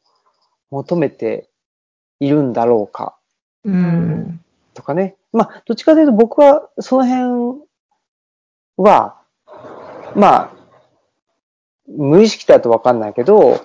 [0.69, 1.48] 求めて
[2.19, 3.15] いるんだろうか
[3.63, 4.41] うん。
[4.73, 5.15] とかね。
[5.31, 7.61] まあ、どっちかというと僕はその辺
[8.77, 9.17] は、
[10.15, 10.51] まあ、
[11.87, 13.61] 無意識だとわかんないけど、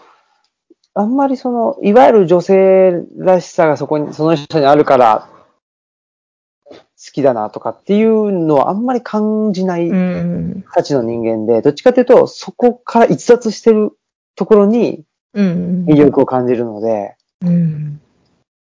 [0.94, 5.28] あんまりその、いわゆる女性らしさがそこに、その人にあるから、
[6.70, 6.78] 好
[7.12, 10.64] きだなとかっていうのはあんまり感じないうん。
[10.68, 13.90] 価値の人間で、どっちかというと、そこから逸脱してる
[14.36, 15.04] ところに
[15.34, 15.84] うん。
[15.86, 18.00] 魅力を感じるので、うん。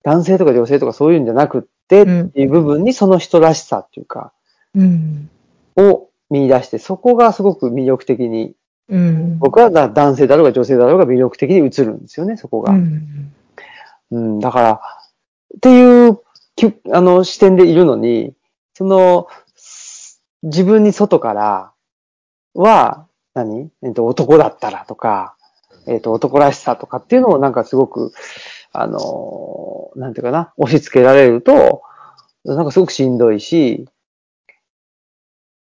[0.03, 4.31] 男性とか女性とかそういうんじゃなくって、うんっていう部分にその人らしさっていうか、
[4.75, 5.29] うん。
[5.77, 8.55] を見出して、そこがすごく魅力的に、
[8.89, 9.37] うん。
[9.39, 12.73] 僕はだ男性だろうが女性だろうが魅力的に映るんですよね、そこが。
[12.73, 12.75] う
[14.11, 14.39] うん、ん。
[14.39, 14.81] だから、
[15.57, 16.19] っていう
[16.91, 18.33] あの視点でいるのに、
[18.73, 21.71] その、す自分に外から
[22.53, 23.69] は、何？
[23.83, 25.35] えっと、男だったらとか、
[25.87, 28.11] えっと、男らしさとかっていうのをなんかすごく、
[28.73, 31.83] あの、なんていうかな、押し付けられると、
[32.43, 34.55] なんかすごくしんどいし、っ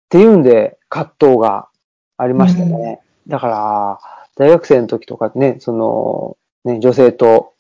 [0.09, 1.69] ていうんで葛藤が
[2.17, 3.01] ありましたね。
[3.29, 4.01] だから、
[4.37, 7.53] 大学生の時とかね、その、ね、女性と、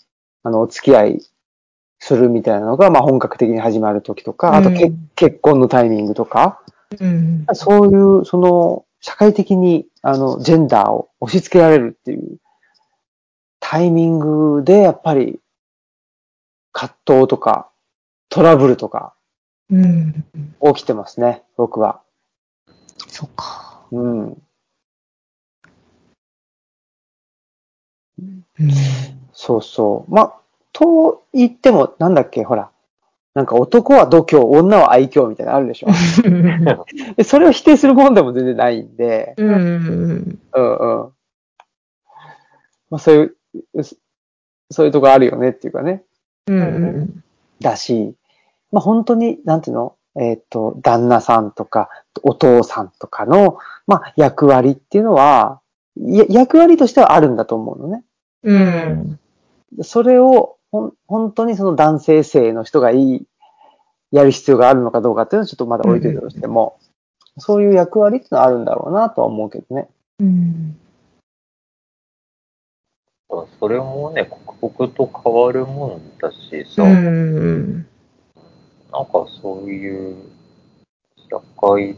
[0.42, 1.26] あの、お付き合い
[1.98, 6.60] するみたいなのが、まあ本格的に始まる時とか、あとけ、うん結婚のタイミングとか、
[7.00, 7.46] うん。
[7.54, 12.38] そういう、その、社会的に、あの、ジェンダーを押し付けられるっていう
[13.66, 15.40] タイミングで、やっぱり、
[16.70, 17.70] 葛藤とか、
[18.28, 19.14] トラブルとか、
[19.70, 20.26] うん。
[20.74, 22.02] 起きてますね、僕は。
[23.08, 23.80] そっか。
[23.90, 24.26] うん。
[24.28, 24.38] うん。
[29.32, 30.14] そうそう。
[30.14, 30.34] まあ、
[30.74, 32.70] と言っても、なんだっけ、ほら。
[33.32, 35.88] なんか男は度胸、女は愛嬌みたいなのあるでしょ。
[37.16, 39.48] でそれを否定するもんでも全然ないんで、うん。
[39.54, 41.12] うんうん。
[42.90, 43.36] まあそういう、う
[44.70, 46.02] そういうとこあるよねっていうかね。
[46.46, 47.22] うん。
[47.60, 48.14] だし、
[48.72, 49.96] まあ本当に、なんていうの？
[50.16, 51.88] えっ、と、旦那さんとか、
[52.22, 55.60] お父さんとかの、まあ役割っていうのは、
[55.96, 58.04] や役割としてはあるんだと思うのね。
[58.44, 59.18] うん。
[59.82, 63.26] それを、ほん、本当にその男性性の人がいい、
[64.12, 66.78] やる必要があるのかどうかっていうのはちょっとまだ置いといたとしても、
[67.38, 69.88] そういう役割っていうのはあるんだろうなとは思うけどね。
[70.20, 70.76] うん。
[73.58, 77.86] それもね、刻々と変わるもんだしさ、うん。
[78.92, 80.16] なんかそういう
[81.30, 81.96] 社会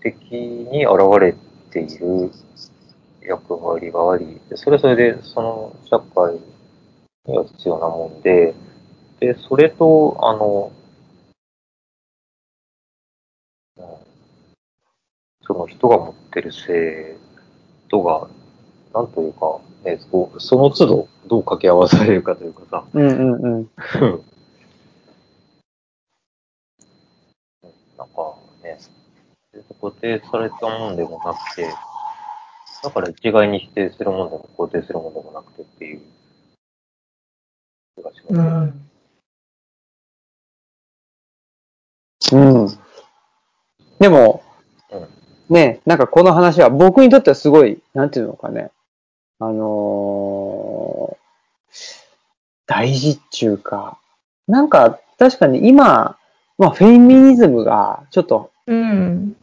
[0.00, 1.34] 的に現れ
[1.70, 2.30] ている
[3.22, 6.40] 役割があり、でそれはそれでその社会
[7.26, 8.54] には必要なもんで、
[9.20, 10.72] で、それと、あの、
[13.76, 14.08] うん
[15.42, 17.16] その人が持ってる性
[17.88, 18.28] とが、
[18.94, 23.70] なんというか、ね、こうその都度どう掛け合わされるかというかさ、うんうんうん。
[27.98, 28.78] なんかね、
[29.80, 31.68] 固定されたもんでもなくて、
[32.82, 36.00] だから一概に否定するもんでも肯定するもんでもなくてっていう
[37.96, 38.38] 気がしますね。
[42.32, 42.64] うん。
[42.64, 42.78] うん。
[43.98, 44.42] でも、
[45.48, 48.70] ね、なんかこの話は僕にとってはすごい、なんていうのかね、
[49.40, 51.18] あのー
[52.66, 53.98] 大事っていうか、
[54.46, 56.18] なんか確かに今、
[56.58, 59.34] まあフェミニズムがちょっとうん。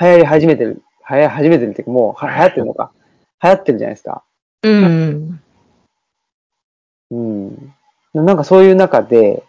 [0.00, 2.92] 流行り始めてる、流行り始めてるっていうかもう流行ってるのか。
[3.42, 4.22] 流行ってるじゃないですか。
[4.62, 5.42] うん。
[7.10, 7.74] うん。
[8.14, 9.42] なんかそういう中で、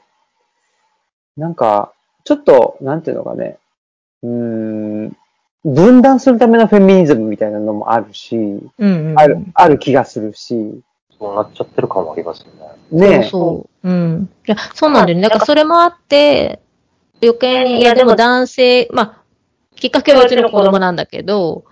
[1.38, 3.58] なんか、ちょっと、なんていうのかね、
[4.24, 5.18] うん、
[5.74, 9.14] 分断するためのフェミニズムみたいなのもあるし、うん。
[9.18, 10.82] ある、ある気がするし、
[11.18, 12.46] そうなっちゃってる感もあります
[12.92, 13.08] よね。
[13.08, 13.90] ねそうそう。
[13.90, 14.30] うん。
[14.48, 15.24] いや、そうなんだよね。
[15.24, 16.60] だからそれもあって、
[17.22, 19.22] 余計に、いやでも男性、まあ、
[19.76, 21.66] きっかけはうちの子供なんだけど、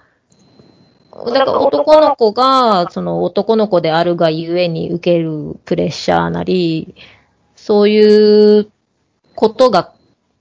[1.26, 6.95] だから男の子が、その男の子であるがゆえに受けるプレッシャーなり、
[7.56, 8.69] そういう
[9.36, 9.94] ことが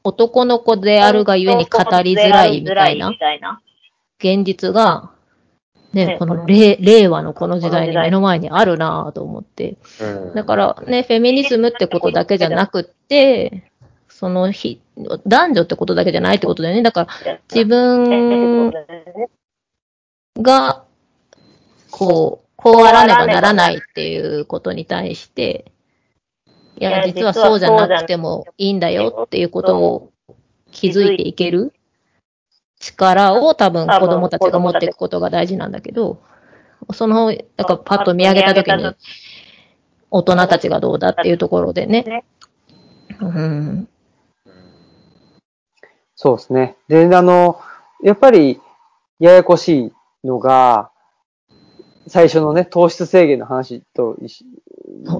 [0.06, 3.60] 男の子であるがゆえに語りづらいみたいな。
[4.18, 5.10] 現実が、
[5.92, 9.76] ね、ねこの令令和のこの時代に目の前にあるなぁと思って。
[10.00, 10.34] うん。
[10.34, 13.70] だからね、フェミニズムってことだけじゃなくって、
[14.08, 14.80] その日、
[15.26, 16.82] 男女ってことだけじゃないってことだよね。
[16.82, 18.72] だから自分
[20.40, 20.84] が、
[21.90, 25.72] こう、こうあらねばならないっていうことに対して、
[26.78, 30.12] いや、実はそうじゃなくてもいいんだよっていうことを
[30.70, 31.72] 気づいていける
[32.78, 36.20] 力を多分子供たちが持っていくことが大事なんだけど、
[36.92, 37.36] その、なん
[37.66, 38.94] かパッと見上げたときに、
[40.10, 42.24] 大人たちがどうだっていうところでね。
[43.20, 43.88] うん。
[46.14, 46.76] そうですね。
[46.88, 47.60] で、あの、
[48.02, 48.60] やっぱり、
[49.18, 49.92] ややこし
[50.22, 50.90] いのが、
[52.06, 54.44] 最初のね、糖質制限の話と一緒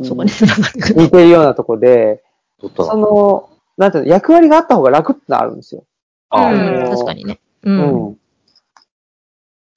[0.02, 0.94] そこに繋がってくる。
[1.02, 2.22] 似てるようなとこで、
[2.60, 5.84] その、なんていうの、役割があった方が楽ってのあるんですよ。
[6.30, 7.40] あうんの確かにね。
[7.62, 7.70] う。
[7.70, 8.16] うんん。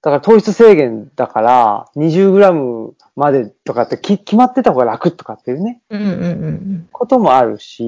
[0.01, 7.83] だから糖質制限だから、20g までとかってき決まってた方が楽とかっていうね、うんうんうんこともあるし、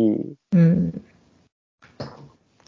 [0.52, 0.60] うん。
[0.60, 1.02] うん。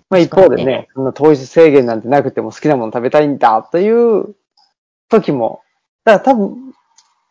[0.09, 4.35] まあ一方で確かにね、そんな糖質制限なんてなくても好きなもの食べたいんだという
[5.09, 5.61] 時も、
[6.05, 6.73] だから多分、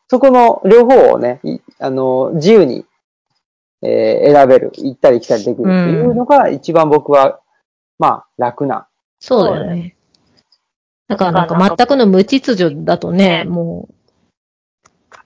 [0.08, 2.84] そこの両方をね、いあの、自由に、
[3.82, 7.40] えー選べる、行ったり来たりできるっていうのが一番僕は、
[7.98, 8.86] まあ楽な。
[9.20, 9.96] そうだよね。
[11.08, 13.94] だからなんか全くの無秩序だとね、もう、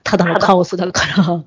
[0.02, 1.44] ただのカオスだから。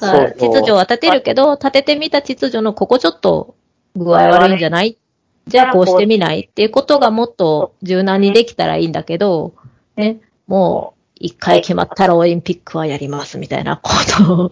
[0.00, 3.54] だから秩序は立てるけど、立ててみた秩序のここちょっと
[3.96, 4.98] 具合悪いんじゃない？
[5.46, 6.40] じゃあこうしてみない？
[6.40, 9.54] っていうことがもっと柔軟にできたらいいんだけど、
[9.96, 14.50] ね、もう一回決まったらオリンピックはやりますみたいなこと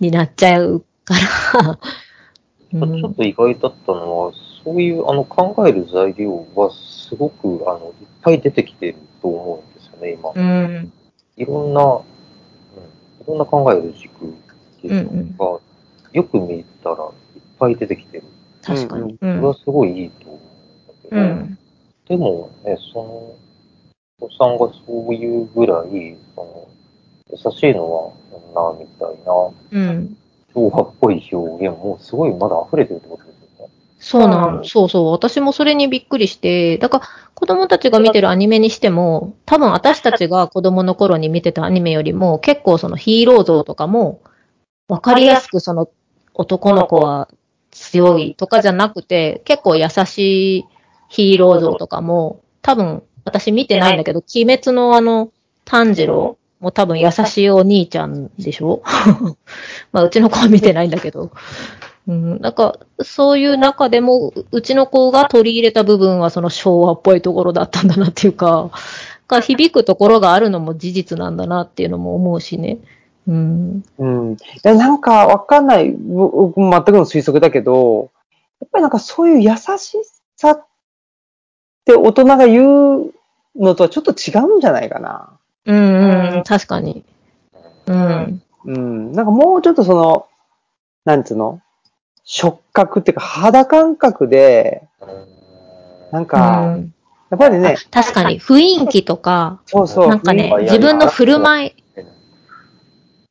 [0.00, 1.14] になっちゃうか
[1.62, 1.78] ら。
[2.72, 4.32] うんちょっと意外だったのは、
[4.62, 10.32] そういうあの考える材料はすごくあのいっぱい出てきてると思うんですよね、今。
[10.34, 10.92] うん。
[11.38, 12.02] いろんな、うん、い
[13.26, 15.60] ろんな考える軸っていうのが、
[16.12, 16.98] よく見たらい
[17.38, 18.24] っぱい出てきてる。
[18.62, 19.14] 確かに。
[19.14, 20.40] うそれんはすごいいいと思うん
[20.86, 21.58] だけど、うん。
[22.06, 23.34] でもね、その、
[24.20, 26.68] お子さんがそういうぐらい、その、
[27.30, 28.12] 優しいのは
[28.54, 30.16] 女みたいな、うん。
[30.54, 33.72] 昭和っぽい表現もすごいまだ溢れてるってことですよね。
[33.98, 34.64] そうなの。
[34.64, 35.10] そうそう。
[35.12, 44.20] 私もそれにびっくりして、だから子供たちが見てるアニメにしても、多分私たちが子供の頃に見てたアニメよりも、結構そのヒーロー像とかも、
[44.88, 45.88] わかりやすくその
[46.34, 47.28] 男の子は
[47.70, 50.64] 強いとかじゃなくて、結構優しい
[51.08, 55.30] ヒーロー像とかも、多分私見てないんだけど、鬼滅のあの、
[55.64, 58.82] 炭治郎も多分優しいお兄ちゃんでしょ？
[59.92, 61.30] まあ、うちの子は見てないんだけど。
[62.06, 68.70] うん、なんか、そういう中でも、ううちの子が取り入れた部分はその昭和っぽいところだったんだなっていうか、
[69.28, 72.78] が響くところがあるのも事実なんだなっていうのも思うしね。
[73.28, 73.84] うん。
[73.98, 74.32] うん。
[74.32, 75.90] いや、なんかわかんない。
[75.90, 78.10] 僕全くの推測だけど、
[78.60, 79.98] やっぱりなんかそういう優し
[80.36, 80.66] さっ
[81.84, 83.12] て大人が言う
[83.56, 85.38] のとはちょっと違うんじゃないかな。
[85.66, 87.04] うん、うん、確かに。
[87.86, 88.42] うん。
[88.64, 89.12] うん。
[89.12, 90.26] なんかもうちょっとその、
[91.04, 91.60] なんつうの？
[92.24, 94.82] 触覚っていうか肌感覚で、
[96.12, 96.92] なんうか、ん、
[97.30, 100.08] やっぱりね、確かに、雰囲気とか、そうそう。
[100.08, 101.74] なんかねうん、自分の振る舞い、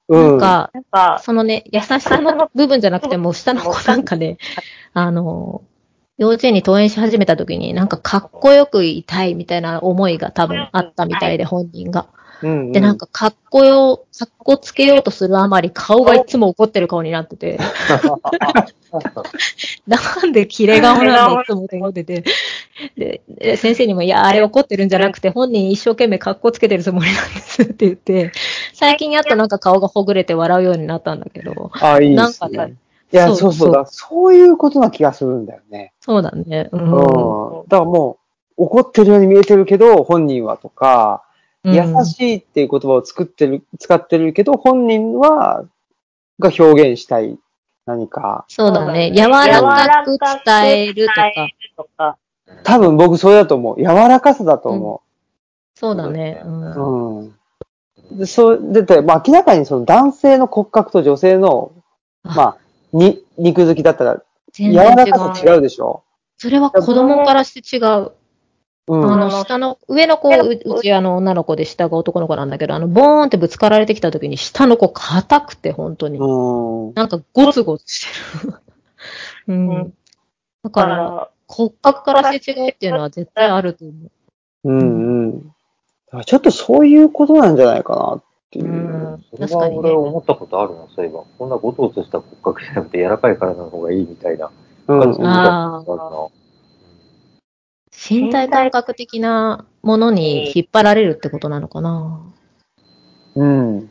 [0.10, 0.28] うん。
[0.30, 4.38] なんか、なんか、そのね、優しさの部分じゃなくても、下の子なんかね、
[4.94, 5.62] あの、
[6.18, 12.08] 幼稚園に登園し始めた時に、なんかかっこよくいたいみたいな思いが多分あったみたいで、本人が。
[12.12, 12.72] うんうん。
[12.72, 17.58] で、なんかかっこよ、かっこつけようとするあまり、顔がいつも怒ってる顔になってて、
[19.88, 22.24] なんでキレ顔なんだいつもって思ってて、
[22.96, 28.32] で、で先生にも、いや、あれ怒ってるんじゃなくて、本人一生懸命かっこつけてるつもりなんですって言って、
[28.74, 32.76] 最近やっとなんか顔がほぐれて笑うようになったんだけど、あ、いいですなんかねね。
[33.12, 33.86] いや、そうそうそうだ。
[33.86, 35.94] そういうことな気がするんだよね。
[36.00, 36.70] そうだね。
[36.72, 36.78] う。
[36.78, 37.64] うんん。
[37.68, 38.18] だからも
[38.58, 41.24] う、怒ってるように見えてるけど、本人はとか、
[41.64, 45.66] うん優しいっていう言葉を作ってる、使ってるけど、本人は、
[46.40, 47.38] が表現したい
[47.88, 48.46] 何か。
[48.48, 49.12] そうだね。
[49.14, 51.24] 柔らかく伝えるとか。
[51.78, 52.18] とか。
[52.64, 53.78] 多分僕それだと思う。
[53.80, 55.02] 柔らかさだと思
[55.74, 56.42] そうだね。
[56.46, 56.48] う。
[56.48, 57.32] う。
[58.12, 58.18] うん。
[58.18, 61.72] で、そう、だって、まあ明らかにその男性の骨格と女性の、
[62.24, 62.58] まあ、
[62.94, 64.24] に、肉付きだったら、
[64.54, 66.04] 柔全然らかさ違うでしょ？
[66.38, 68.12] それは子供からして違う。
[68.88, 69.12] うん。
[69.12, 76.18] あの、下の、上の子、ううちあの女の子で下が男の子なんだけど、あの、ボーンってぶつかられてきた時に下の子硬くて、本当に。
[76.20, 76.94] うん。
[76.94, 78.08] なんかゴツゴツし
[78.42, 78.54] てる。
[79.48, 79.70] うん。
[79.70, 79.84] だ
[80.64, 84.12] だか、からら、骨格からして違うっていうのは絶対あると思う。
[84.70, 84.84] うんう
[85.28, 85.42] ん。
[85.42, 85.50] だ
[86.12, 88.70] からちょっとそういうことなんじゃないかなっていうう。
[88.70, 89.24] ん。
[89.32, 89.80] それは確かにね。
[89.80, 91.24] 俺思ったことあるな、そういえば。
[91.38, 94.50] こんなゴツゴツした骨格じゃなくて柔らかい体の方がいいみたいな
[94.88, 96.28] うん感じで見たあことあるな。
[97.92, 102.22] 身体感覚的なものに引っ張られるってことなのかな？
[103.36, 103.90] うん。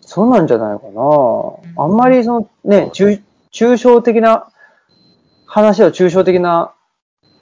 [0.00, 1.82] そうなんじゃないかな。
[1.82, 3.20] あんまりそのね、抽
[3.52, 4.48] 抽象的な
[5.46, 6.72] 話を抽象的な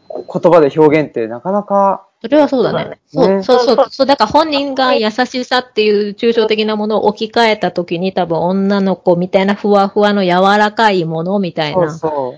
[0.09, 2.99] 言葉で表現ってなかなか、それはそうだね。
[3.07, 4.07] そう、ねそうそうそう。
[4.07, 12.35] だから本人が優しさっていう抽象的なものを置き換えたときに多分女の子みたいなふわふわの柔らかいものみたいそうなそ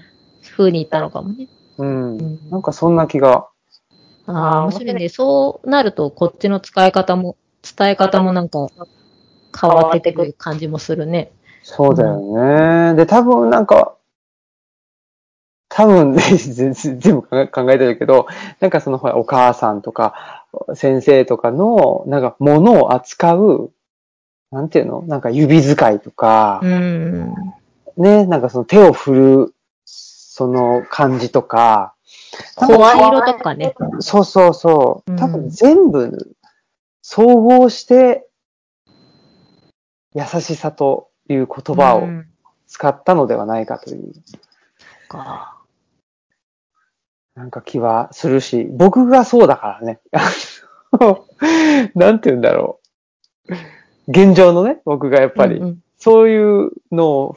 [0.56, 1.48] 風に言ったのかもね。
[1.78, 1.84] う。
[1.84, 2.18] うん。
[2.18, 3.48] うんなんかそんな気が。
[4.26, 5.08] ああ、面白いね。
[5.08, 8.68] そうなるとこっちの使い方も、伝え方もなんか
[9.58, 11.32] 変わってくる感じもするね。
[11.62, 12.94] そうだよね。
[12.94, 13.94] で、多分なんか、
[15.78, 18.26] 多分ね、 全全部考え考えてるけど、
[18.58, 20.44] なんかそのほら、お母さんとか、
[20.74, 23.70] 先生とかの、なんか物を扱う、
[24.50, 25.02] なんていうの？
[25.02, 27.32] なんか指使いとかう、ん。
[27.96, 31.94] ね、なんかその手を振る、その感じとか、
[32.56, 33.76] 声色とかね。
[34.00, 35.14] そうそうそうう。
[35.14, 36.34] ん多分全部
[37.02, 38.26] 総合して、
[40.12, 42.26] 優しさという言葉をうん
[42.66, 44.12] 使ったのではないかという、
[45.08, 45.57] か
[47.38, 50.00] なんか気はするし、僕がそうだからね。
[51.94, 52.80] なんて言うんだろ
[53.48, 53.54] う。
[54.08, 57.34] 現状のね、僕がやっぱり、うんうんそういうの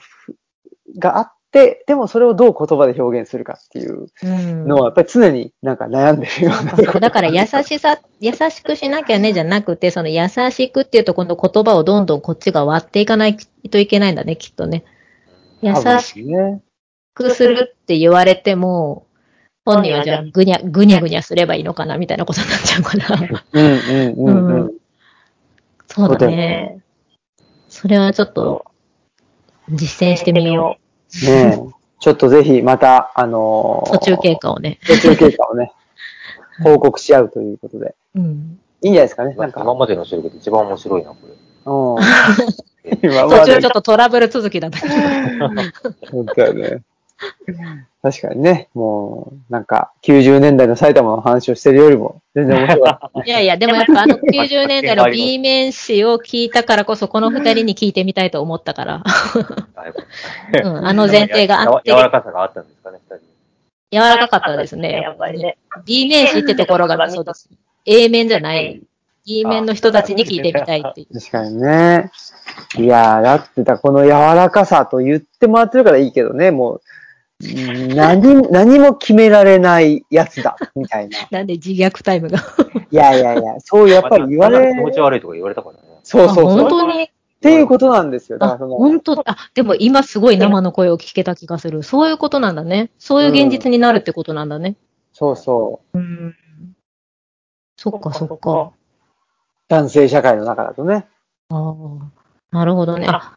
[1.00, 7.00] があって、でもそれをどう言葉で表現するかっていううんのは、やっぱり常になんか悩んでるようなところ。
[7.00, 14.86] だから優しさ、優しくしなきゃねじゃなくて、その優しくっていうとこの言葉をどんどんこっちが割っていかないといけないんだね、きっとね。
[15.64, 16.62] 優しね。
[17.16, 19.08] くするって言われても、
[19.66, 23.40] 本人はじゃあぐにゃ、ぐにゃぐにゃすればいいのかなみたいなことになっちゃうから。
[23.54, 24.62] うんうんうんうん。
[24.62, 24.82] うん
[25.94, 26.82] そうだね。
[27.68, 28.66] それはちょっと
[29.70, 30.78] 実践してみよ
[31.26, 31.58] ねえ
[32.00, 33.90] ちょっとぜひまた、あのう。
[33.90, 34.80] ー途中経過をね。
[34.88, 35.74] 途中経過をね、
[36.64, 37.94] 報告し合うということで。
[38.16, 38.60] うん。
[38.82, 39.36] いいんじゃないですかね。
[39.36, 41.34] なんか、今までの収録で一番面白いな、これ。
[41.66, 43.30] うん。
[43.30, 44.96] 途中ちょっとトラブル続きだったけど。
[46.10, 46.82] 本当だね。
[48.02, 53.22] 確かにね、もう、なんか、90年代の埼玉の話をしてるよりも、全然面白かった。
[53.24, 59.04] いやいや、でもやっぱあの90年代の B 面詞を聞いたからこそ、この二人に聞いてみたいと思ったから。
[60.64, 63.26] うん、あの前提があってや、柔らかさがあったんですかね、二人。
[63.92, 65.02] 柔らかかったですね。
[65.02, 65.58] やっぱりね。
[65.86, 67.50] B 面詞ってところがそうです。
[67.86, 68.82] A 面じゃない。
[69.28, 71.20] B 面の人たちに聞いてみたいっていう。
[71.20, 72.10] 確かにね。
[72.78, 76.82] いやー、だってだ、この柔らかさと言ってもらってるからいいけどね、もう、うん
[77.96, 81.18] 何、何も決められないやつだ、 みたいな。
[81.32, 82.40] なんで自虐タイムが。
[82.92, 85.82] いやいやいや、そうやっぱり言われ気持ち悪いとか言われたからね。
[86.04, 86.46] そうそうそう。
[86.46, 87.04] あ本当に？
[87.04, 87.08] っ
[87.42, 88.38] ていうことなんですよ。
[88.38, 89.24] だかあ、らその、本当？
[89.26, 91.82] あ、でも今すごい生の声を聞けた気がする。
[91.84, 92.92] そういうことなんだね。
[93.00, 94.76] そういう現実になるってことなんだね。
[95.14, 95.98] そうそう。
[95.98, 96.36] うん。
[97.78, 98.72] そっかそっか。
[99.68, 101.08] 男性社会の中だとね。
[101.50, 101.74] あ
[102.52, 103.08] あ、なるほどね。
[103.10, 103.34] あ、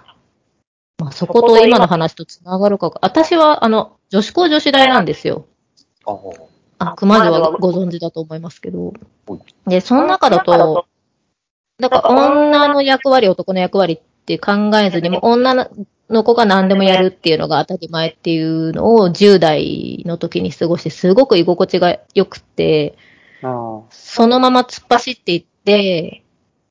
[0.99, 2.93] まあ、そこと今の話とつながるか。
[3.03, 5.47] 私は、あの、女子校女子大なんですよ。
[6.07, 6.19] あ
[6.79, 8.93] あ、熊女はご存知だと思いますけど
[9.27, 9.71] はい。
[9.71, 10.87] で、その中だと、
[11.79, 15.69] だから女の役割、男の役割って考えずにも、女
[16.09, 22.97] の子が何でもやるっていうのが当たり前っていうのを10代の時に過ごして、すごく居心地が良くて、
[23.43, 26.23] あそのまま突っ走っていって、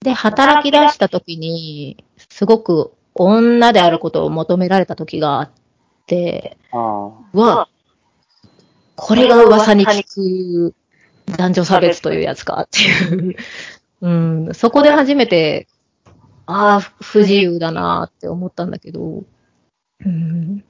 [0.02, 5.52] で、働き出した時に、すごく女であることを求められた時があっ
[6.08, 7.70] て、あ、あうわ、
[8.96, 10.76] これが噂に聞く
[11.38, 13.36] 男女差別というやつかっていう。
[14.02, 15.68] うん、そこで初めて、
[16.46, 19.24] ああ、不自由だなって思ったんだけど、
[20.06, 20.64] うん、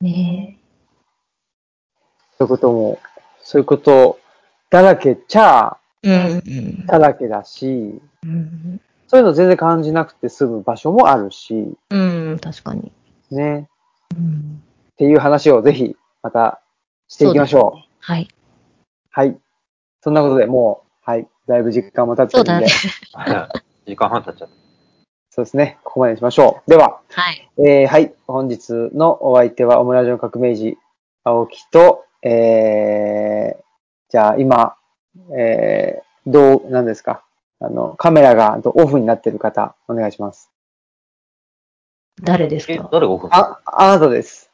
[0.00, 0.58] ね
[2.38, 3.00] そういうことも、
[3.42, 4.20] そういうこと
[4.70, 6.40] だらけちゃ、え。
[6.46, 12.92] うん、だらけだし、うん、そういうの全然感じなくて済む場所もあるし、うん、確かに。
[13.30, 13.68] ね。
[14.16, 14.62] うん、
[14.92, 16.60] っていう話をぜひ、また
[17.08, 17.88] していきましょう。
[18.00, 18.28] はい。
[19.10, 19.36] はい。
[20.02, 21.28] そんなことでもう、はい。
[21.46, 22.66] だいぶ時間も経ってるんで、。
[23.86, 24.54] 時間半経っちゃった。
[25.30, 25.78] そうですね。
[25.84, 26.70] ここまでにしましょう。
[26.70, 27.48] では、はい。
[27.58, 28.14] えー、はい。
[28.26, 30.78] 本日のお相手は、オムラジオ革命児、
[31.24, 33.62] 青木と、えー、
[34.08, 34.76] じゃあ今、
[35.38, 37.22] えー、どう、なんですか？
[37.60, 40.50] あの、カメラがオフになってる方、お願いします。
[42.20, 42.88] え、誰ですか？
[42.92, 44.50] 誰がオフあ、あなたです。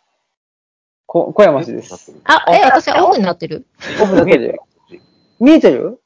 [1.06, 2.12] こ、小山氏です。。
[2.24, 3.66] あ、え、私はオフになってる
[4.00, 4.46] オフになってる？
[4.54, 4.66] よ。
[5.40, 6.00] 見えてる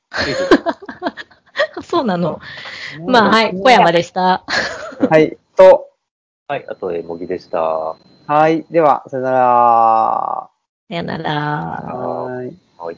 [1.77, 2.40] あ そうなの。
[3.06, 3.55] まあ、はい。
[3.60, 4.44] 小山でした。
[5.10, 5.36] はい。
[5.56, 5.90] と、
[6.48, 7.60] はい、あと、え、もぎでした。
[8.27, 8.64] はい。
[8.70, 10.51] では、さよなら。
[10.89, 11.31] さよなら。
[11.32, 12.59] はーい。
[12.78, 12.97] はい。